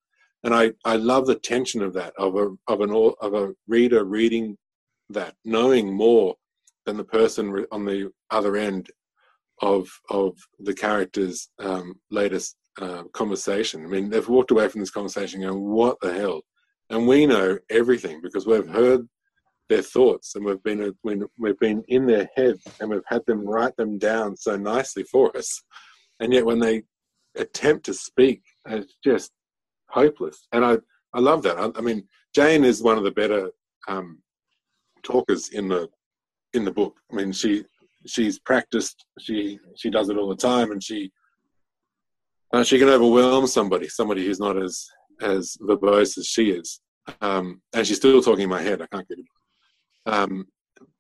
And 0.44 0.54
I, 0.54 0.74
I 0.84 0.98
love 0.98 1.26
the 1.26 1.36
tension 1.36 1.82
of 1.82 1.94
that 1.94 2.14
of 2.18 2.36
a 2.36 2.50
of 2.68 2.82
an 2.82 2.92
of 3.22 3.34
a 3.34 3.54
reader 3.68 4.04
reading 4.04 4.58
that, 5.10 5.36
knowing 5.46 5.94
more 5.94 6.36
than 6.86 6.98
the 6.98 7.04
person 7.04 7.66
on 7.72 7.86
the 7.86 8.12
other 8.30 8.56
end 8.56 8.90
of 9.62 9.88
of 10.10 10.38
the 10.60 10.74
character's 10.74 11.50
um, 11.60 11.96
latest 12.12 12.56
uh, 12.82 13.04
conversation. 13.14 13.86
I 13.86 13.88
mean, 13.88 14.10
they've 14.10 14.28
walked 14.28 14.52
away 14.52 14.68
from 14.68 14.82
this 14.82 14.92
conversation 14.92 15.42
going, 15.42 15.62
"What 15.62 16.00
the 16.02 16.14
hell?" 16.14 16.42
And 16.90 17.08
we 17.08 17.26
know 17.26 17.58
everything 17.70 18.22
because 18.22 18.46
we've 18.46 18.68
heard 18.68 19.08
their 19.70 19.82
thoughts 19.82 20.36
and 20.36 20.46
we've 20.46 20.62
been 20.64 20.94
we've 21.04 21.60
been 21.60 21.84
in 21.88 22.06
their 22.06 22.30
head 22.36 22.58
and 22.80 22.90
we've 22.90 23.02
had 23.08 23.26
them 23.26 23.46
write 23.48 23.76
them 23.78 23.98
down 23.98 24.36
so 24.36 24.58
nicely 24.58 25.04
for 25.04 25.36
us 25.38 25.64
and 26.20 26.34
yet 26.34 26.46
when 26.46 26.60
they 26.60 26.84
attempt 27.38 27.86
to 27.86 27.94
speak 27.94 28.42
it's 28.68 28.94
just 29.04 29.32
hopeless 29.90 30.48
and 30.52 30.66
i 30.66 30.78
i 31.14 31.20
love 31.20 31.42
that 31.44 31.58
i, 31.58 31.70
I 31.76 31.82
mean 31.82 32.08
jane 32.36 32.64
is 32.64 32.84
one 32.84 32.98
of 32.98 33.04
the 33.04 33.12
better 33.12 33.50
um, 33.88 34.20
talkers 35.04 35.50
in 35.50 35.68
the 35.68 35.88
in 36.54 36.66
the 36.66 36.72
book 36.72 36.96
i 37.12 37.16
mean 37.16 37.32
she 37.32 37.64
she's 38.06 38.40
practiced 38.40 39.06
she 39.20 39.60
she 39.76 39.90
does 39.90 40.10
it 40.10 40.18
all 40.18 40.30
the 40.30 40.36
time 40.36 40.72
and 40.72 40.84
she 40.84 41.12
uh, 42.54 42.64
she 42.64 42.78
can 42.78 42.90
overwhelm 42.90 43.48
somebody 43.48 43.88
somebody 43.88 44.26
who's 44.26 44.40
not 44.40 44.62
as 44.62 44.86
as 45.22 45.58
verbose 45.62 46.18
as 46.18 46.28
she 46.28 46.52
is 46.52 46.82
um, 47.22 47.62
and 47.74 47.86
she's 47.86 47.98
still 47.98 48.22
talking 48.22 48.44
in 48.44 48.50
my 48.50 48.62
head 48.62 48.82
i 48.82 48.88
can't 48.88 49.08
get 49.08 49.20
it 49.20 49.26
um, 50.06 50.46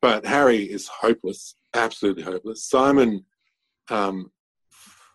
but 0.02 0.26
Harry 0.26 0.64
is 0.64 0.88
hopeless, 0.88 1.56
absolutely 1.74 2.24
hopeless. 2.24 2.66
Simon 2.66 3.26
um, 3.90 4.32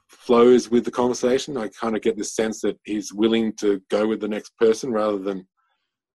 flows 0.08 0.70
with 0.70 0.84
the 0.84 0.90
conversation. 0.90 1.56
I 1.56 1.68
kind 1.68 1.96
of 1.96 2.02
get 2.02 2.16
this 2.16 2.34
sense 2.34 2.60
that 2.62 2.78
he's 2.84 3.12
willing 3.12 3.52
to 3.60 3.80
go 3.90 4.06
with 4.06 4.20
the 4.20 4.28
next 4.28 4.56
person 4.58 4.90
rather 4.92 5.18
than 5.18 5.46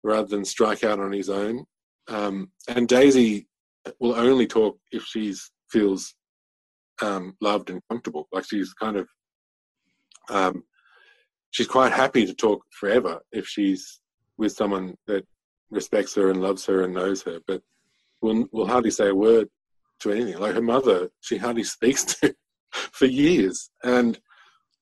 rather 0.06 0.28
than 0.28 0.44
strike 0.44 0.84
out 0.84 1.00
on 1.00 1.14
his 1.14 1.30
own. 1.30 1.64
Um, 2.08 2.52
and 2.68 2.88
Daisy 2.88 3.48
will 4.00 4.16
only 4.16 4.48
talk 4.48 4.78
if 4.92 5.04
she 5.04 5.34
feels 5.70 6.14
um, 7.02 7.36
loved 7.42 7.70
and 7.70 7.82
comfortable. 7.90 8.28
Like 8.32 8.46
she's 8.46 8.74
kind 8.74 8.98
of 8.98 9.08
um, 10.30 10.64
she's 11.52 11.68
quite 11.68 11.92
happy 11.92 12.26
to 12.26 12.34
talk 12.34 12.64
forever 12.72 13.20
if 13.32 13.48
she's 13.48 14.02
with 14.38 14.52
someone 14.52 14.96
that 15.08 15.26
respects 15.70 16.16
her 16.16 16.30
and 16.30 16.42
loves 16.42 16.66
her 16.66 16.84
and 16.84 16.94
knows 16.94 17.22
her, 17.24 17.40
but 17.48 17.62
will 18.22 18.46
will 18.52 18.68
hardly 18.68 18.92
say 18.92 19.10
a 19.10 19.16
word 19.16 19.48
to 20.00 20.12
anything. 20.12 20.40
Like 20.40 20.56
her 20.56 20.62
mother, 20.62 21.10
she 21.22 21.38
hardly 21.38 21.64
speaks 21.76 22.04
to 22.06 22.34
for 22.72 23.06
years, 23.06 23.70
and 23.84 24.20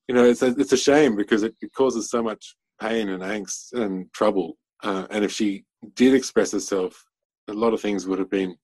you 0.07 0.15
know 0.15 0.26
it's 0.26 0.41
a, 0.41 0.47
it's 0.57 0.74
a 0.74 0.78
shame 0.78 1.15
because 1.15 1.43
it, 1.43 1.55
it 1.61 1.74
causes 1.74 2.09
so 2.09 2.22
much 2.22 2.55
pain 2.80 3.09
and 3.09 3.24
angst 3.24 3.74
and 3.74 4.11
trouble. 4.13 4.57
Uh, 4.84 5.05
and 5.11 5.24
if 5.24 5.32
she 5.32 5.63
did 5.95 6.15
express 6.15 6.51
herself, 6.51 7.03
a 7.52 7.60
lot 7.60 7.74
of 7.74 7.82
things 7.82 8.08
would 8.08 8.20
have 8.20 8.30
been 8.30 8.56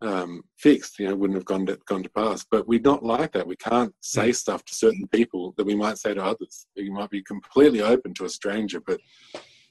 um, 0.00 0.42
fixed. 0.58 0.98
You 0.98 1.08
know, 1.08 1.16
wouldn't 1.16 1.36
have 1.36 1.44
gone 1.44 1.66
to, 1.66 1.78
gone 1.86 2.02
to 2.02 2.10
pass. 2.10 2.44
But 2.50 2.66
we're 2.66 2.80
not 2.80 3.04
like 3.04 3.32
that. 3.32 3.46
We 3.46 3.56
can't 3.56 3.94
say 4.00 4.30
Mm. 4.30 4.34
stuff 4.34 4.64
to 4.64 4.74
certain 4.74 5.06
people 5.08 5.54
that 5.56 5.64
we 5.64 5.74
might 5.74 5.98
say 5.98 6.14
to 6.14 6.24
others. 6.24 6.66
You 6.74 6.92
might 6.92 7.10
be 7.10 7.22
completely 7.22 7.82
open 7.82 8.14
to 8.14 8.24
a 8.24 8.28
stranger, 8.28 8.80
but 8.80 9.00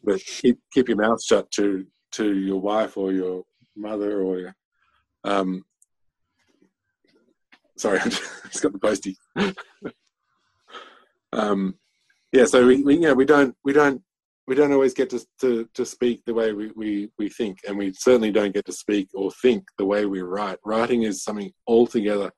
but 0.03 0.19
keep 0.25 0.59
keep 0.73 0.87
your 0.87 0.97
mouth 0.97 1.23
shut 1.23 1.51
to 1.51 1.85
to 2.13 2.37
your 2.37 2.59
wife 2.59 2.97
or 2.97 3.11
your 3.11 3.43
mother 3.75 4.21
or 4.21 4.39
your 4.39 4.55
um. 5.23 5.63
Sorry, 7.77 7.99
I 8.05 8.09
just 8.09 8.61
got 8.61 8.73
the 8.73 8.79
postie. 8.79 9.17
um, 11.33 11.75
yeah, 12.31 12.45
so 12.45 12.65
we, 12.65 12.83
we 12.83 12.95
you 12.95 13.01
know 13.01 13.13
we 13.13 13.25
don't 13.25 13.55
we 13.63 13.73
don't 13.73 14.01
we 14.51 14.55
don't 14.55 14.73
always 14.73 14.93
get 14.93 15.09
to, 15.09 15.25
to, 15.39 15.65
to 15.73 15.85
speak 15.85 16.21
the 16.25 16.33
way 16.33 16.51
we, 16.51 16.71
we, 16.75 17.09
we 17.17 17.29
think, 17.29 17.59
and 17.65 17.77
we 17.77 17.93
certainly 17.93 18.33
don't 18.33 18.53
get 18.53 18.65
to 18.65 18.73
speak 18.73 19.07
or 19.13 19.31
think 19.41 19.63
the 19.77 19.85
way 19.85 20.05
we 20.05 20.19
write. 20.19 20.57
Writing 20.65 21.03
is 21.03 21.23
something 21.23 21.53
altogether 21.67 22.29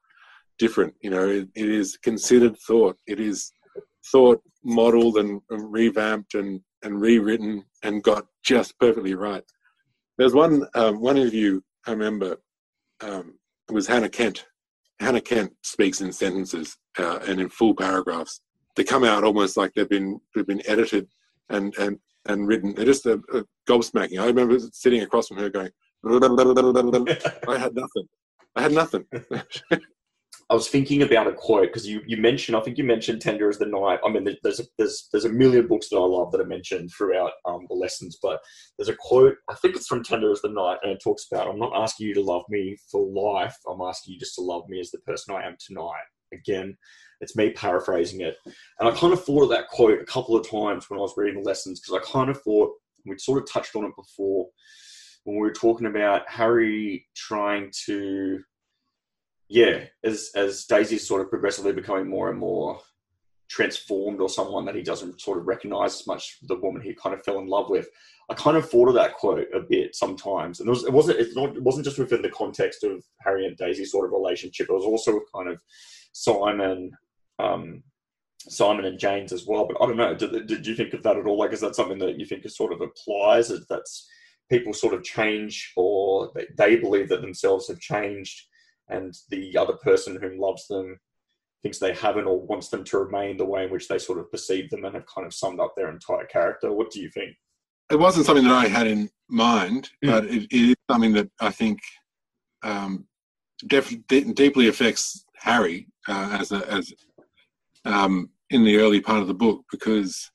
different. 0.59 0.93
You 1.01 1.09
know, 1.09 1.27
it, 1.27 1.49
it 1.55 1.67
is 1.67 1.97
considered 1.97 2.55
thought. 2.67 2.97
It 3.07 3.19
is 3.19 3.51
thought 4.11 4.43
modeled 4.63 5.17
and, 5.17 5.41
and 5.49 5.73
revamped 5.73 6.35
and, 6.35 6.61
and 6.83 7.01
rewritten 7.01 7.63
and 7.81 8.03
got 8.03 8.27
just 8.43 8.77
perfectly 8.77 9.15
right. 9.15 9.43
There's 10.19 10.35
one 10.35 10.67
um, 10.75 11.01
one 11.01 11.17
interview 11.17 11.61
I 11.87 11.93
remember. 11.93 12.37
Um, 13.01 13.39
it 13.67 13.73
was 13.73 13.87
Hannah 13.87 14.07
Kent. 14.07 14.45
Hannah 14.99 15.19
Kent 15.19 15.51
speaks 15.63 15.99
in 15.99 16.13
sentences 16.13 16.77
uh, 16.99 17.21
and 17.27 17.41
in 17.41 17.49
full 17.49 17.73
paragraphs. 17.73 18.39
They 18.75 18.83
come 18.83 19.03
out 19.03 19.23
almost 19.23 19.57
like 19.57 19.73
they've 19.73 19.89
been 19.89 20.19
they've 20.35 20.45
been 20.45 20.61
edited 20.67 21.07
and 21.49 21.75
and 21.77 21.99
and 22.25 22.47
written. 22.47 22.73
They're 22.73 22.85
just 22.85 23.05
a, 23.05 23.21
a 23.33 23.43
gobsmacking. 23.67 24.19
I 24.19 24.25
remember 24.25 24.57
sitting 24.71 25.01
across 25.01 25.27
from 25.27 25.37
her 25.37 25.49
going, 25.49 25.69
I 26.05 27.57
had 27.57 27.75
nothing. 27.75 28.07
I 28.55 28.61
had 28.61 28.71
nothing. 28.71 29.05
I 30.49 30.55
was 30.55 30.67
thinking 30.67 31.01
about 31.01 31.27
a 31.27 31.33
quote 31.33 31.69
because 31.69 31.87
you, 31.87 32.01
you 32.05 32.17
mentioned 32.17 32.55
I 32.55 32.61
think 32.61 32.77
you 32.77 32.83
mentioned 32.83 33.21
Tender 33.21 33.49
Is 33.49 33.57
the 33.57 33.65
Night. 33.65 33.99
I 34.05 34.09
mean, 34.09 34.27
there's 34.43 34.59
a, 34.59 34.65
there's 34.77 35.07
there's 35.11 35.25
a 35.25 35.29
million 35.29 35.67
books 35.67 35.89
that 35.89 35.97
I 35.97 36.05
love 36.05 36.31
that 36.31 36.41
are 36.41 36.45
mentioned 36.45 36.91
throughout 36.95 37.31
um, 37.45 37.65
the 37.69 37.75
lessons, 37.75 38.19
but 38.21 38.39
there's 38.77 38.89
a 38.89 38.95
quote 38.99 39.35
I 39.49 39.55
think 39.55 39.75
it's 39.75 39.87
from 39.87 40.03
Tender 40.03 40.31
Is 40.31 40.41
the 40.41 40.49
Night, 40.49 40.77
and 40.83 40.91
it 40.91 41.01
talks 41.03 41.27
about 41.31 41.47
I'm 41.47 41.59
not 41.59 41.73
asking 41.75 42.07
you 42.07 42.13
to 42.15 42.21
love 42.21 42.43
me 42.49 42.77
for 42.91 43.05
life. 43.07 43.55
I'm 43.69 43.81
asking 43.81 44.13
you 44.13 44.19
just 44.19 44.35
to 44.35 44.41
love 44.41 44.67
me 44.67 44.79
as 44.79 44.91
the 44.91 44.99
person 44.99 45.33
I 45.33 45.47
am 45.47 45.55
tonight. 45.65 46.03
Again, 46.33 46.77
it's 47.23 47.35
me 47.35 47.51
paraphrasing 47.51 48.21
it, 48.21 48.37
and 48.79 48.87
I 48.87 48.91
kind 48.91 49.13
of 49.13 49.23
thought 49.23 49.43
of 49.43 49.49
that 49.49 49.69
quote 49.69 50.01
a 50.01 50.05
couple 50.05 50.35
of 50.35 50.49
times 50.49 50.89
when 50.89 50.99
I 50.99 51.01
was 51.01 51.13
reading 51.17 51.41
the 51.41 51.47
lessons 51.47 51.79
because 51.79 51.99
I 51.99 52.11
kind 52.11 52.29
of 52.29 52.41
thought 52.41 52.71
we'd 53.05 53.21
sort 53.21 53.41
of 53.41 53.51
touched 53.51 53.75
on 53.75 53.85
it 53.85 53.95
before 53.95 54.47
when 55.23 55.37
we 55.37 55.41
were 55.41 55.53
talking 55.53 55.87
about 55.87 56.29
Harry 56.29 57.07
trying 57.15 57.71
to 57.85 58.39
yeah, 59.49 59.85
as 60.03 60.31
as 60.35 60.65
Daisy's 60.65 61.07
sort 61.07 61.21
of 61.21 61.29
progressively 61.29 61.73
becoming 61.73 62.07
more 62.07 62.29
and 62.29 62.39
more 62.39 62.79
transformed, 63.49 64.19
or 64.19 64.29
someone 64.29 64.65
that 64.65 64.75
he 64.75 64.81
doesn't 64.81 65.21
sort 65.21 65.37
of 65.37 65.45
recognize 65.45 65.99
as 65.99 66.07
much 66.07 66.37
the 66.47 66.55
woman 66.55 66.81
he 66.81 66.95
kind 66.95 67.13
of 67.13 67.23
fell 67.23 67.37
in 67.39 67.45
love 67.45 67.69
with. 67.69 67.87
I 68.29 68.33
kind 68.33 68.57
of 68.57 68.67
thought 68.67 68.87
of 68.87 68.95
that 68.95 69.13
quote 69.13 69.45
a 69.53 69.59
bit 69.59 69.95
sometimes, 69.95 70.59
and 70.59 70.67
it, 70.67 70.71
was, 70.71 70.85
it 70.85 70.93
wasn't 70.93 71.19
it's 71.19 71.35
not 71.35 71.55
it 71.55 71.61
wasn't 71.61 71.85
just 71.85 71.99
within 71.99 72.21
the 72.21 72.29
context 72.29 72.83
of 72.83 73.03
Harry 73.21 73.45
and 73.45 73.55
Daisy 73.57 73.85
sort 73.85 74.05
of 74.05 74.11
relationship. 74.11 74.67
It 74.69 74.73
was 74.73 74.85
also 74.85 75.19
kind 75.35 75.49
of 75.49 75.61
Simon. 76.13 76.91
Um, 77.39 77.83
Simon 78.39 78.85
and 78.85 78.99
James 78.99 79.31
as 79.31 79.45
well, 79.45 79.65
but 79.65 79.81
I 79.81 79.85
don't 79.85 79.97
know. 79.97 80.13
Did, 80.13 80.47
did 80.47 80.67
you 80.67 80.75
think 80.75 80.93
of 80.93 81.01
that 81.03 81.17
at 81.17 81.25
all? 81.25 81.37
Like, 81.37 81.53
is 81.53 81.61
that 81.61 81.75
something 81.75 81.99
that 81.99 82.19
you 82.19 82.25
think 82.25 82.45
is 82.45 82.57
sort 82.57 82.73
of 82.73 82.81
applies? 82.81 83.49
Is 83.49 83.65
that's 83.69 84.07
people 84.49 84.73
sort 84.73 84.93
of 84.93 85.03
change, 85.03 85.71
or 85.77 86.31
they, 86.35 86.47
they 86.57 86.75
believe 86.75 87.07
that 87.09 87.21
themselves 87.21 87.67
have 87.69 87.79
changed, 87.79 88.41
and 88.89 89.13
the 89.29 89.57
other 89.57 89.73
person 89.73 90.19
whom 90.21 90.39
loves 90.39 90.67
them 90.67 90.99
thinks 91.61 91.79
they 91.79 91.93
haven't 91.93 92.25
or 92.27 92.45
wants 92.45 92.67
them 92.67 92.83
to 92.83 92.97
remain 92.99 93.37
the 93.37 93.45
way 93.45 93.63
in 93.63 93.71
which 93.71 93.87
they 93.87 93.97
sort 93.97 94.19
of 94.19 94.29
perceive 94.29 94.69
them 94.69 94.83
and 94.83 94.93
have 94.93 95.05
kind 95.05 95.25
of 95.25 95.33
summed 95.33 95.61
up 95.61 95.73
their 95.77 95.89
entire 95.89 96.25
character. 96.25 96.73
What 96.73 96.91
do 96.91 96.99
you 96.99 97.09
think? 97.09 97.33
It 97.89 97.97
wasn't 97.97 98.25
something 98.25 98.43
that 98.43 98.53
I 98.53 98.67
had 98.67 98.87
in 98.87 99.09
mind, 99.29 99.89
Mm. 100.03 100.11
but 100.11 100.25
it, 100.25 100.43
it 100.51 100.69
is 100.69 100.75
something 100.91 101.13
that 101.13 101.29
I 101.39 101.49
think 101.51 101.79
um, 102.63 103.05
def- 103.67 103.95
de- 104.07 104.33
deeply 104.33 104.67
affects 104.67 105.25
Harry 105.37 105.87
uh, 106.09 106.37
as 106.39 106.51
a, 106.51 106.69
as 106.69 106.93
um, 107.85 108.29
in 108.49 108.63
the 108.63 108.77
early 108.77 109.01
part 109.01 109.21
of 109.21 109.27
the 109.27 109.33
book 109.33 109.63
because 109.71 110.29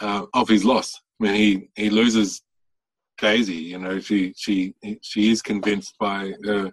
uh, 0.00 0.26
of 0.34 0.48
his 0.48 0.64
loss. 0.64 1.00
When 1.18 1.34
he 1.34 1.68
he 1.76 1.88
loses 1.90 2.42
Daisy, 3.18 3.54
you 3.54 3.78
know, 3.78 4.00
she 4.00 4.34
she 4.36 4.74
she 5.02 5.30
is 5.30 5.40
convinced 5.42 5.94
by 5.98 6.32
her 6.44 6.72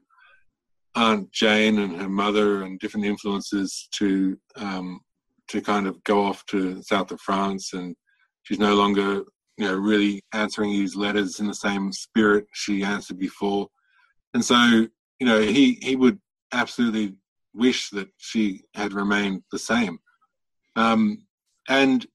aunt 0.96 1.32
Jane 1.32 1.80
and 1.80 1.96
her 1.96 2.10
mother 2.10 2.64
and 2.64 2.80
different 2.80 3.06
influences 3.06 3.88
to 3.94 4.38
um, 4.56 5.02
to 5.50 5.62
kind 5.62 5.88
of 5.88 6.04
go 6.04 6.24
off 6.24 6.46
to 6.48 6.82
south 6.82 7.12
of 7.12 7.22
France, 7.22 7.74
and 7.74 7.96
she's 8.44 8.60
no 8.60 8.76
longer 8.76 9.24
you 9.58 9.68
know 9.68 9.76
really 9.76 10.24
answering 10.34 10.74
his 10.74 10.96
letters 10.96 11.40
in 11.40 11.48
the 11.48 11.54
same 11.54 11.92
spirit 11.92 12.46
she 12.54 12.84
answered 12.84 13.20
before, 13.20 13.68
and 14.34 14.44
so 14.44 14.56
you 15.20 15.28
know 15.28 15.40
he 15.42 15.78
he 15.82 15.96
would 15.96 16.20
absolutely 16.54 17.14
wish 17.54 17.90
that 17.90 18.10
she 18.18 18.64
had 18.76 18.94
remained 18.94 19.44
the 19.52 19.60
same, 19.60 20.00
um, 20.76 21.26
and 21.68 22.06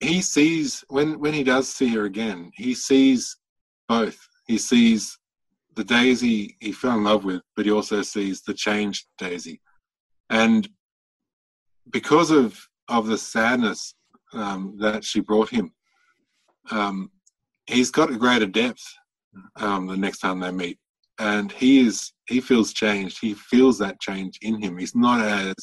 he 0.00 0.20
sees 0.20 0.84
when 0.88 1.18
when 1.18 1.34
he 1.34 1.42
does 1.42 1.68
see 1.68 1.88
her 1.88 2.04
again, 2.04 2.50
he 2.54 2.74
sees 2.74 3.36
both. 3.88 4.18
He 4.46 4.58
sees 4.58 5.18
the 5.74 5.84
Daisy 5.84 6.56
he 6.60 6.72
fell 6.72 6.96
in 6.96 7.04
love 7.04 7.24
with, 7.24 7.42
but 7.56 7.66
he 7.66 7.72
also 7.72 8.02
sees 8.02 8.42
the 8.42 8.54
changed 8.54 9.06
Daisy, 9.18 9.60
and 10.30 10.68
because 11.90 12.30
of 12.30 12.58
of 12.88 13.06
the 13.06 13.18
sadness 13.18 13.94
um, 14.32 14.76
that 14.78 15.04
she 15.04 15.20
brought 15.20 15.50
him, 15.50 15.72
um, 16.70 17.10
he's 17.66 17.90
got 17.90 18.10
a 18.10 18.16
greater 18.16 18.46
depth 18.46 18.82
um, 19.56 19.86
the 19.86 19.96
next 19.96 20.18
time 20.18 20.40
they 20.40 20.50
meet, 20.50 20.78
and 21.18 21.50
he 21.52 21.86
is 21.86 22.12
he 22.26 22.40
feels 22.40 22.72
changed. 22.72 23.18
He 23.20 23.34
feels 23.34 23.78
that 23.78 24.00
change 24.00 24.38
in 24.42 24.60
him. 24.60 24.78
He's 24.78 24.94
not 24.94 25.20
as 25.20 25.54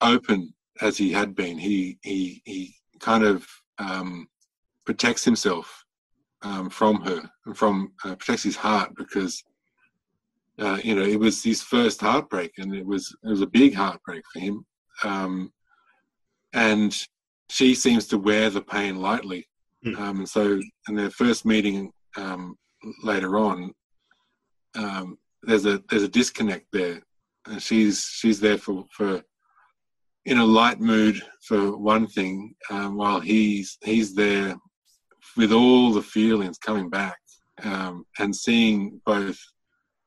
open 0.00 0.52
as 0.80 0.96
he 0.96 1.10
had 1.12 1.34
been. 1.34 1.58
He 1.58 1.98
he 2.02 2.42
he 2.44 2.74
kind 3.00 3.24
of 3.24 3.46
um, 3.78 4.26
protects 4.84 5.24
himself 5.24 5.84
um, 6.42 6.70
from 6.70 7.00
her 7.02 7.22
and 7.46 7.56
from 7.56 7.92
uh, 8.04 8.14
protects 8.14 8.42
his 8.44 8.56
heart 8.56 8.90
because 8.96 9.42
uh, 10.58 10.78
you 10.82 10.94
know 10.94 11.02
it 11.02 11.18
was 11.18 11.42
his 11.42 11.62
first 11.62 12.00
heartbreak 12.00 12.52
and 12.58 12.74
it 12.74 12.86
was 12.86 13.14
it 13.24 13.28
was 13.28 13.42
a 13.42 13.46
big 13.46 13.74
heartbreak 13.74 14.22
for 14.32 14.40
him 14.40 14.64
um, 15.04 15.52
and 16.54 16.96
she 17.48 17.74
seems 17.74 18.06
to 18.06 18.18
wear 18.18 18.50
the 18.50 18.62
pain 18.62 18.96
lightly 18.96 19.46
Mm. 19.84 19.98
um, 19.98 20.16
and 20.18 20.28
so 20.28 20.58
in 20.88 20.94
their 20.94 21.10
first 21.10 21.44
meeting 21.44 21.92
um, 22.16 22.56
later 23.04 23.38
on 23.38 23.72
um, 24.76 25.18
there's 25.42 25.66
a 25.66 25.82
there's 25.88 26.02
a 26.02 26.08
disconnect 26.08 26.66
there 26.72 27.00
and 27.46 27.62
she's 27.62 28.02
she's 28.02 28.40
there 28.40 28.58
for 28.58 28.84
for 28.90 29.22
in 30.24 30.38
a 30.38 30.44
light 30.44 30.80
mood 30.80 31.20
for 31.42 31.76
one 31.76 32.06
thing 32.06 32.54
um, 32.70 32.96
while 32.96 33.20
he's 33.20 33.78
he's 33.82 34.14
there 34.14 34.56
with 35.36 35.52
all 35.52 35.92
the 35.92 36.02
feelings 36.02 36.58
coming 36.58 36.88
back 36.88 37.18
um, 37.62 38.04
and 38.18 38.34
seeing 38.34 39.00
both 39.04 39.38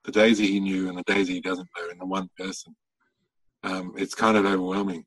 the 0.03 0.11
Daisy 0.11 0.47
he 0.47 0.59
knew 0.59 0.89
and 0.89 0.97
the 0.97 1.03
Daisy 1.03 1.35
he 1.35 1.41
doesn't 1.41 1.67
know 1.77 1.89
in 1.89 1.97
the 1.97 2.05
one 2.05 2.29
person. 2.37 2.75
Um, 3.63 3.93
it's 3.97 4.15
kind 4.15 4.37
of 4.37 4.45
overwhelming. 4.45 5.05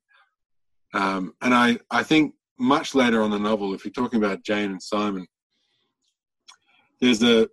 Um, 0.94 1.34
and 1.40 1.54
I, 1.54 1.78
I 1.90 2.02
think 2.02 2.34
much 2.58 2.94
later 2.94 3.22
on 3.22 3.30
the 3.30 3.38
novel, 3.38 3.74
if 3.74 3.84
you're 3.84 3.92
talking 3.92 4.22
about 4.22 4.44
Jane 4.44 4.70
and 4.70 4.82
Simon, 4.82 5.26
there's 7.00 7.22
a 7.22 7.48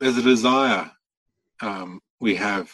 there's 0.00 0.16
a 0.16 0.22
desire 0.22 0.90
um, 1.62 2.00
we 2.20 2.34
have 2.34 2.70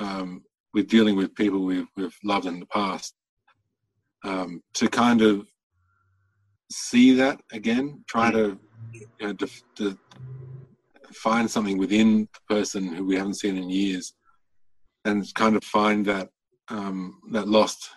um, 0.00 0.42
with 0.74 0.88
dealing 0.88 1.16
with 1.16 1.34
people 1.34 1.64
we've, 1.64 1.88
we've 1.96 2.16
loved 2.24 2.46
in 2.46 2.60
the 2.60 2.66
past 2.66 3.14
um, 4.24 4.60
to 4.74 4.88
kind 4.88 5.22
of 5.22 5.46
see 6.70 7.14
that 7.14 7.40
again, 7.52 8.04
try 8.08 8.30
to, 8.30 8.58
you 8.92 9.06
know, 9.20 9.32
to, 9.32 9.48
to 9.76 9.98
find 11.12 11.50
something 11.50 11.78
within 11.78 12.28
the 12.32 12.54
person 12.54 12.92
who 12.94 13.04
we 13.04 13.16
haven't 13.16 13.34
seen 13.38 13.56
in 13.56 13.70
years, 13.70 14.14
and 15.04 15.32
kind 15.34 15.56
of 15.56 15.64
find 15.64 16.04
that 16.06 16.28
um, 16.68 17.18
that 17.32 17.48
lost 17.48 17.90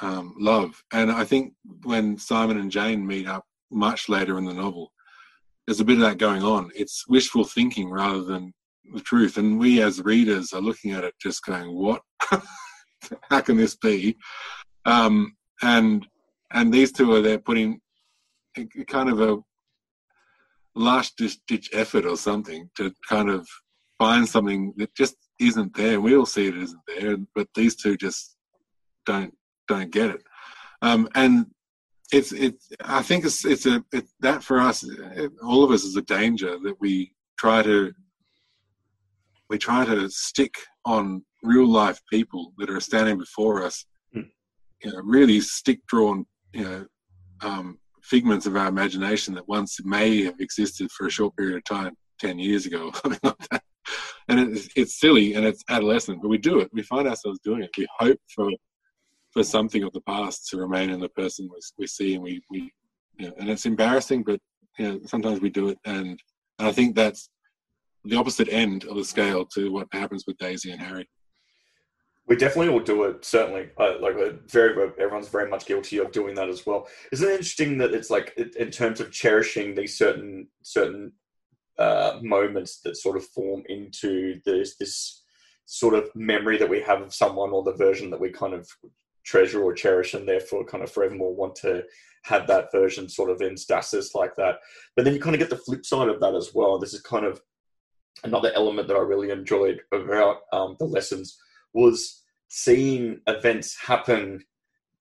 um, 0.00 0.34
love. 0.38 0.82
And 0.92 1.10
I 1.10 1.24
think 1.24 1.52
when 1.82 2.16
Simon 2.16 2.58
and 2.58 2.70
Jane 2.70 3.06
meet 3.06 3.26
up 3.26 3.44
much 3.70 4.08
later 4.08 4.38
in 4.38 4.44
the 4.44 4.54
novel, 4.54 4.92
there's 5.66 5.80
a 5.80 5.84
bit 5.84 5.98
of 5.98 6.02
that 6.02 6.18
going 6.18 6.42
on. 6.42 6.70
It's 6.74 7.06
wishful 7.08 7.44
thinking 7.44 7.90
rather 7.90 8.22
than 8.22 8.54
the 8.92 9.00
truth. 9.00 9.36
And 9.36 9.58
we 9.58 9.82
as 9.82 10.02
readers 10.02 10.52
are 10.52 10.60
looking 10.60 10.92
at 10.92 11.04
it 11.04 11.14
just 11.20 11.44
going, 11.44 11.74
"What? 11.74 12.02
How 13.30 13.40
can 13.40 13.56
this 13.56 13.76
be?" 13.76 14.16
Um, 14.84 15.36
and 15.62 16.06
and 16.52 16.72
these 16.72 16.92
two 16.92 17.12
are 17.14 17.22
there 17.22 17.38
putting 17.38 17.80
kind 18.88 19.08
of 19.08 19.20
a 19.20 19.38
last 20.74 21.20
ditch 21.46 21.70
effort 21.72 22.04
or 22.04 22.16
something 22.16 22.70
to 22.76 22.92
kind 23.08 23.28
of 23.28 23.46
find 23.98 24.28
something 24.28 24.72
that 24.76 24.94
just 24.94 25.16
isn't 25.38 25.74
there. 25.74 26.00
We 26.00 26.16
all 26.16 26.26
see 26.26 26.48
it 26.48 26.56
isn't 26.56 26.80
there, 26.86 27.16
but 27.34 27.48
these 27.54 27.76
two 27.76 27.96
just 27.96 28.36
don't 29.06 29.34
don't 29.68 29.90
get 29.90 30.10
it. 30.10 30.22
Um, 30.82 31.08
and 31.14 31.46
it's 32.12 32.32
it's 32.32 32.68
I 32.84 33.02
think 33.02 33.24
it's 33.24 33.44
it's 33.44 33.66
a 33.66 33.84
it, 33.92 34.06
that 34.20 34.42
for 34.42 34.60
us, 34.60 34.82
it, 34.82 35.32
all 35.42 35.62
of 35.64 35.70
us 35.70 35.84
is 35.84 35.96
a 35.96 36.02
danger 36.02 36.58
that 36.64 36.80
we 36.80 37.12
try 37.38 37.62
to 37.62 37.92
we 39.50 39.58
try 39.58 39.84
to 39.84 40.08
stick 40.08 40.54
on 40.86 41.22
real 41.42 41.66
life 41.68 42.00
people 42.08 42.54
that 42.58 42.70
are 42.70 42.80
standing 42.80 43.18
before 43.18 43.62
us, 43.62 43.84
Mm. 44.14 44.30
you 44.82 44.92
know, 44.92 45.00
really 45.04 45.40
stick 45.40 45.84
drawn, 45.86 46.24
you 46.52 46.64
know, 46.64 46.86
um, 47.42 47.78
figments 48.02 48.46
of 48.46 48.56
our 48.56 48.68
imagination 48.68 49.34
that 49.34 49.48
once 49.48 49.84
may 49.84 50.22
have 50.24 50.40
existed 50.40 50.90
for 50.92 51.06
a 51.06 51.10
short 51.10 51.36
period 51.36 51.56
of 51.56 51.64
time, 51.64 51.96
ten 52.18 52.38
years 52.38 52.64
ago 52.66 52.88
or 52.88 52.94
something 53.02 53.20
like 53.22 53.48
that. 53.50 53.62
And 54.28 54.56
it's, 54.56 54.68
it's 54.76 55.00
silly 55.00 55.34
and 55.34 55.44
it's 55.44 55.64
adolescent, 55.68 56.22
but 56.22 56.28
we 56.28 56.38
do 56.38 56.60
it. 56.60 56.70
We 56.72 56.82
find 56.82 57.08
ourselves 57.08 57.40
doing 57.40 57.62
it. 57.62 57.70
We 57.76 57.86
hope 57.98 58.20
for 58.34 58.48
for 59.32 59.44
something 59.44 59.84
of 59.84 59.92
the 59.92 60.00
past 60.02 60.48
to 60.48 60.56
remain 60.56 60.90
in 60.90 60.98
the 60.98 61.08
person 61.10 61.48
we, 61.52 61.60
we 61.78 61.86
see, 61.86 62.14
and 62.14 62.22
we 62.22 62.42
we, 62.50 62.72
you 63.18 63.26
know, 63.26 63.34
and 63.38 63.48
it's 63.50 63.66
embarrassing, 63.66 64.22
but 64.22 64.40
you 64.78 64.84
know, 64.88 65.00
sometimes 65.06 65.40
we 65.40 65.50
do 65.50 65.68
it, 65.68 65.78
and 65.84 66.20
and 66.58 66.68
I 66.68 66.72
think 66.72 66.94
that's 66.94 67.28
the 68.04 68.16
opposite 68.16 68.48
end 68.50 68.84
of 68.84 68.96
the 68.96 69.04
scale 69.04 69.44
to 69.54 69.70
what 69.70 69.88
happens 69.92 70.24
with 70.26 70.38
Daisy 70.38 70.70
and 70.70 70.80
Harry. 70.80 71.08
We 72.26 72.36
definitely 72.36 72.72
all 72.72 72.80
do 72.80 73.04
it. 73.04 73.24
Certainly, 73.24 73.70
uh, 73.76 73.94
like 74.00 74.14
very, 74.48 74.92
everyone's 75.00 75.28
very 75.28 75.50
much 75.50 75.66
guilty 75.66 75.98
of 75.98 76.12
doing 76.12 76.34
that 76.36 76.48
as 76.48 76.64
well. 76.64 76.86
Isn't 77.10 77.28
it 77.28 77.32
interesting 77.32 77.76
that 77.78 77.92
it's 77.92 78.08
like 78.08 78.32
in 78.56 78.70
terms 78.70 79.00
of 79.00 79.10
cherishing 79.10 79.74
these 79.74 79.98
certain 79.98 80.46
certain 80.62 81.12
uh, 81.78 82.20
moments 82.22 82.82
that 82.82 82.96
sort 82.96 83.16
of 83.16 83.26
form 83.26 83.64
into 83.68 84.40
this 84.44 84.76
this 84.76 85.24
sort 85.66 85.94
of 85.94 86.08
memory 86.14 86.56
that 86.58 86.68
we 86.68 86.80
have 86.82 87.00
of 87.00 87.14
someone 87.14 87.50
or 87.50 87.64
the 87.64 87.72
version 87.74 88.10
that 88.10 88.20
we 88.20 88.30
kind 88.30 88.54
of 88.54 88.68
treasure 89.24 89.62
or 89.62 89.72
cherish, 89.72 90.14
and 90.14 90.28
therefore 90.28 90.64
kind 90.64 90.84
of 90.84 90.90
forevermore 90.90 91.34
want 91.34 91.56
to 91.56 91.82
have 92.24 92.46
that 92.46 92.70
version 92.70 93.08
sort 93.08 93.30
of 93.30 93.40
in 93.40 93.56
stasis 93.56 94.14
like 94.14 94.36
that. 94.36 94.58
But 94.94 95.04
then 95.04 95.14
you 95.14 95.20
kind 95.20 95.34
of 95.34 95.40
get 95.40 95.50
the 95.50 95.56
flip 95.56 95.84
side 95.84 96.08
of 96.08 96.20
that 96.20 96.34
as 96.34 96.52
well. 96.54 96.78
This 96.78 96.94
is 96.94 97.00
kind 97.00 97.24
of 97.24 97.40
another 98.24 98.52
element 98.54 98.88
that 98.88 98.96
I 98.96 99.00
really 99.00 99.30
enjoyed 99.30 99.80
about 99.92 100.38
um, 100.52 100.76
the 100.78 100.84
lessons 100.84 101.38
was 101.72 102.22
seeing 102.48 103.20
events 103.26 103.76
happen 103.78 104.44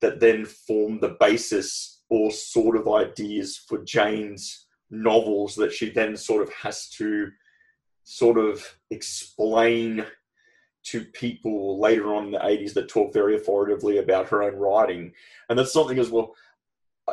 that 0.01 0.19
then 0.19 0.45
form 0.45 0.99
the 0.99 1.17
basis 1.19 2.03
or 2.09 2.31
sort 2.31 2.75
of 2.77 2.87
ideas 2.87 3.57
for 3.67 3.83
Jane's 3.83 4.67
novels 4.89 5.55
that 5.55 5.73
she 5.73 5.89
then 5.89 6.15
sort 6.15 6.41
of 6.41 6.51
has 6.53 6.89
to 6.89 7.29
sort 8.03 8.37
of 8.37 8.65
explain 8.89 10.05
to 10.83 11.05
people 11.05 11.79
later 11.79 12.15
on 12.15 12.27
in 12.27 12.31
the 12.31 12.39
80s 12.39 12.73
that 12.73 12.89
talk 12.89 13.13
very 13.13 13.35
authoritatively 13.35 13.97
about 13.97 14.29
her 14.29 14.41
own 14.41 14.55
writing. 14.55 15.11
And 15.49 15.59
that's 15.59 15.73
something 15.73 15.99
as 15.99 16.09
well. 16.09 16.33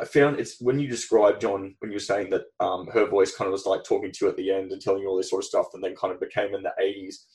I 0.01 0.05
found 0.05 0.39
it's 0.39 0.61
when 0.61 0.79
you 0.79 0.87
described 0.87 1.41
John 1.41 1.75
when 1.79 1.91
you 1.91 1.95
were 1.95 1.99
saying 1.99 2.29
that 2.31 2.43
um, 2.59 2.87
her 2.87 3.07
voice 3.07 3.35
kind 3.35 3.47
of 3.47 3.51
was 3.51 3.65
like 3.65 3.83
talking 3.83 4.11
to 4.11 4.25
you 4.25 4.29
at 4.29 4.37
the 4.37 4.51
end 4.51 4.71
and 4.71 4.81
telling 4.81 5.01
you 5.01 5.09
all 5.09 5.17
this 5.17 5.29
sort 5.29 5.43
of 5.43 5.47
stuff, 5.47 5.67
and 5.73 5.83
then 5.83 5.95
kind 5.95 6.13
of 6.13 6.19
became 6.19 6.53
in 6.53 6.63
the 6.63 6.73
eighties. 6.79 7.25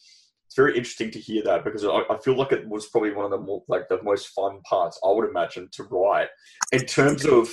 It's 0.47 0.57
very 0.57 0.77
interesting 0.77 1.11
to 1.13 1.19
hear 1.19 1.43
that 1.45 1.65
because 1.65 1.85
I, 1.85 2.03
I 2.11 2.19
feel 2.19 2.37
like 2.37 2.53
it 2.53 2.69
was 2.69 2.89
probably 2.89 3.13
one 3.13 3.25
of 3.25 3.31
the 3.31 3.39
more 3.39 3.63
like 3.69 3.89
the 3.89 4.03
most 4.03 4.29
fun 4.29 4.61
parts 4.69 5.01
I 5.05 5.11
would 5.11 5.29
imagine 5.29 5.69
to 5.73 5.85
write 5.85 6.29
in 6.73 6.85
terms 6.85 7.25
of 7.25 7.49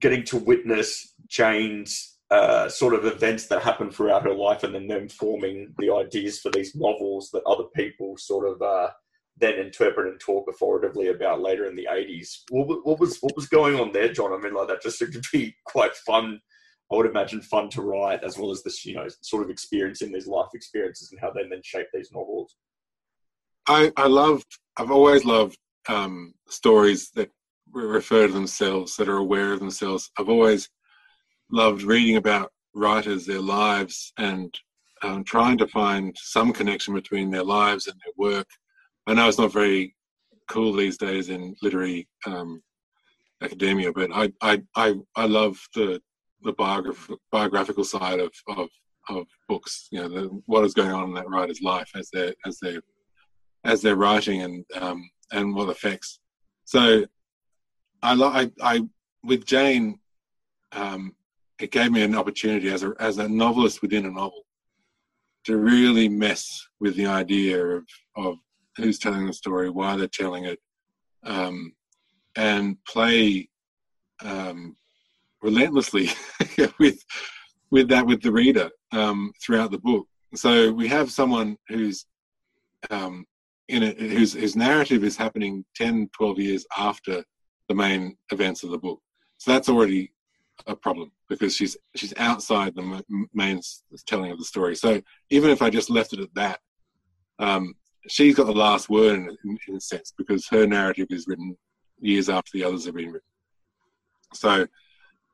getting 0.00 0.24
to 0.24 0.36
witness 0.36 1.14
Jane's 1.28 2.18
uh, 2.30 2.68
sort 2.68 2.94
of 2.94 3.04
events 3.04 3.46
that 3.46 3.62
happen 3.62 3.90
throughout 3.90 4.24
her 4.24 4.34
life, 4.34 4.62
and 4.62 4.74
then 4.74 4.88
them 4.88 5.08
forming 5.08 5.74
the 5.78 5.92
ideas 5.92 6.40
for 6.40 6.50
these 6.50 6.74
novels 6.74 7.30
that 7.32 7.42
other 7.44 7.64
people 7.74 8.16
sort 8.16 8.48
of 8.48 8.60
uh, 8.62 8.90
then 9.40 9.54
interpret 9.54 10.08
and 10.08 10.20
talk 10.20 10.46
authoritatively 10.48 11.08
about 11.08 11.40
later 11.40 11.66
in 11.66 11.74
the 11.74 11.88
80s. 11.90 12.42
What, 12.50 12.86
what 12.86 13.00
was 13.00 13.18
what 13.20 13.34
was 13.34 13.46
going 13.46 13.78
on 13.78 13.92
there, 13.92 14.12
John? 14.12 14.32
I 14.32 14.38
mean, 14.38 14.54
like 14.54 14.68
that 14.68 14.82
just 14.82 14.98
seemed 14.98 15.14
to 15.14 15.22
be 15.32 15.54
quite 15.64 15.94
fun. 15.96 16.40
I 16.92 16.96
would 16.96 17.06
imagine 17.06 17.40
fun 17.40 17.68
to 17.70 17.82
write, 17.82 18.24
as 18.24 18.36
well 18.36 18.50
as 18.50 18.62
this, 18.62 18.84
you 18.84 18.94
know, 18.94 19.06
sort 19.20 19.44
of 19.44 19.50
experiencing 19.50 20.12
these 20.12 20.26
life 20.26 20.48
experiences 20.54 21.12
and 21.12 21.20
how 21.20 21.30
they 21.30 21.48
then 21.48 21.62
shape 21.62 21.86
these 21.92 22.10
novels. 22.12 22.56
I, 23.68 23.92
I 23.96 24.08
loved, 24.08 24.46
I've 24.76 24.90
always 24.90 25.24
loved 25.24 25.56
um, 25.88 26.34
stories 26.48 27.10
that 27.14 27.30
refer 27.72 28.26
to 28.26 28.32
themselves, 28.32 28.96
that 28.96 29.08
are 29.08 29.18
aware 29.18 29.52
of 29.52 29.60
themselves. 29.60 30.10
I've 30.18 30.28
always 30.28 30.68
loved 31.52 31.82
reading 31.82 32.16
about 32.16 32.50
writers, 32.74 33.24
their 33.24 33.40
lives, 33.40 34.12
and 34.18 34.52
um, 35.02 35.24
trying 35.24 35.58
to 35.58 35.68
find 35.68 36.14
some 36.18 36.52
connection 36.52 36.94
between 36.94 37.30
their 37.30 37.44
lives 37.44 37.86
and 37.86 37.96
their 38.04 38.12
work. 38.16 38.48
I 39.10 39.14
know 39.14 39.26
it's 39.26 39.38
not 39.38 39.52
very 39.52 39.96
cool 40.48 40.72
these 40.72 40.96
days 40.96 41.30
in 41.30 41.56
literary 41.62 42.08
um, 42.26 42.62
academia, 43.42 43.92
but 43.92 44.10
I, 44.14 44.32
I, 44.40 44.62
I, 44.76 44.94
I 45.16 45.26
love 45.26 45.58
the 45.74 46.00
the 46.42 46.52
biograph- 46.54 47.16
biographical 47.32 47.84
side 47.84 48.20
of, 48.20 48.30
of, 48.56 48.68
of 49.08 49.26
books. 49.48 49.88
You 49.90 50.02
know, 50.02 50.08
the, 50.08 50.42
what 50.46 50.64
is 50.64 50.74
going 50.74 50.92
on 50.92 51.08
in 51.08 51.14
that 51.14 51.28
writer's 51.28 51.60
life 51.60 51.90
as 51.96 52.08
they're 52.12 52.34
as 52.46 52.58
they 52.60 52.78
as 53.64 53.82
they're 53.82 53.96
writing 53.96 54.42
and 54.42 54.64
um, 54.80 55.10
and 55.32 55.56
what 55.56 55.68
affects. 55.68 56.20
So, 56.64 57.04
I, 58.04 58.14
lo- 58.14 58.28
I, 58.28 58.52
I 58.62 58.82
with 59.24 59.44
Jane, 59.44 59.98
um, 60.70 61.16
it 61.58 61.72
gave 61.72 61.90
me 61.90 62.02
an 62.02 62.14
opportunity 62.14 62.70
as 62.70 62.84
a 62.84 62.94
as 63.00 63.18
a 63.18 63.28
novelist 63.28 63.82
within 63.82 64.06
a 64.06 64.10
novel 64.10 64.44
to 65.46 65.56
really 65.56 66.08
mess 66.08 66.64
with 66.78 66.94
the 66.94 67.06
idea 67.06 67.60
of 67.60 67.84
of 68.16 68.36
who's 68.80 68.98
telling 68.98 69.26
the 69.26 69.32
story, 69.32 69.70
why 69.70 69.96
they're 69.96 70.08
telling 70.08 70.44
it, 70.44 70.58
um, 71.24 71.72
and 72.36 72.76
play 72.84 73.48
um, 74.22 74.76
relentlessly 75.42 76.10
with 76.78 77.02
with 77.70 77.88
that 77.88 78.06
with 78.06 78.22
the 78.22 78.32
reader 78.32 78.70
um, 78.92 79.32
throughout 79.42 79.70
the 79.70 79.78
book. 79.78 80.06
So 80.34 80.72
we 80.72 80.88
have 80.88 81.10
someone 81.10 81.56
who's 81.68 82.06
um, 82.90 83.26
in 83.68 83.82
it, 83.82 83.98
whose 83.98 84.32
whose 84.34 84.56
narrative 84.56 85.04
is 85.04 85.16
happening 85.16 85.64
10, 85.76 86.10
12 86.16 86.38
years 86.38 86.66
after 86.76 87.24
the 87.68 87.74
main 87.74 88.16
events 88.32 88.62
of 88.62 88.70
the 88.70 88.78
book. 88.78 89.00
So 89.38 89.52
that's 89.52 89.68
already 89.68 90.12
a 90.66 90.76
problem 90.76 91.10
because 91.28 91.54
she's 91.54 91.76
she's 91.94 92.12
outside 92.16 92.74
the 92.74 93.02
main 93.32 93.60
telling 94.06 94.30
of 94.30 94.38
the 94.38 94.44
story. 94.44 94.76
So 94.76 95.00
even 95.30 95.50
if 95.50 95.62
I 95.62 95.70
just 95.70 95.90
left 95.90 96.12
it 96.12 96.20
at 96.20 96.34
that, 96.34 96.60
um, 97.38 97.74
she's 98.08 98.34
got 98.34 98.46
the 98.46 98.52
last 98.52 98.88
word 98.88 99.18
in, 99.18 99.36
in, 99.44 99.58
in 99.68 99.76
a 99.76 99.80
sense 99.80 100.12
because 100.16 100.46
her 100.48 100.66
narrative 100.66 101.08
is 101.10 101.26
written 101.26 101.56
years 102.00 102.28
after 102.28 102.50
the 102.54 102.64
others 102.64 102.86
have 102.86 102.94
been 102.94 103.12
written. 103.12 103.20
So 104.34 104.66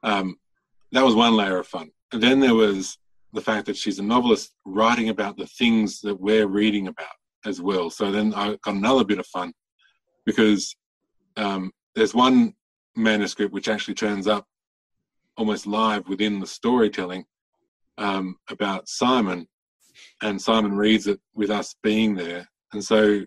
um, 0.03 0.37
that 0.93 1.05
was 1.05 1.15
one 1.15 1.37
layer 1.37 1.59
of 1.59 1.67
fun. 1.67 1.91
And 2.13 2.23
then 2.23 2.41
there 2.41 2.55
was 2.55 2.99
the 3.33 3.41
fact 3.41 3.67
that 3.67 3.77
she's 3.77 3.99
a 3.99 4.03
novelist 4.03 4.55
writing 4.65 5.11
about 5.11 5.37
the 5.37 5.47
things 5.47 6.01
that 6.01 6.19
we're 6.19 6.47
reading 6.47 6.89
about 6.89 7.07
as 7.45 7.61
well. 7.61 7.91
So 7.91 8.11
then 8.11 8.35
I 8.35 8.57
got 8.63 8.75
another 8.75 9.05
bit 9.05 9.19
of 9.19 9.27
fun 9.27 9.53
because 10.25 10.75
um, 11.37 11.73
there's 11.95 12.15
one 12.15 12.55
manuscript 12.97 13.53
which 13.53 13.69
actually 13.69 13.95
turns 13.95 14.27
up 14.27 14.47
almost 15.37 15.67
live 15.67 16.09
within 16.09 16.41
the 16.41 16.47
storytelling 16.47 17.25
um, 17.99 18.37
about 18.51 18.89
Simon, 18.89 19.47
and 20.23 20.41
Simon 20.41 20.77
reads 20.77 21.07
it 21.07 21.21
with 21.35 21.51
us 21.51 21.75
being 21.83 22.15
there. 22.15 22.49
And 22.77 22.85
so 22.85 23.25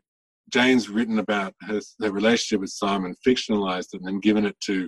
Jane's 0.52 0.90
written 0.90 1.18
about 1.18 1.56
her, 1.62 1.82
her 2.02 2.12
relationship 2.12 2.62
with 2.62 2.70
Simon, 2.70 3.16
fictionalized 3.26 3.96
it, 3.96 4.02
and 4.02 4.06
then 4.06 4.20
given 4.20 4.46
it 4.46 4.60
to 4.66 4.88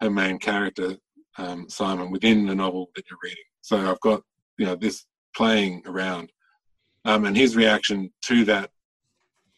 her 0.00 0.08
main 0.08 0.38
character, 0.38 0.96
um, 1.36 1.68
Simon, 1.68 2.12
within 2.12 2.46
the 2.46 2.54
novel 2.54 2.90
that 2.94 3.04
you're 3.10 3.18
reading. 3.24 3.42
So 3.60 3.90
I've 3.90 4.00
got 4.00 4.22
you 4.56 4.66
know 4.66 4.76
this 4.76 5.04
playing 5.34 5.82
around, 5.84 6.30
um, 7.06 7.24
and 7.24 7.36
his 7.36 7.56
reaction 7.56 8.12
to 8.26 8.44
that 8.44 8.70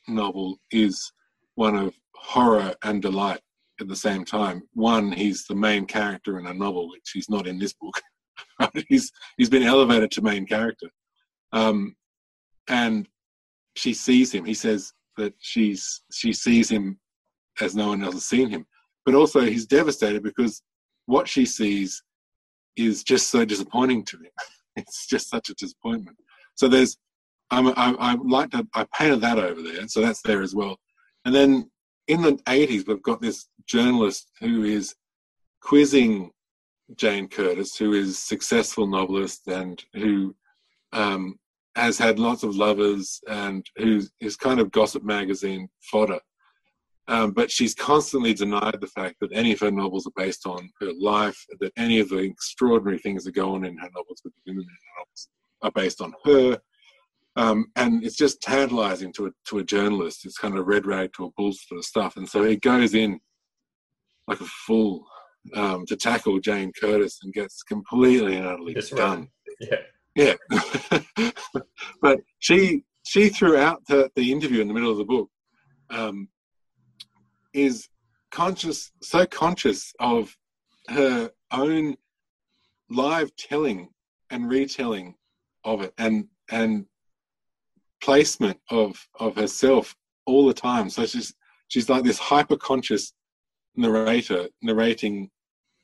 novel 0.09 0.57
is 0.71 1.13
one 1.57 1.77
of 1.77 1.95
horror 2.15 2.75
and 2.83 3.03
delight 3.03 3.43
at 3.79 3.89
the 3.89 3.97
same 3.97 4.25
time. 4.25 4.63
One, 4.73 5.13
he's 5.13 5.45
the 5.45 5.55
main 5.55 5.85
character 5.85 6.39
in 6.39 6.47
a 6.47 6.55
novel, 6.55 6.89
which 6.89 7.11
he's 7.13 7.29
not 7.29 7.47
in 7.47 7.59
this 7.59 7.75
book. 7.75 8.01
He's 8.89 9.13
he's 9.37 9.51
been 9.51 9.65
elevated 9.65 10.11
to 10.13 10.23
main 10.23 10.47
character, 10.47 10.89
um, 11.53 11.95
and 12.69 13.07
she 13.81 13.95
sees 13.95 14.33
him. 14.33 14.45
He 14.45 14.55
says 14.55 14.93
that 15.17 15.35
she's 15.39 16.03
she 16.13 16.33
sees 16.33 16.71
him 16.71 16.99
as 17.61 17.75
no 17.75 17.89
one 17.89 18.05
else 18.05 18.15
has 18.15 18.25
seen 18.25 18.51
him, 18.51 18.67
but 19.05 19.15
also 19.15 19.41
he's 19.41 19.67
devastated 19.67 20.23
because 20.23 20.63
what 21.07 21.27
she 21.27 21.47
sees 21.47 22.03
is 22.77 23.03
just 23.03 23.31
so 23.31 23.45
disappointing 23.45 24.05
to 24.05 24.17
him. 24.19 24.33
It's 24.77 25.09
just 25.09 25.29
such 25.29 25.51
a 25.51 25.55
disappointment. 25.55 26.17
So 26.55 26.69
there's 26.69 26.97
I'm, 27.51 27.67
I, 27.69 27.95
I 27.99 28.15
like 28.23 28.51
to 28.51 28.65
I 28.73 28.87
painted 28.97 29.21
that 29.23 29.39
over 29.39 29.61
there, 29.63 29.89
so 29.89 30.01
that's 30.01 30.23
there 30.23 30.43
as 30.43 30.55
well. 30.55 30.79
And 31.25 31.35
then 31.35 31.71
in 32.07 32.23
the 32.23 32.35
80s, 32.47 32.87
we've 32.87 33.03
got 33.03 33.21
this 33.21 33.49
journalist 33.67 34.31
who 34.39 34.63
is 34.63 34.95
quizzing 35.61 36.31
Jane 36.95 37.29
Curtis, 37.29 37.77
who 37.77 37.93
is 37.95 38.19
successful 38.19 38.87
novelist 38.87 39.49
and 39.49 39.85
who 39.93 40.35
um, 40.93 41.39
has 41.77 41.99
had 41.99 42.19
lots 42.19 42.43
of 42.43 42.57
lovers 42.57 43.21
and 43.29 43.65
who's 43.77 44.11
is 44.21 44.37
kind 44.37 44.61
of 44.61 44.71
gossip 44.71 45.05
magazine 45.05 45.69
fodder. 45.83 46.19
Um, 47.09 47.33
but 47.33 47.51
she's 47.51 47.75
constantly 47.75 48.35
denied 48.35 48.79
the 48.81 48.87
fact 48.87 49.17
that 49.21 49.33
any 49.33 49.53
of 49.53 49.61
her 49.61 49.71
novels 49.71 50.07
are 50.07 50.13
based 50.23 50.47
on 50.47 50.71
her 50.81 50.93
life, 51.01 51.45
that 51.59 51.73
any 51.77 51.99
of 51.99 52.09
the 52.09 52.19
extraordinary 52.19 52.99
things 52.99 53.25
that 53.25 53.35
go 53.35 53.55
on 53.55 53.65
in 53.65 53.77
her 53.79 53.91
novels 53.95 54.21
with 54.23 54.33
the 54.35 54.41
women 54.47 54.63
in 54.63 54.69
her 54.69 55.01
novels 55.01 55.29
are 55.63 55.73
based 55.73 56.01
on 56.01 56.15
her. 56.25 56.61
Um, 57.37 57.67
and 57.77 58.05
it's 58.05 58.17
just 58.17 58.41
tantalizing 58.43 59.13
to 59.15 59.27
a, 59.27 59.31
to 59.47 59.59
a 59.59 59.65
journalist. 59.65 60.25
It's 60.25 60.39
kind 60.39 60.57
of 60.57 60.67
red 60.67 60.87
rag 60.87 61.13
to 61.17 61.25
a 61.25 61.31
bull 61.37 61.53
sort 61.53 61.79
of 61.79 61.85
stuff. 61.85 62.17
And 62.17 62.29
so 62.29 62.45
he 62.45 62.57
goes 62.57 62.95
in 62.95 63.19
like 64.29 64.41
a 64.41 64.45
fool 64.45 65.05
um, 65.55 65.87
to 65.87 65.97
tackle 65.97 66.39
Jane 66.39 66.73
Curtis 66.81 67.19
and 67.23 67.33
gets 67.33 67.63
completely 67.63 68.37
and 68.37 68.47
utterly 68.47 68.75
That's 68.75 68.93
right. 68.93 68.99
done. 68.99 69.29
Yeah. 69.61 69.79
Yeah, 70.15 70.35
but 72.03 72.19
she 72.41 72.85
she 73.07 73.29
throughout 73.29 73.87
the, 73.87 74.11
the 74.17 74.33
interview 74.33 74.61
in 74.61 74.69
the 74.69 74.75
middle 74.75 74.91
of 74.91 74.99
the 74.99 75.05
book 75.05 75.29
um, 75.91 76.29
is 77.53 77.89
conscious, 78.31 78.93
so 79.03 79.27
conscious 79.27 79.93
of 80.01 80.37
her 80.89 81.31
own 81.53 81.97
live 82.89 83.35
telling 83.37 83.89
and 84.31 84.51
retelling 84.51 85.15
of 85.65 85.83
it, 85.83 85.93
and 85.99 86.27
and 86.51 86.87
placement 88.03 88.59
of 88.71 88.97
of 89.19 89.37
herself 89.37 89.95
all 90.27 90.47
the 90.47 90.55
time. 90.55 90.91
So 90.91 91.07
she's 91.07 91.35
she's 91.69 91.89
like 91.89 92.05
this 92.05 92.19
hyper 92.19 92.57
conscious 92.57 93.13
narrator 93.77 94.49
narrating 94.63 95.31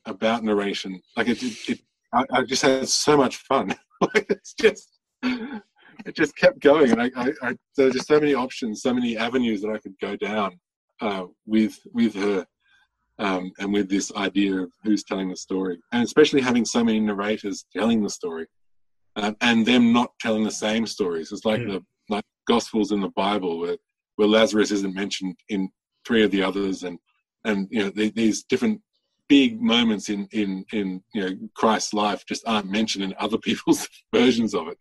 about 0.05 0.43
narration. 0.43 1.01
Like 1.15 1.27
it, 1.29 1.41
it, 1.43 1.69
it 1.69 1.79
I, 2.13 2.23
I 2.31 2.43
just 2.43 2.61
had 2.61 2.87
so 2.87 3.17
much 3.17 3.37
fun. 3.37 3.75
it's 4.15 4.53
just 4.53 4.99
it 6.05 6.15
just 6.15 6.35
kept 6.37 6.59
going, 6.59 6.91
and 6.91 7.01
I, 7.01 7.11
I, 7.15 7.33
I 7.41 7.55
there 7.75 7.87
were 7.87 7.91
just 7.91 8.07
so 8.07 8.19
many 8.19 8.33
options, 8.33 8.81
so 8.81 8.93
many 8.93 9.17
avenues 9.17 9.61
that 9.61 9.71
I 9.71 9.77
could 9.79 9.95
go 9.99 10.15
down 10.15 10.59
uh, 11.01 11.25
with 11.45 11.77
with 11.93 12.15
her, 12.15 12.45
um, 13.19 13.51
and 13.59 13.73
with 13.73 13.89
this 13.89 14.13
idea 14.15 14.61
of 14.61 14.71
who's 14.83 15.03
telling 15.03 15.29
the 15.29 15.35
story, 15.35 15.79
and 15.91 16.03
especially 16.03 16.41
having 16.41 16.65
so 16.65 16.83
many 16.83 16.99
narrators 16.99 17.65
telling 17.75 18.03
the 18.03 18.09
story, 18.09 18.45
uh, 19.15 19.33
and 19.41 19.65
them 19.65 19.91
not 19.93 20.11
telling 20.19 20.43
the 20.43 20.51
same 20.51 20.85
stories. 20.85 21.31
It's 21.31 21.45
like 21.45 21.61
Mm. 21.61 21.73
the 21.73 21.85
like 22.09 22.25
Gospels 22.47 22.91
in 22.91 23.01
the 23.01 23.09
Bible, 23.09 23.59
where 23.59 23.77
where 24.15 24.27
Lazarus 24.27 24.71
isn't 24.71 24.95
mentioned 24.95 25.35
in 25.49 25.69
three 26.05 26.23
of 26.23 26.31
the 26.31 26.43
others, 26.43 26.83
and 26.83 26.99
and 27.45 27.67
you 27.71 27.83
know 27.83 27.89
the, 27.89 28.09
these 28.11 28.43
different 28.43 28.81
big 29.27 29.61
moments 29.61 30.09
in 30.09 30.27
in 30.31 30.65
in 30.71 31.03
you 31.13 31.21
know 31.21 31.35
Christ's 31.55 31.93
life 31.93 32.25
just 32.25 32.47
aren't 32.47 32.69
mentioned 32.69 33.03
in 33.03 33.13
other 33.19 33.37
people's 33.47 33.87
versions 34.13 34.53
of 34.53 34.67
it. 34.67 34.77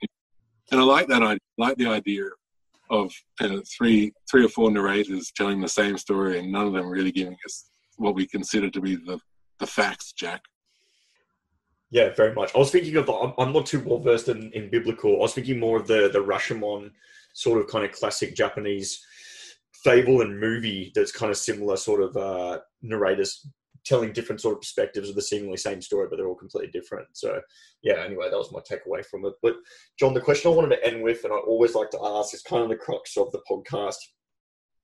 And 0.71 0.81
I 0.81 0.85
like 0.85 1.07
that. 1.09 1.23
I 1.23 1.39
like 1.59 1.77
the 1.77 1.87
idea 1.87 2.25
of 2.91 3.13
uh, 3.41 3.59
three 3.77 4.13
three 4.31 4.45
or 4.45 4.49
four 4.49 4.71
narrators 4.71 5.33
telling 5.35 5.61
the 5.61 5.69
same 5.69 5.99
story, 5.99 6.39
and 6.39 6.53
none 6.53 6.67
of 6.67 6.73
them 6.73 6.89
really 6.89 7.13
giving 7.13 7.37
us 7.47 7.71
what 7.97 8.15
we 8.15 8.27
consider 8.27 8.71
to 8.71 8.81
be 8.81 8.97
the 8.97 9.19
the 9.59 9.67
facts. 9.67 10.13
Jack. 10.13 10.43
Yeah, 11.91 12.13
very 12.17 12.35
much. 12.35 12.51
I 12.55 12.59
was 12.59 12.71
thinking 12.71 12.97
of 12.97 13.07
the. 13.07 13.13
I'm, 13.13 13.33
I'm 13.39 13.53
not 13.53 13.67
too 13.67 13.81
well 13.81 14.01
versed 14.01 14.29
in, 14.29 14.51
in 14.53 14.71
biblical. 14.71 15.17
I 15.17 15.21
was 15.21 15.35
thinking 15.35 15.59
more 15.59 15.77
of 15.79 15.87
the 15.87 16.11
the 16.13 16.23
Rashomon 16.23 16.91
sort 17.33 17.61
of 17.61 17.69
kind 17.69 17.85
of 17.85 17.93
classic 17.93 18.35
Japanese 18.35 19.05
fable 19.85 20.23
and 20.23 20.41
movie 20.41 20.91
that's 20.95 21.13
kind 21.13 21.31
of 21.31 21.37
similar 21.37 21.77
sort 21.77 22.03
of 22.03 22.17
uh, 22.17 22.59
narrators 22.83 23.47
telling 23.87 24.12
different 24.12 24.41
sort 24.41 24.55
of 24.55 24.61
perspectives 24.61 25.09
of 25.09 25.14
the 25.14 25.22
seemingly 25.22 25.57
same 25.57 25.80
story, 25.80 26.09
but 26.11 26.16
they're 26.16 26.26
all 26.26 26.34
completely 26.34 26.70
different. 26.70 27.07
So 27.12 27.41
yeah. 27.82 28.05
Anyway, 28.05 28.28
that 28.28 28.37
was 28.37 28.53
my 28.53 28.61
takeaway 28.61 29.05
from 29.05 29.24
it. 29.24 29.34
But 29.43 29.57
John, 29.99 30.12
the 30.12 30.20
question 30.20 30.51
I 30.51 30.55
wanted 30.55 30.76
to 30.76 30.84
end 30.84 31.03
with, 31.03 31.24
and 31.24 31.32
I 31.32 31.37
always 31.37 31.74
like 31.74 31.91
to 31.91 32.01
ask, 32.03 32.34
is 32.34 32.43
kind 32.43 32.62
of 32.62 32.68
the 32.68 32.76
crux 32.76 33.16
of 33.16 33.30
the 33.32 33.41
podcast. 33.51 33.97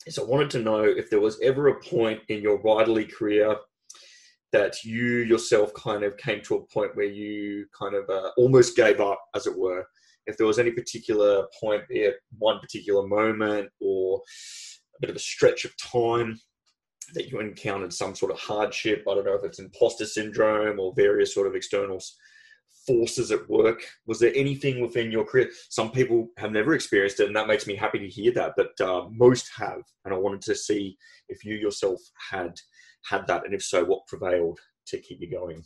Is 0.06 0.18
I 0.18 0.22
wanted 0.22 0.50
to 0.50 0.60
know 0.60 0.82
if 0.82 1.10
there 1.10 1.20
was 1.20 1.40
ever 1.42 1.68
a 1.68 1.80
point 1.80 2.20
in 2.28 2.42
your 2.42 2.62
writerly 2.62 3.12
career 3.12 3.56
that 4.52 4.84
you 4.84 5.18
yourself 5.18 5.72
kind 5.74 6.04
of 6.04 6.16
came 6.16 6.42
to 6.42 6.56
a 6.56 6.66
point 6.66 6.94
where 6.94 7.06
you 7.06 7.66
kind 7.76 7.94
of 7.94 8.08
uh, 8.10 8.30
almost 8.36 8.76
gave 8.76 9.00
up, 9.00 9.20
as 9.34 9.46
it 9.46 9.58
were. 9.58 9.84
If 10.26 10.36
there 10.36 10.46
was 10.46 10.58
any 10.58 10.70
particular 10.70 11.46
point, 11.60 11.88
be 11.88 12.00
it 12.00 12.16
one 12.38 12.60
particular 12.60 13.06
moment 13.06 13.70
or 13.80 14.20
a 14.96 15.00
bit 15.00 15.10
of 15.10 15.16
a 15.16 15.20
stretch 15.20 15.64
of 15.64 15.76
time 15.78 16.38
that 17.14 17.30
you 17.30 17.40
encountered 17.40 17.92
some 17.92 18.14
sort 18.14 18.32
of 18.32 18.38
hardship, 18.38 19.04
I 19.08 19.14
don't 19.14 19.26
know 19.26 19.34
if 19.34 19.44
it's 19.44 19.58
imposter 19.58 20.06
syndrome 20.06 20.80
or 20.80 20.94
various 20.94 21.34
sort 21.34 21.46
of 21.46 21.54
external 21.54 22.00
forces 22.86 23.30
at 23.30 23.48
work. 23.48 23.82
Was 24.06 24.18
there 24.18 24.32
anything 24.34 24.80
within 24.80 25.10
your 25.10 25.24
career? 25.24 25.50
Some 25.68 25.90
people 25.90 26.28
have 26.38 26.52
never 26.52 26.74
experienced 26.74 27.20
it, 27.20 27.26
and 27.26 27.36
that 27.36 27.46
makes 27.46 27.66
me 27.66 27.76
happy 27.76 27.98
to 27.98 28.08
hear 28.08 28.32
that. 28.32 28.54
But 28.56 28.80
uh, 28.80 29.08
most 29.10 29.50
have, 29.56 29.82
and 30.04 30.12
I 30.14 30.18
wanted 30.18 30.42
to 30.42 30.54
see 30.54 30.96
if 31.28 31.44
you 31.44 31.54
yourself 31.54 32.00
had 32.30 32.58
had 33.04 33.26
that, 33.26 33.44
and 33.44 33.54
if 33.54 33.62
so, 33.62 33.84
what 33.84 34.06
prevailed 34.06 34.58
to 34.86 34.98
keep 34.98 35.20
you 35.20 35.30
going? 35.30 35.62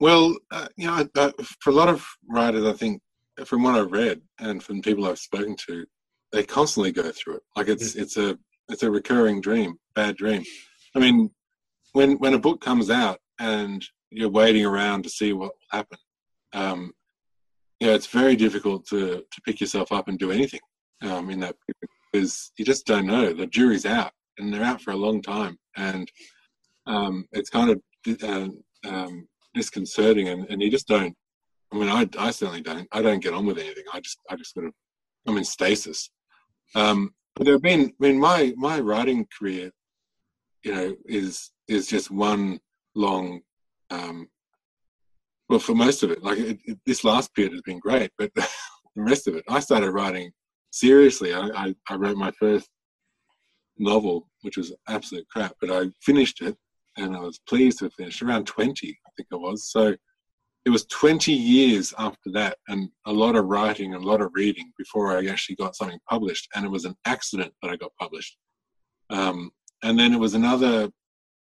Well, 0.00 0.36
uh, 0.50 0.68
you 0.76 0.86
know, 0.86 1.08
uh, 1.16 1.32
for 1.60 1.70
a 1.70 1.74
lot 1.74 1.88
of 1.88 2.04
writers, 2.28 2.64
I 2.64 2.72
think 2.72 3.00
from 3.44 3.62
what 3.62 3.74
I've 3.74 3.92
read 3.92 4.20
and 4.38 4.62
from 4.62 4.82
people 4.82 5.06
I've 5.06 5.18
spoken 5.18 5.56
to, 5.68 5.86
they 6.32 6.44
constantly 6.44 6.92
go 6.92 7.10
through 7.12 7.36
it. 7.36 7.42
Like 7.56 7.68
it's 7.68 7.94
it's 7.94 8.16
a 8.16 8.38
it's 8.68 8.82
a 8.82 8.90
recurring 8.90 9.40
dream, 9.40 9.78
bad 9.94 10.16
dream. 10.16 10.44
I 10.94 10.98
mean, 10.98 11.30
when 11.92 12.18
when 12.18 12.34
a 12.34 12.38
book 12.38 12.60
comes 12.60 12.90
out 12.90 13.18
and 13.38 13.84
you're 14.10 14.30
waiting 14.30 14.64
around 14.64 15.02
to 15.02 15.10
see 15.10 15.32
what 15.32 15.52
will 15.52 15.78
happen, 15.78 15.98
um, 16.52 16.92
you 17.80 17.86
know, 17.86 17.94
it's 17.94 18.06
very 18.06 18.36
difficult 18.36 18.86
to 18.86 19.24
to 19.30 19.40
pick 19.44 19.60
yourself 19.60 19.92
up 19.92 20.08
and 20.08 20.18
do 20.18 20.30
anything 20.30 20.60
um, 21.02 21.30
in 21.30 21.40
that 21.40 21.56
because 22.12 22.52
you 22.56 22.64
just 22.64 22.86
don't 22.86 23.06
know. 23.06 23.32
The 23.32 23.46
jury's 23.46 23.86
out, 23.86 24.12
and 24.38 24.52
they're 24.52 24.62
out 24.62 24.80
for 24.80 24.92
a 24.92 24.96
long 24.96 25.20
time, 25.20 25.58
and 25.76 26.10
um, 26.86 27.26
it's 27.32 27.50
kind 27.50 27.70
of 27.70 27.82
uh, 28.22 28.48
um, 28.88 29.26
disconcerting, 29.54 30.28
and, 30.28 30.46
and 30.48 30.62
you 30.62 30.70
just 30.70 30.88
don't. 30.88 31.14
I 31.72 31.76
mean, 31.76 31.88
I, 31.88 32.08
I 32.18 32.30
certainly 32.30 32.60
don't. 32.60 32.86
I 32.92 33.02
don't 33.02 33.22
get 33.22 33.34
on 33.34 33.46
with 33.46 33.58
anything. 33.58 33.84
I 33.92 34.00
just 34.00 34.18
I 34.30 34.36
just 34.36 34.54
sort 34.54 34.66
of 34.66 34.72
I'm 35.26 35.36
in 35.36 35.44
stasis. 35.44 36.10
Um, 36.74 37.14
but 37.36 37.44
there 37.44 37.54
have 37.54 37.62
been. 37.62 37.92
I 38.00 38.06
mean, 38.06 38.20
my 38.20 38.54
my 38.56 38.80
writing 38.80 39.26
career, 39.38 39.70
you 40.64 40.74
know, 40.74 40.96
is 41.06 41.50
is 41.68 41.86
just 41.86 42.10
one 42.10 42.60
long. 42.94 43.40
Um, 43.90 44.28
well, 45.48 45.58
for 45.58 45.74
most 45.74 46.02
of 46.02 46.10
it, 46.10 46.22
like 46.22 46.38
it, 46.38 46.58
it, 46.64 46.78
this 46.86 47.04
last 47.04 47.34
period 47.34 47.52
has 47.52 47.62
been 47.62 47.78
great, 47.78 48.10
but 48.18 48.30
the 48.34 48.46
rest 48.96 49.28
of 49.28 49.36
it, 49.36 49.44
I 49.48 49.60
started 49.60 49.90
writing 49.92 50.30
seriously. 50.70 51.34
I, 51.34 51.48
I, 51.54 51.74
I 51.88 51.94
wrote 51.96 52.16
my 52.16 52.32
first 52.32 52.68
novel, 53.78 54.28
which 54.42 54.56
was 54.56 54.74
absolute 54.88 55.26
crap, 55.28 55.54
but 55.60 55.70
I 55.70 55.90
finished 56.00 56.40
it 56.40 56.56
and 56.96 57.16
I 57.16 57.20
was 57.20 57.40
pleased 57.48 57.80
to 57.80 57.90
finish 57.90 58.22
around 58.22 58.46
20, 58.46 58.98
I 59.06 59.10
think 59.16 59.28
I 59.32 59.36
was. 59.36 59.70
So 59.70 59.94
it 60.64 60.70
was 60.70 60.86
20 60.86 61.32
years 61.32 61.92
after 61.98 62.30
that 62.32 62.56
and 62.68 62.88
a 63.06 63.12
lot 63.12 63.36
of 63.36 63.44
writing 63.44 63.94
and 63.94 64.02
a 64.02 64.06
lot 64.06 64.22
of 64.22 64.30
reading 64.32 64.72
before 64.78 65.16
I 65.16 65.26
actually 65.26 65.56
got 65.56 65.76
something 65.76 65.98
published. 66.08 66.48
And 66.54 66.64
it 66.64 66.70
was 66.70 66.86
an 66.86 66.94
accident 67.04 67.52
that 67.60 67.70
I 67.70 67.76
got 67.76 67.92
published. 68.00 68.38
Um, 69.10 69.50
and 69.82 69.98
then 69.98 70.14
it 70.14 70.18
was 70.18 70.32
another, 70.32 70.88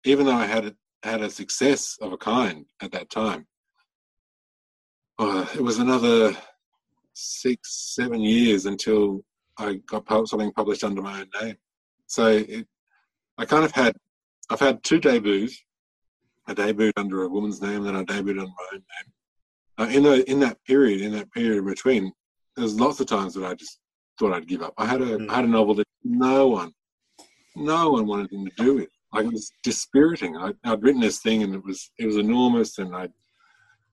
even 0.04 0.26
though 0.26 0.34
I 0.34 0.46
had 0.46 0.76
had 1.04 1.22
a 1.22 1.30
success 1.30 1.98
of 2.02 2.12
a 2.12 2.18
kind 2.18 2.66
at 2.82 2.92
that 2.92 3.10
time, 3.10 3.48
uh, 5.20 5.46
it 5.56 5.62
was 5.62 5.80
another 5.80 6.36
six, 7.14 7.94
seven 7.96 8.20
years 8.20 8.66
until 8.66 9.24
I 9.58 9.76
got 9.88 10.28
something 10.28 10.52
published 10.52 10.84
under 10.84 11.02
my 11.02 11.22
own 11.22 11.30
name. 11.42 11.56
So 12.08 12.28
it, 12.28 12.68
I 13.38 13.46
kind 13.46 13.64
of 13.64 13.72
had, 13.72 13.96
I've 14.50 14.60
had 14.60 14.84
two 14.84 15.00
debuts. 15.00 15.64
I 16.48 16.54
debuted 16.54 16.94
under 16.98 17.24
a 17.24 17.30
woman's 17.30 17.62
name, 17.62 17.84
then 17.84 17.96
I 17.96 18.04
debuted 18.04 18.40
under 18.42 18.46
my 18.46 18.68
own 18.74 18.84
name. 18.84 19.14
Uh, 19.78 19.88
in 19.90 20.04
the, 20.04 20.30
in 20.30 20.40
that 20.42 20.64
period, 20.66 21.02
in 21.02 21.12
that 21.14 21.32
period 21.32 21.60
in 21.60 21.66
between, 21.66 22.12
there's 22.56 22.80
lots 22.80 23.00
of 23.00 23.08
times 23.08 23.34
that 23.34 23.46
I 23.46 23.54
just 23.56 23.80
thought 24.20 24.34
I'd 24.34 24.48
give 24.48 24.62
up. 24.62 24.74
I 24.78 24.86
had 24.86 25.02
a 25.02 25.18
Mm. 25.18 25.30
I 25.30 25.36
had 25.36 25.46
a 25.46 25.48
novel 25.48 25.76
that 25.76 25.88
no 26.04 26.48
one, 26.48 26.74
no 27.56 27.92
one 27.92 28.06
wanted 28.06 28.30
anything 28.32 28.52
to 28.56 28.64
do 28.64 28.76
with. 28.76 28.90
Like 29.14 29.26
it 29.26 29.34
was 29.34 29.52
dispiriting. 29.64 30.38
I, 30.38 30.54
I'd 30.64 30.84
written 30.84 31.02
this 31.02 31.20
thing 31.20 31.44
and 31.44 31.54
it 31.56 31.64
was 31.64 31.92
it 31.98 32.06
was 32.06 32.18
enormous, 32.18 32.78
and 32.78 32.96
I'd 32.96 33.14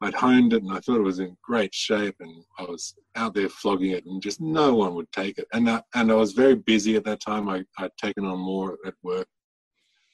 I'd 0.02 0.14
honed 0.14 0.52
it 0.52 0.62
and 0.62 0.72
I 0.72 0.80
thought 0.80 0.96
it 0.96 1.02
was 1.02 1.20
in 1.20 1.36
great 1.42 1.74
shape, 1.74 2.16
and 2.20 2.44
I 2.58 2.62
was 2.64 2.94
out 3.16 3.34
there 3.34 3.48
flogging 3.48 3.92
it, 3.92 4.04
and 4.06 4.22
just 4.22 4.40
no 4.40 4.74
one 4.74 4.94
would 4.94 5.10
take 5.12 5.38
it. 5.38 5.46
And 5.52 5.68
I, 5.68 5.82
and 5.94 6.10
I 6.10 6.14
was 6.14 6.32
very 6.32 6.54
busy 6.54 6.96
at 6.96 7.04
that 7.04 7.20
time. 7.20 7.48
I 7.48 7.64
I'd 7.78 7.96
taken 7.96 8.24
on 8.24 8.38
more 8.38 8.78
at 8.86 8.94
work, 9.02 9.28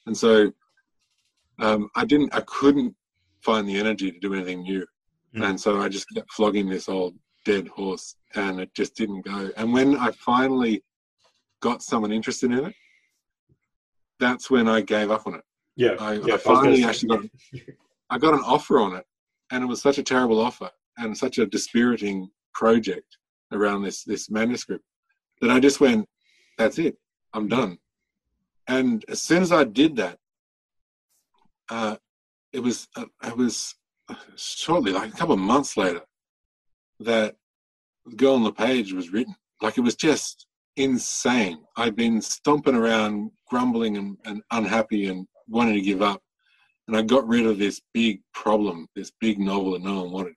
and 0.07 0.17
so 0.17 0.53
um, 1.59 1.89
I 1.95 2.05
didn't 2.05 2.35
I 2.35 2.41
couldn't 2.47 2.95
find 3.43 3.69
the 3.69 3.77
energy 3.79 4.11
to 4.11 4.19
do 4.19 4.35
anything 4.35 4.63
new, 4.63 4.85
Mm. 5.35 5.51
and 5.51 5.61
so 5.61 5.81
I 5.81 5.89
just 5.89 6.07
kept 6.15 6.33
flogging 6.33 6.69
this 6.69 6.89
old 6.89 7.15
dead 7.45 7.69
horse, 7.69 8.17
and 8.35 8.61
it 8.61 8.73
just 8.75 8.95
didn't 8.97 9.23
go. 9.23 9.51
And 9.57 9.73
when 9.73 9.97
I 9.97 10.11
finally 10.13 10.83
got 11.61 11.83
someone 11.83 12.13
interested 12.13 12.51
in 12.53 12.65
it, 12.67 12.75
that's 14.19 14.51
when 14.51 14.69
I 14.69 14.81
gave 14.81 15.11
up 15.11 15.27
on 15.27 15.35
it. 15.35 15.45
Yeah, 15.77 15.97
I, 16.01 16.15
yeah, 16.15 16.35
I 16.35 16.37
finally 16.39 16.79
say- 16.83 16.89
actually 16.89 17.09
got 17.09 17.25
I 18.09 18.19
got 18.19 18.35
an 18.35 18.41
offer 18.41 18.79
on 18.79 18.95
it, 18.97 19.05
and 19.51 19.63
it 19.63 19.67
was 19.67 19.83
such 19.83 19.99
a 19.99 20.03
terrible 20.03 20.41
offer 20.41 20.71
and 20.99 21.17
such 21.17 21.39
a 21.39 21.47
dispiriting 21.47 22.31
project 22.55 23.19
around 23.53 23.83
this 23.83 24.05
this 24.05 24.31
manuscript 24.31 24.85
that 25.41 25.51
I 25.51 25.61
just 25.61 25.81
went, 25.81 26.09
"That's 26.57 26.79
it, 26.79 26.97
I'm 27.35 27.49
done." 27.49 27.79
And 28.69 29.05
as 29.09 29.23
soon 29.23 29.43
as 29.43 29.53
I 29.53 29.65
did 29.65 29.97
that, 29.97 30.19
uh, 31.71 31.97
it 32.53 32.61
was 32.61 32.89
uh, 32.97 33.07
it 33.25 33.37
was 33.37 33.75
shortly, 34.37 34.93
like 34.93 35.13
a 35.13 35.17
couple 35.17 35.35
of 35.35 35.41
months 35.41 35.77
later, 35.77 36.03
that 37.01 37.35
the 38.05 38.17
girl 38.17 38.35
on 38.35 38.45
the 38.45 38.53
page 38.53 38.93
was 38.93 39.13
written. 39.13 39.35
Like 39.61 39.79
it 39.79 39.83
was 39.83 39.97
just 39.97 40.47
insane. 40.77 41.59
I'd 41.77 41.97
been 41.97 42.21
stomping 42.21 42.75
around, 42.75 43.31
grumbling 43.49 43.97
and, 43.97 44.17
and 44.25 44.43
unhappy 44.51 45.09
and 45.09 45.27
wanting 45.49 45.75
to 45.75 45.81
give 45.81 46.03
up. 46.03 46.23
And 46.89 46.97
I 46.97 47.03
got 47.03 47.27
rid 47.27 47.47
of 47.47 47.59
this 47.59 47.81
big 47.93 48.21
problem, 48.33 48.87
this 48.95 49.11
big 49.21 49.39
novel 49.39 49.73
that 49.73 49.83
no 49.83 50.03
one 50.03 50.13
wanted. 50.13 50.35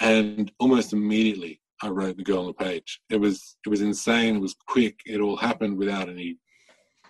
And 0.00 0.50
almost 0.58 0.92
immediately 0.92 1.60
I 1.82 1.88
wrote 1.88 2.16
the 2.16 2.24
girl 2.24 2.40
on 2.40 2.46
the 2.46 2.54
page. 2.54 3.00
It 3.10 3.20
was 3.20 3.56
it 3.64 3.68
was 3.68 3.82
insane, 3.82 4.36
it 4.36 4.40
was 4.40 4.56
quick, 4.66 5.00
it 5.06 5.20
all 5.20 5.36
happened 5.36 5.76
without 5.76 6.08
any 6.08 6.38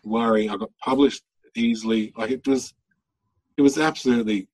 worry. 0.04 0.48
I 0.48 0.56
got 0.56 0.70
published 0.84 1.22
easily. 1.56 2.12
Like 2.16 2.30
it 2.30 2.46
was 2.46 2.74
it 3.60 3.62
was 3.62 3.76
absolutely 3.76 4.48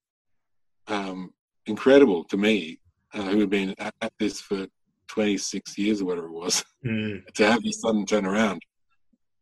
um, 0.89 1.33
incredible 1.67 2.25
to 2.25 2.37
me, 2.37 2.81
uh, 3.15 3.23
who 3.23 3.39
had 3.39 3.51
been 3.51 3.73
at, 3.79 3.95
at, 4.03 4.13
this 4.19 4.41
for 4.41 4.67
26 5.07 5.79
years 5.79 6.03
or 6.03 6.07
whatever 6.07 6.27
it 6.27 6.33
was, 6.33 6.65
mm. 6.85 7.25
to 7.35 7.47
have 7.47 7.63
this 7.63 7.81
sudden 7.81 8.05
turn 8.05 8.27
around. 8.27 8.61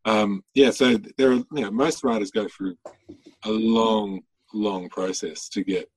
Um, 0.05 0.43
yeah, 0.53 0.69
so 0.69 0.99
there 1.17 1.31
are, 1.31 1.33
you 1.33 1.61
know, 1.63 1.71
most 1.71 2.03
writers 2.03 2.29
go 2.29 2.47
through 2.47 2.75
a 3.43 3.49
long, 3.49 4.21
long 4.53 4.87
process 4.87 5.49
to 5.49 5.63
get 5.63 5.89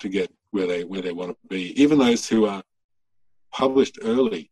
to 0.00 0.08
get 0.08 0.28
where 0.50 0.66
they 0.66 0.82
where 0.82 1.00
they 1.00 1.12
want 1.12 1.30
to 1.30 1.48
be. 1.48 1.80
Even 1.80 1.98
those 1.98 2.28
who 2.28 2.46
are 2.46 2.64
published 3.52 4.00
early 4.02 4.50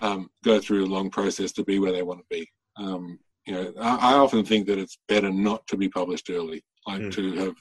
um, 0.00 0.30
go 0.42 0.58
through 0.58 0.86
a 0.86 0.94
long 0.96 1.10
process 1.10 1.52
to 1.52 1.64
be 1.64 1.78
where 1.78 1.92
they 1.92 2.02
want 2.02 2.20
to 2.20 2.26
be. 2.30 2.48
Um, 2.78 3.18
you 3.46 3.52
know, 3.52 3.74
I, 3.78 4.14
I, 4.14 4.14
often 4.14 4.42
think 4.42 4.66
that 4.68 4.78
it's 4.78 4.96
better 5.06 5.30
not 5.30 5.66
to 5.66 5.76
be 5.76 5.90
published 5.90 6.30
early, 6.30 6.64
like 6.86 7.02
mm. 7.02 7.12
to 7.12 7.32
have 7.34 7.54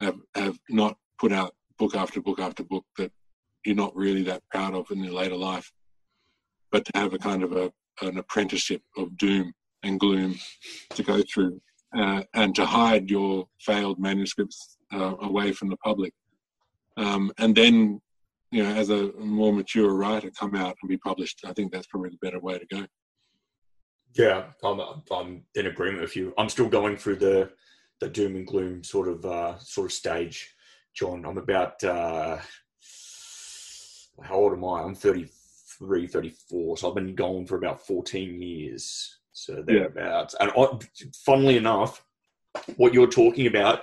have 0.00 0.16
have 0.34 0.58
not 0.68 0.96
put 1.18 1.32
out 1.32 1.54
book 1.78 1.94
after 1.94 2.20
book 2.20 2.40
after 2.40 2.64
book 2.64 2.84
that 2.96 3.12
you're 3.64 3.74
not 3.74 3.94
really 3.96 4.22
that 4.24 4.42
proud 4.50 4.74
of 4.74 4.90
in 4.90 5.02
your 5.02 5.12
later 5.12 5.36
life, 5.36 5.70
but 6.70 6.84
to 6.84 6.92
have 6.94 7.12
a 7.14 7.18
kind 7.18 7.42
of 7.42 7.52
a 7.52 7.72
an 8.02 8.18
apprenticeship 8.18 8.82
of 8.96 9.16
doom 9.16 9.52
and 9.82 9.98
gloom 9.98 10.36
to 10.90 11.02
go 11.02 11.22
through, 11.22 11.60
uh, 11.96 12.22
and 12.34 12.54
to 12.54 12.64
hide 12.64 13.10
your 13.10 13.46
failed 13.60 13.98
manuscripts 13.98 14.78
uh, 14.92 15.14
away 15.20 15.52
from 15.52 15.68
the 15.68 15.76
public, 15.78 16.12
um, 16.96 17.32
and 17.38 17.56
then 17.56 18.00
you 18.50 18.62
know 18.62 18.70
as 18.70 18.90
a 18.90 19.12
more 19.18 19.52
mature 19.52 19.94
writer 19.94 20.30
come 20.38 20.54
out 20.54 20.76
and 20.80 20.88
be 20.88 20.98
published. 20.98 21.40
I 21.44 21.52
think 21.52 21.72
that's 21.72 21.86
probably 21.86 22.10
the 22.10 22.18
better 22.22 22.40
way 22.40 22.58
to 22.58 22.66
go. 22.66 22.86
Yeah, 24.14 24.44
I'm 24.64 24.80
I'm 25.10 25.42
in 25.54 25.66
agreement 25.66 26.02
with 26.02 26.16
you. 26.16 26.32
I'm 26.38 26.48
still 26.48 26.68
going 26.68 26.96
through 26.96 27.16
the 27.16 27.50
the 28.00 28.08
doom 28.08 28.36
and 28.36 28.46
gloom 28.46 28.84
sort 28.84 29.08
of 29.08 29.24
uh, 29.24 29.58
sort 29.58 29.86
of 29.86 29.92
stage, 29.92 30.54
John. 30.94 31.24
I'm 31.24 31.38
about 31.38 31.82
uh, 31.84 32.38
how 34.22 34.34
old 34.34 34.52
am 34.52 34.64
I? 34.64 34.82
I'm 34.82 34.94
33, 34.94 36.06
34. 36.06 36.76
So 36.76 36.88
I've 36.88 36.94
been 36.94 37.14
going 37.14 37.46
for 37.46 37.56
about 37.56 37.86
14 37.86 38.40
years. 38.40 39.18
So 39.32 39.62
thereabouts. 39.62 40.34
Yeah. 40.38 40.46
And 40.46 40.52
I, 40.56 40.78
funnily 41.24 41.56
enough, 41.56 42.04
what 42.76 42.94
you're 42.94 43.06
talking 43.06 43.46
about, 43.46 43.82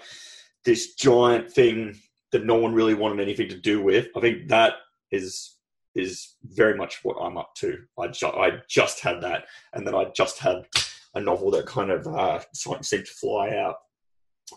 this 0.66 0.95
giant 0.95 1.51
thing 1.51 1.97
that 2.32 2.45
no 2.45 2.55
one 2.55 2.74
really 2.74 2.93
wanted 2.93 3.22
anything 3.22 3.47
to 3.49 3.57
do 3.57 3.82
with, 3.82 4.07
I 4.16 4.20
think 4.20 4.49
that 4.49 4.74
is 5.11 5.51
is 5.95 6.36
very 6.43 6.76
much 6.76 6.99
what 7.03 7.16
I'm 7.22 7.38
up 7.38 7.55
to. 7.55 7.78
I, 7.97 8.07
ju- 8.07 8.28
I 8.28 8.59
just 8.68 8.99
had 8.99 9.22
that, 9.22 9.45
and 9.74 9.88
then 9.88 9.95
I 9.95 10.11
just 10.13 10.39
had 10.39 10.68
a 11.13 11.22
novel 11.22 11.51
that 11.51 11.66
kind 11.66 11.89
of 11.89 12.05
uh, 12.05 12.41
seemed 12.53 13.05
to 13.05 13.13
fly 13.13 13.55
out 13.55 13.78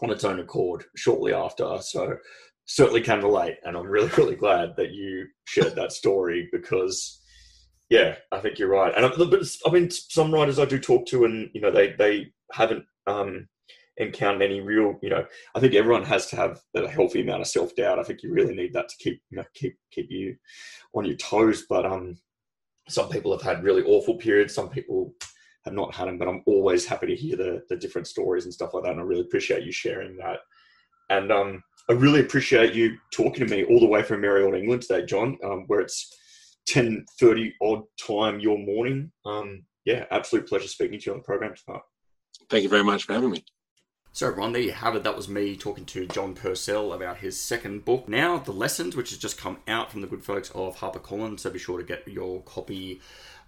on 0.02 0.10
its 0.10 0.24
own 0.24 0.40
accord 0.40 0.84
shortly 0.96 1.32
after. 1.32 1.78
So 1.80 2.16
certainly 2.66 3.00
can 3.00 3.22
relate, 3.22 3.56
and 3.64 3.76
I'm 3.76 3.86
really 3.86 4.10
really 4.16 4.36
glad 4.36 4.76
that 4.76 4.92
you 4.92 5.26
shared 5.46 5.74
that 5.74 5.92
story 5.92 6.48
because 6.52 7.20
yeah, 7.90 8.16
I 8.32 8.40
think 8.40 8.58
you're 8.58 8.68
right. 8.68 8.92
And 8.94 9.06
I, 9.06 9.08
but 9.16 9.42
I 9.66 9.70
mean, 9.70 9.90
some 9.90 10.32
writers 10.32 10.58
I 10.58 10.66
do 10.66 10.78
talk 10.78 11.06
to, 11.06 11.24
and 11.24 11.50
you 11.54 11.60
know, 11.60 11.70
they 11.70 11.94
they 11.98 12.32
haven't 12.52 12.84
um, 13.06 13.48
encountered 13.96 14.42
any 14.42 14.60
real. 14.60 14.98
You 15.02 15.10
know, 15.10 15.24
I 15.54 15.60
think 15.60 15.74
everyone 15.74 16.04
has 16.04 16.26
to 16.28 16.36
have 16.36 16.60
a 16.74 16.86
healthy 16.88 17.22
amount 17.22 17.40
of 17.40 17.46
self 17.46 17.74
doubt. 17.76 17.98
I 17.98 18.02
think 18.02 18.22
you 18.22 18.32
really 18.32 18.54
need 18.54 18.74
that 18.74 18.88
to 18.88 18.96
keep 18.98 19.22
you 19.30 19.38
know 19.38 19.44
keep 19.54 19.76
keep 19.90 20.10
you 20.10 20.36
on 20.94 21.06
your 21.06 21.16
toes. 21.16 21.64
But 21.68 21.86
um, 21.86 22.18
some 22.88 23.08
people 23.08 23.32
have 23.32 23.42
had 23.42 23.64
really 23.64 23.82
awful 23.84 24.16
periods. 24.16 24.54
Some 24.54 24.68
people 24.68 25.14
have 25.68 25.74
not 25.74 25.94
had 25.94 26.08
them. 26.08 26.18
But 26.18 26.28
I'm 26.28 26.42
always 26.46 26.86
happy 26.86 27.06
to 27.06 27.16
hear 27.16 27.36
the 27.36 27.62
the 27.68 27.76
different 27.76 28.06
stories 28.06 28.44
and 28.44 28.54
stuff 28.54 28.74
like 28.74 28.84
that. 28.84 28.92
And 28.92 29.00
I 29.00 29.04
really 29.04 29.22
appreciate 29.22 29.64
you 29.64 29.72
sharing 29.72 30.16
that. 30.18 30.40
And 31.10 31.32
um, 31.32 31.62
I 31.88 31.94
really 31.94 32.20
appreciate 32.20 32.74
you 32.74 32.96
talking 33.12 33.46
to 33.46 33.50
me 33.54 33.64
all 33.64 33.80
the 33.80 33.86
way 33.86 34.02
from 34.02 34.20
Merry 34.20 34.44
Old 34.44 34.54
England 34.54 34.82
today, 34.82 35.06
John, 35.06 35.38
um, 35.44 35.64
where 35.68 35.80
it's 35.80 36.14
ten 36.66 37.04
thirty 37.18 37.54
odd 37.62 37.82
time 37.98 38.40
your 38.40 38.58
morning. 38.58 39.10
Um, 39.24 39.64
yeah, 39.84 40.04
absolute 40.10 40.46
pleasure 40.46 40.68
speaking 40.68 40.98
to 41.00 41.06
you 41.06 41.12
on 41.12 41.18
the 41.18 41.24
program 41.24 41.54
tonight. 41.54 41.82
Thank 42.50 42.62
you 42.62 42.68
very 42.68 42.84
much 42.84 43.04
for 43.04 43.14
having 43.14 43.30
me. 43.30 43.44
So, 44.12 44.26
everyone, 44.26 44.52
there 44.52 44.62
you 44.62 44.72
have 44.72 44.96
it. 44.96 45.04
That 45.04 45.16
was 45.16 45.28
me 45.28 45.54
talking 45.56 45.84
to 45.86 46.06
John 46.06 46.34
Purcell 46.34 46.92
about 46.92 47.18
his 47.18 47.40
second 47.40 47.84
book. 47.84 48.08
Now, 48.08 48.38
The 48.38 48.52
Lessons, 48.52 48.96
which 48.96 49.10
has 49.10 49.18
just 49.18 49.38
come 49.38 49.58
out 49.68 49.92
from 49.92 50.00
the 50.00 50.06
good 50.06 50.24
folks 50.24 50.50
of 50.56 50.78
HarperCollins. 50.78 51.40
So, 51.40 51.50
be 51.50 51.58
sure 51.58 51.78
to 51.78 51.84
get 51.84 52.08
your 52.08 52.42
copy 52.42 53.00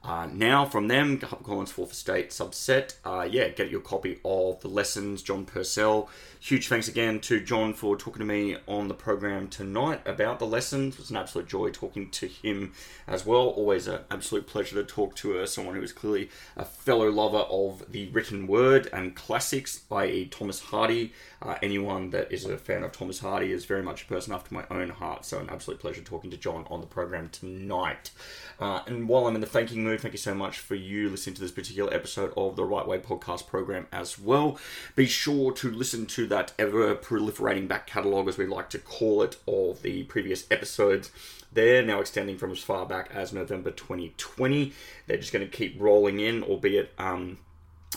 uh, 0.03 0.27
now 0.33 0.65
from 0.65 0.89
them, 0.89 1.19
HarperCollins 1.19 1.69
Fourth 1.69 1.93
Estate 1.93 2.31
subset. 2.31 2.95
Uh, 3.05 3.29
yeah, 3.31 3.49
get 3.49 3.71
your 3.71 3.81
copy 3.83 4.19
of 4.25 4.61
The 4.61 4.69
Lessons, 4.69 5.23
John 5.23 5.45
Purcell. 5.45 6.09
Huge 6.43 6.69
thanks 6.69 6.89
again 6.89 7.21
to 7.21 7.39
John 7.39 7.75
for 7.75 7.99
talking 7.99 8.21
to 8.21 8.25
me 8.25 8.57
on 8.67 8.89
the 8.89 8.95
program 8.95 9.47
tonight 9.49 10.01
about 10.07 10.39
the 10.39 10.47
lessons. 10.47 10.95
It 10.95 11.01
was 11.01 11.11
an 11.11 11.19
absolute 11.19 11.49
joy 11.49 11.69
talking 11.69 12.09
to 12.13 12.27
him 12.27 12.73
as 13.07 13.27
well. 13.27 13.49
Always 13.49 13.87
an 13.89 14.01
absolute 14.11 14.47
pleasure 14.47 14.77
to 14.77 14.85
talk 14.85 15.15
to 15.17 15.39
uh, 15.39 15.45
someone 15.45 15.75
who 15.75 15.83
is 15.83 15.93
clearly 15.93 16.31
a 16.57 16.65
fellow 16.65 17.11
lover 17.11 17.45
of 17.51 17.85
the 17.93 18.09
written 18.09 18.47
word 18.47 18.89
and 18.95 19.15
classics, 19.15 19.83
i.e., 19.93 20.29
Thomas 20.31 20.61
Hardy. 20.61 21.13
Uh, 21.43 21.57
anyone 21.63 22.09
that 22.11 22.33
is 22.33 22.47
a 22.47 22.57
fan 22.57 22.85
of 22.85 22.93
Thomas 22.93 23.21
Hardy 23.21 23.53
is 23.53 23.67
very 23.67 23.83
much 23.83 24.05
a 24.05 24.07
person 24.07 24.33
after 24.33 24.55
my 24.55 24.65
own 24.71 24.89
heart. 24.89 25.27
So, 25.27 25.41
an 25.41 25.51
absolute 25.51 25.81
pleasure 25.81 26.03
talking 26.03 26.31
to 26.31 26.39
John 26.39 26.67
on 26.71 26.81
the 26.81 26.87
program 26.87 27.29
tonight. 27.29 28.13
Uh, 28.59 28.81
and 28.87 29.09
while 29.09 29.27
I'm 29.27 29.35
in 29.35 29.41
the 29.41 29.47
thanking 29.47 29.85
mood, 29.85 29.90
thank 29.97 30.15
you 30.15 30.19
so 30.19 30.35
much 30.35 30.59
for 30.59 30.75
you 30.75 31.09
listening 31.09 31.35
to 31.35 31.41
this 31.41 31.53
particular 31.53 31.93
episode 31.93 32.33
of 32.37 32.57
the 32.57 32.65
Right 32.65 32.87
Way 32.87 32.99
podcast 32.99 33.47
program 33.47 33.87
as 33.93 34.19
well. 34.19 34.59
Be 34.95 35.07
sure 35.07 35.53
to 35.53 35.71
listen 35.71 36.07
to 36.07 36.27
that 36.27 36.53
ever 36.59 36.95
proliferating 36.95 37.69
back 37.69 37.87
catalogue, 37.87 38.29
as 38.29 38.39
we 38.39 38.47
like 38.47 38.71
to 38.71 38.79
call 38.79 39.23
it, 39.23 39.37
of 39.47 39.83
the 39.83 40.03
previous 40.05 40.47
episodes. 40.51 41.11
They're 41.53 41.85
now 41.85 42.01
extending 42.01 42.39
from 42.39 42.53
as 42.53 42.61
far 42.61 42.87
back 42.87 43.11
as 43.13 43.33
November 43.33 43.71
2020. 43.71 44.73
They're 45.07 45.17
just 45.17 45.33
going 45.33 45.49
to 45.49 45.57
keep 45.57 45.81
rolling 45.81 46.21
in, 46.21 46.43
albeit 46.43 46.93
um, 46.99 47.39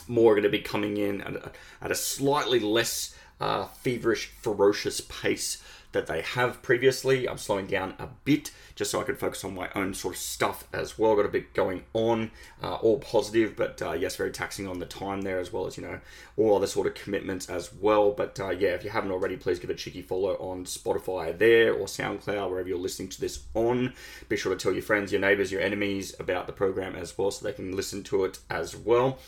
more 0.07 0.33
going 0.33 0.43
to 0.43 0.49
be 0.49 0.59
coming 0.59 0.97
in 0.97 1.21
at 1.21 1.35
a, 1.35 1.51
at 1.81 1.91
a 1.91 1.95
slightly 1.95 2.59
less 2.59 3.15
uh, 3.39 3.65
feverish, 3.65 4.31
ferocious 4.41 5.01
pace 5.01 5.61
that 5.93 6.07
they 6.07 6.21
have 6.21 6.61
previously. 6.61 7.27
I'm 7.27 7.37
slowing 7.37 7.67
down 7.67 7.95
a 7.97 8.07
bit 8.25 8.51
just 8.75 8.91
so 8.91 8.99
I 8.99 9.03
can 9.03 9.15
focus 9.15 9.43
on 9.43 9.55
my 9.55 9.69
own 9.75 9.93
sort 9.93 10.15
of 10.15 10.19
stuff 10.19 10.67
as 10.73 10.99
well. 10.99 11.15
Got 11.15 11.25
a 11.25 11.29
bit 11.29 11.53
going 11.53 11.83
on, 11.93 12.31
uh, 12.61 12.75
all 12.75 12.99
positive, 12.99 13.55
but 13.55 13.81
uh, 13.81 13.93
yes, 13.93 14.15
very 14.15 14.31
taxing 14.31 14.67
on 14.67 14.79
the 14.79 14.85
time 14.85 15.21
there 15.21 15.39
as 15.39 15.53
well 15.53 15.65
as 15.65 15.77
you 15.77 15.83
know 15.83 15.99
all 16.35 16.55
other 16.55 16.67
sort 16.67 16.87
of 16.87 16.95
commitments 16.95 17.49
as 17.49 17.71
well. 17.73 18.11
But 18.11 18.39
uh, 18.39 18.49
yeah, 18.49 18.69
if 18.69 18.83
you 18.83 18.89
haven't 18.89 19.11
already, 19.11 19.37
please 19.37 19.59
give 19.59 19.69
a 19.69 19.75
cheeky 19.75 20.01
follow 20.01 20.33
on 20.35 20.65
Spotify 20.65 21.37
there 21.37 21.73
or 21.73 21.85
SoundCloud 21.85 22.49
wherever 22.49 22.67
you're 22.67 22.77
listening 22.77 23.09
to 23.09 23.21
this 23.21 23.43
on. 23.53 23.93
Be 24.27 24.35
sure 24.35 24.53
to 24.53 24.61
tell 24.61 24.73
your 24.73 24.81
friends, 24.81 25.11
your 25.11 25.21
neighbors, 25.21 25.51
your 25.51 25.61
enemies 25.61 26.15
about 26.19 26.47
the 26.47 26.53
program 26.53 26.95
as 26.95 27.17
well, 27.17 27.31
so 27.31 27.45
they 27.45 27.53
can 27.53 27.75
listen 27.75 28.03
to 28.03 28.25
it 28.25 28.39
as 28.49 28.75
well. 28.75 29.19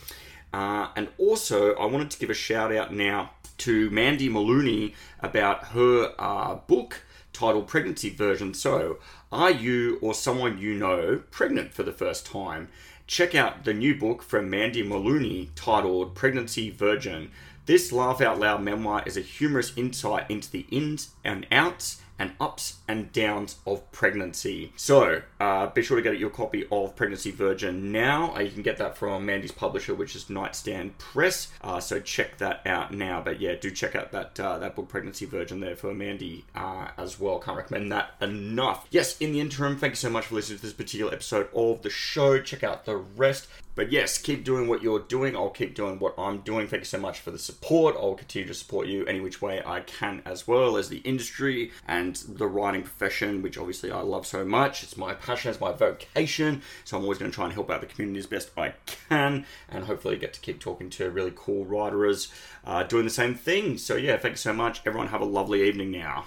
Uh, 0.51 0.87
and 0.95 1.09
also, 1.17 1.75
I 1.75 1.85
wanted 1.85 2.09
to 2.11 2.19
give 2.19 2.29
a 2.29 2.33
shout 2.33 2.73
out 2.73 2.93
now 2.93 3.31
to 3.59 3.89
Mandy 3.89 4.29
Maloney 4.29 4.93
about 5.21 5.67
her 5.69 6.13
uh, 6.19 6.55
book 6.55 7.03
titled 7.33 7.67
Pregnancy 7.67 8.09
Virgin. 8.09 8.53
So, 8.53 8.99
are 9.31 9.51
you 9.51 9.99
or 10.01 10.13
someone 10.13 10.57
you 10.57 10.73
know 10.73 11.21
pregnant 11.31 11.73
for 11.73 11.83
the 11.83 11.91
first 11.91 12.25
time? 12.25 12.69
Check 13.07 13.35
out 13.35 13.65
the 13.65 13.73
new 13.73 13.95
book 13.95 14.23
from 14.23 14.49
Mandy 14.49 14.81
Maloney 14.81 15.51
titled 15.55 16.15
Pregnancy 16.15 16.69
Virgin. 16.69 17.31
This 17.65 17.91
laugh 17.91 18.21
out 18.21 18.39
loud 18.39 18.63
memoir 18.63 19.03
is 19.05 19.17
a 19.17 19.21
humorous 19.21 19.73
insight 19.75 20.29
into 20.29 20.49
the 20.49 20.65
ins 20.71 21.11
and 21.23 21.45
outs 21.51 22.01
and 22.17 22.33
ups 22.39 22.77
and 22.87 23.11
downs 23.11 23.57
of 23.65 23.91
pregnancy. 23.91 24.71
So 24.75 25.21
uh, 25.39 25.67
be 25.67 25.81
sure 25.81 25.97
to 25.97 26.03
get 26.03 26.19
your 26.19 26.29
copy 26.29 26.65
of 26.71 26.95
Pregnancy 26.95 27.31
Virgin 27.31 27.91
now. 27.91 28.35
Uh, 28.35 28.39
you 28.39 28.51
can 28.51 28.61
get 28.61 28.77
that 28.77 28.97
from 28.97 29.25
Mandy's 29.25 29.51
publisher, 29.51 29.93
which 29.93 30.15
is 30.15 30.29
Nightstand 30.29 30.97
Press. 30.97 31.51
Uh, 31.61 31.79
so 31.79 31.99
check 31.99 32.37
that 32.37 32.65
out 32.65 32.93
now. 32.93 33.21
But 33.21 33.39
yeah, 33.39 33.55
do 33.55 33.71
check 33.71 33.95
out 33.95 34.11
that 34.11 34.39
uh, 34.39 34.57
that 34.59 34.75
book, 34.75 34.87
Pregnancy 34.87 35.25
Virgin, 35.25 35.59
there 35.59 35.75
for 35.75 35.93
Mandy 35.93 36.45
uh, 36.55 36.89
as 36.97 37.19
well. 37.19 37.39
Can't 37.39 37.57
recommend 37.57 37.91
that 37.91 38.15
enough. 38.21 38.87
Yes, 38.91 39.17
in 39.19 39.33
the 39.33 39.39
interim, 39.39 39.77
thank 39.77 39.91
you 39.91 39.97
so 39.97 40.09
much 40.09 40.25
for 40.25 40.35
listening 40.35 40.59
to 40.59 40.65
this 40.65 40.73
particular 40.73 41.13
episode 41.13 41.49
of 41.53 41.81
the 41.81 41.89
show. 41.89 42.39
Check 42.41 42.63
out 42.63 42.85
the 42.85 42.97
rest. 42.97 43.47
But 43.75 43.91
yes, 43.91 44.17
keep 44.17 44.45
doing 44.45 44.67
what 44.67 44.81
you're 44.81 44.99
doing. 44.99 45.35
I'll 45.35 45.49
keep 45.49 45.75
doing 45.75 45.99
what 45.99 46.15
I'm 46.17 46.39
doing. 46.39 46.65
Thank 46.67 46.81
you 46.81 46.85
so 46.85 46.97
much 46.97 47.19
for 47.19 47.31
the 47.31 47.37
support. 47.37 47.95
I'll 47.97 48.15
continue 48.15 48.47
to 48.47 48.53
support 48.53 48.87
you 48.87 49.05
any 49.05 49.19
which 49.19 49.41
way 49.41 49.61
I 49.65 49.81
can, 49.81 50.21
as 50.25 50.47
well 50.47 50.77
as 50.77 50.87
the 50.87 50.99
industry 50.99 51.71
and 51.85 52.15
the 52.15 52.47
writing 52.47 52.83
profession, 52.83 53.41
which 53.41 53.57
obviously 53.57 53.91
I 53.91 53.99
love 53.99 54.25
so 54.25 54.45
much. 54.45 54.81
It's 54.81 54.95
my 54.95 55.13
passion, 55.13 55.51
it's 55.51 55.59
my 55.59 55.73
vocation. 55.73 56.61
So 56.85 56.95
I'm 56.97 57.03
always 57.03 57.17
going 57.17 57.31
to 57.31 57.35
try 57.35 57.45
and 57.45 57.53
help 57.53 57.69
out 57.69 57.81
the 57.81 57.87
community 57.87 58.19
as 58.19 58.27
best 58.27 58.51
I 58.57 58.75
can, 59.09 59.45
and 59.67 59.83
hopefully 59.83 60.15
get 60.15 60.33
to 60.33 60.39
keep 60.39 60.61
talking 60.61 60.89
to 60.91 61.11
really 61.11 61.33
cool 61.35 61.65
writers 61.65 62.31
uh, 62.63 62.83
doing 62.83 63.03
the 63.03 63.09
same 63.09 63.35
thing. 63.35 63.77
So 63.77 63.97
yeah, 63.97 64.15
thank 64.15 64.33
you 64.33 64.37
so 64.37 64.53
much. 64.53 64.81
Everyone 64.85 65.09
have 65.09 65.21
a 65.21 65.25
lovely 65.25 65.67
evening 65.67 65.91
now. 65.91 66.23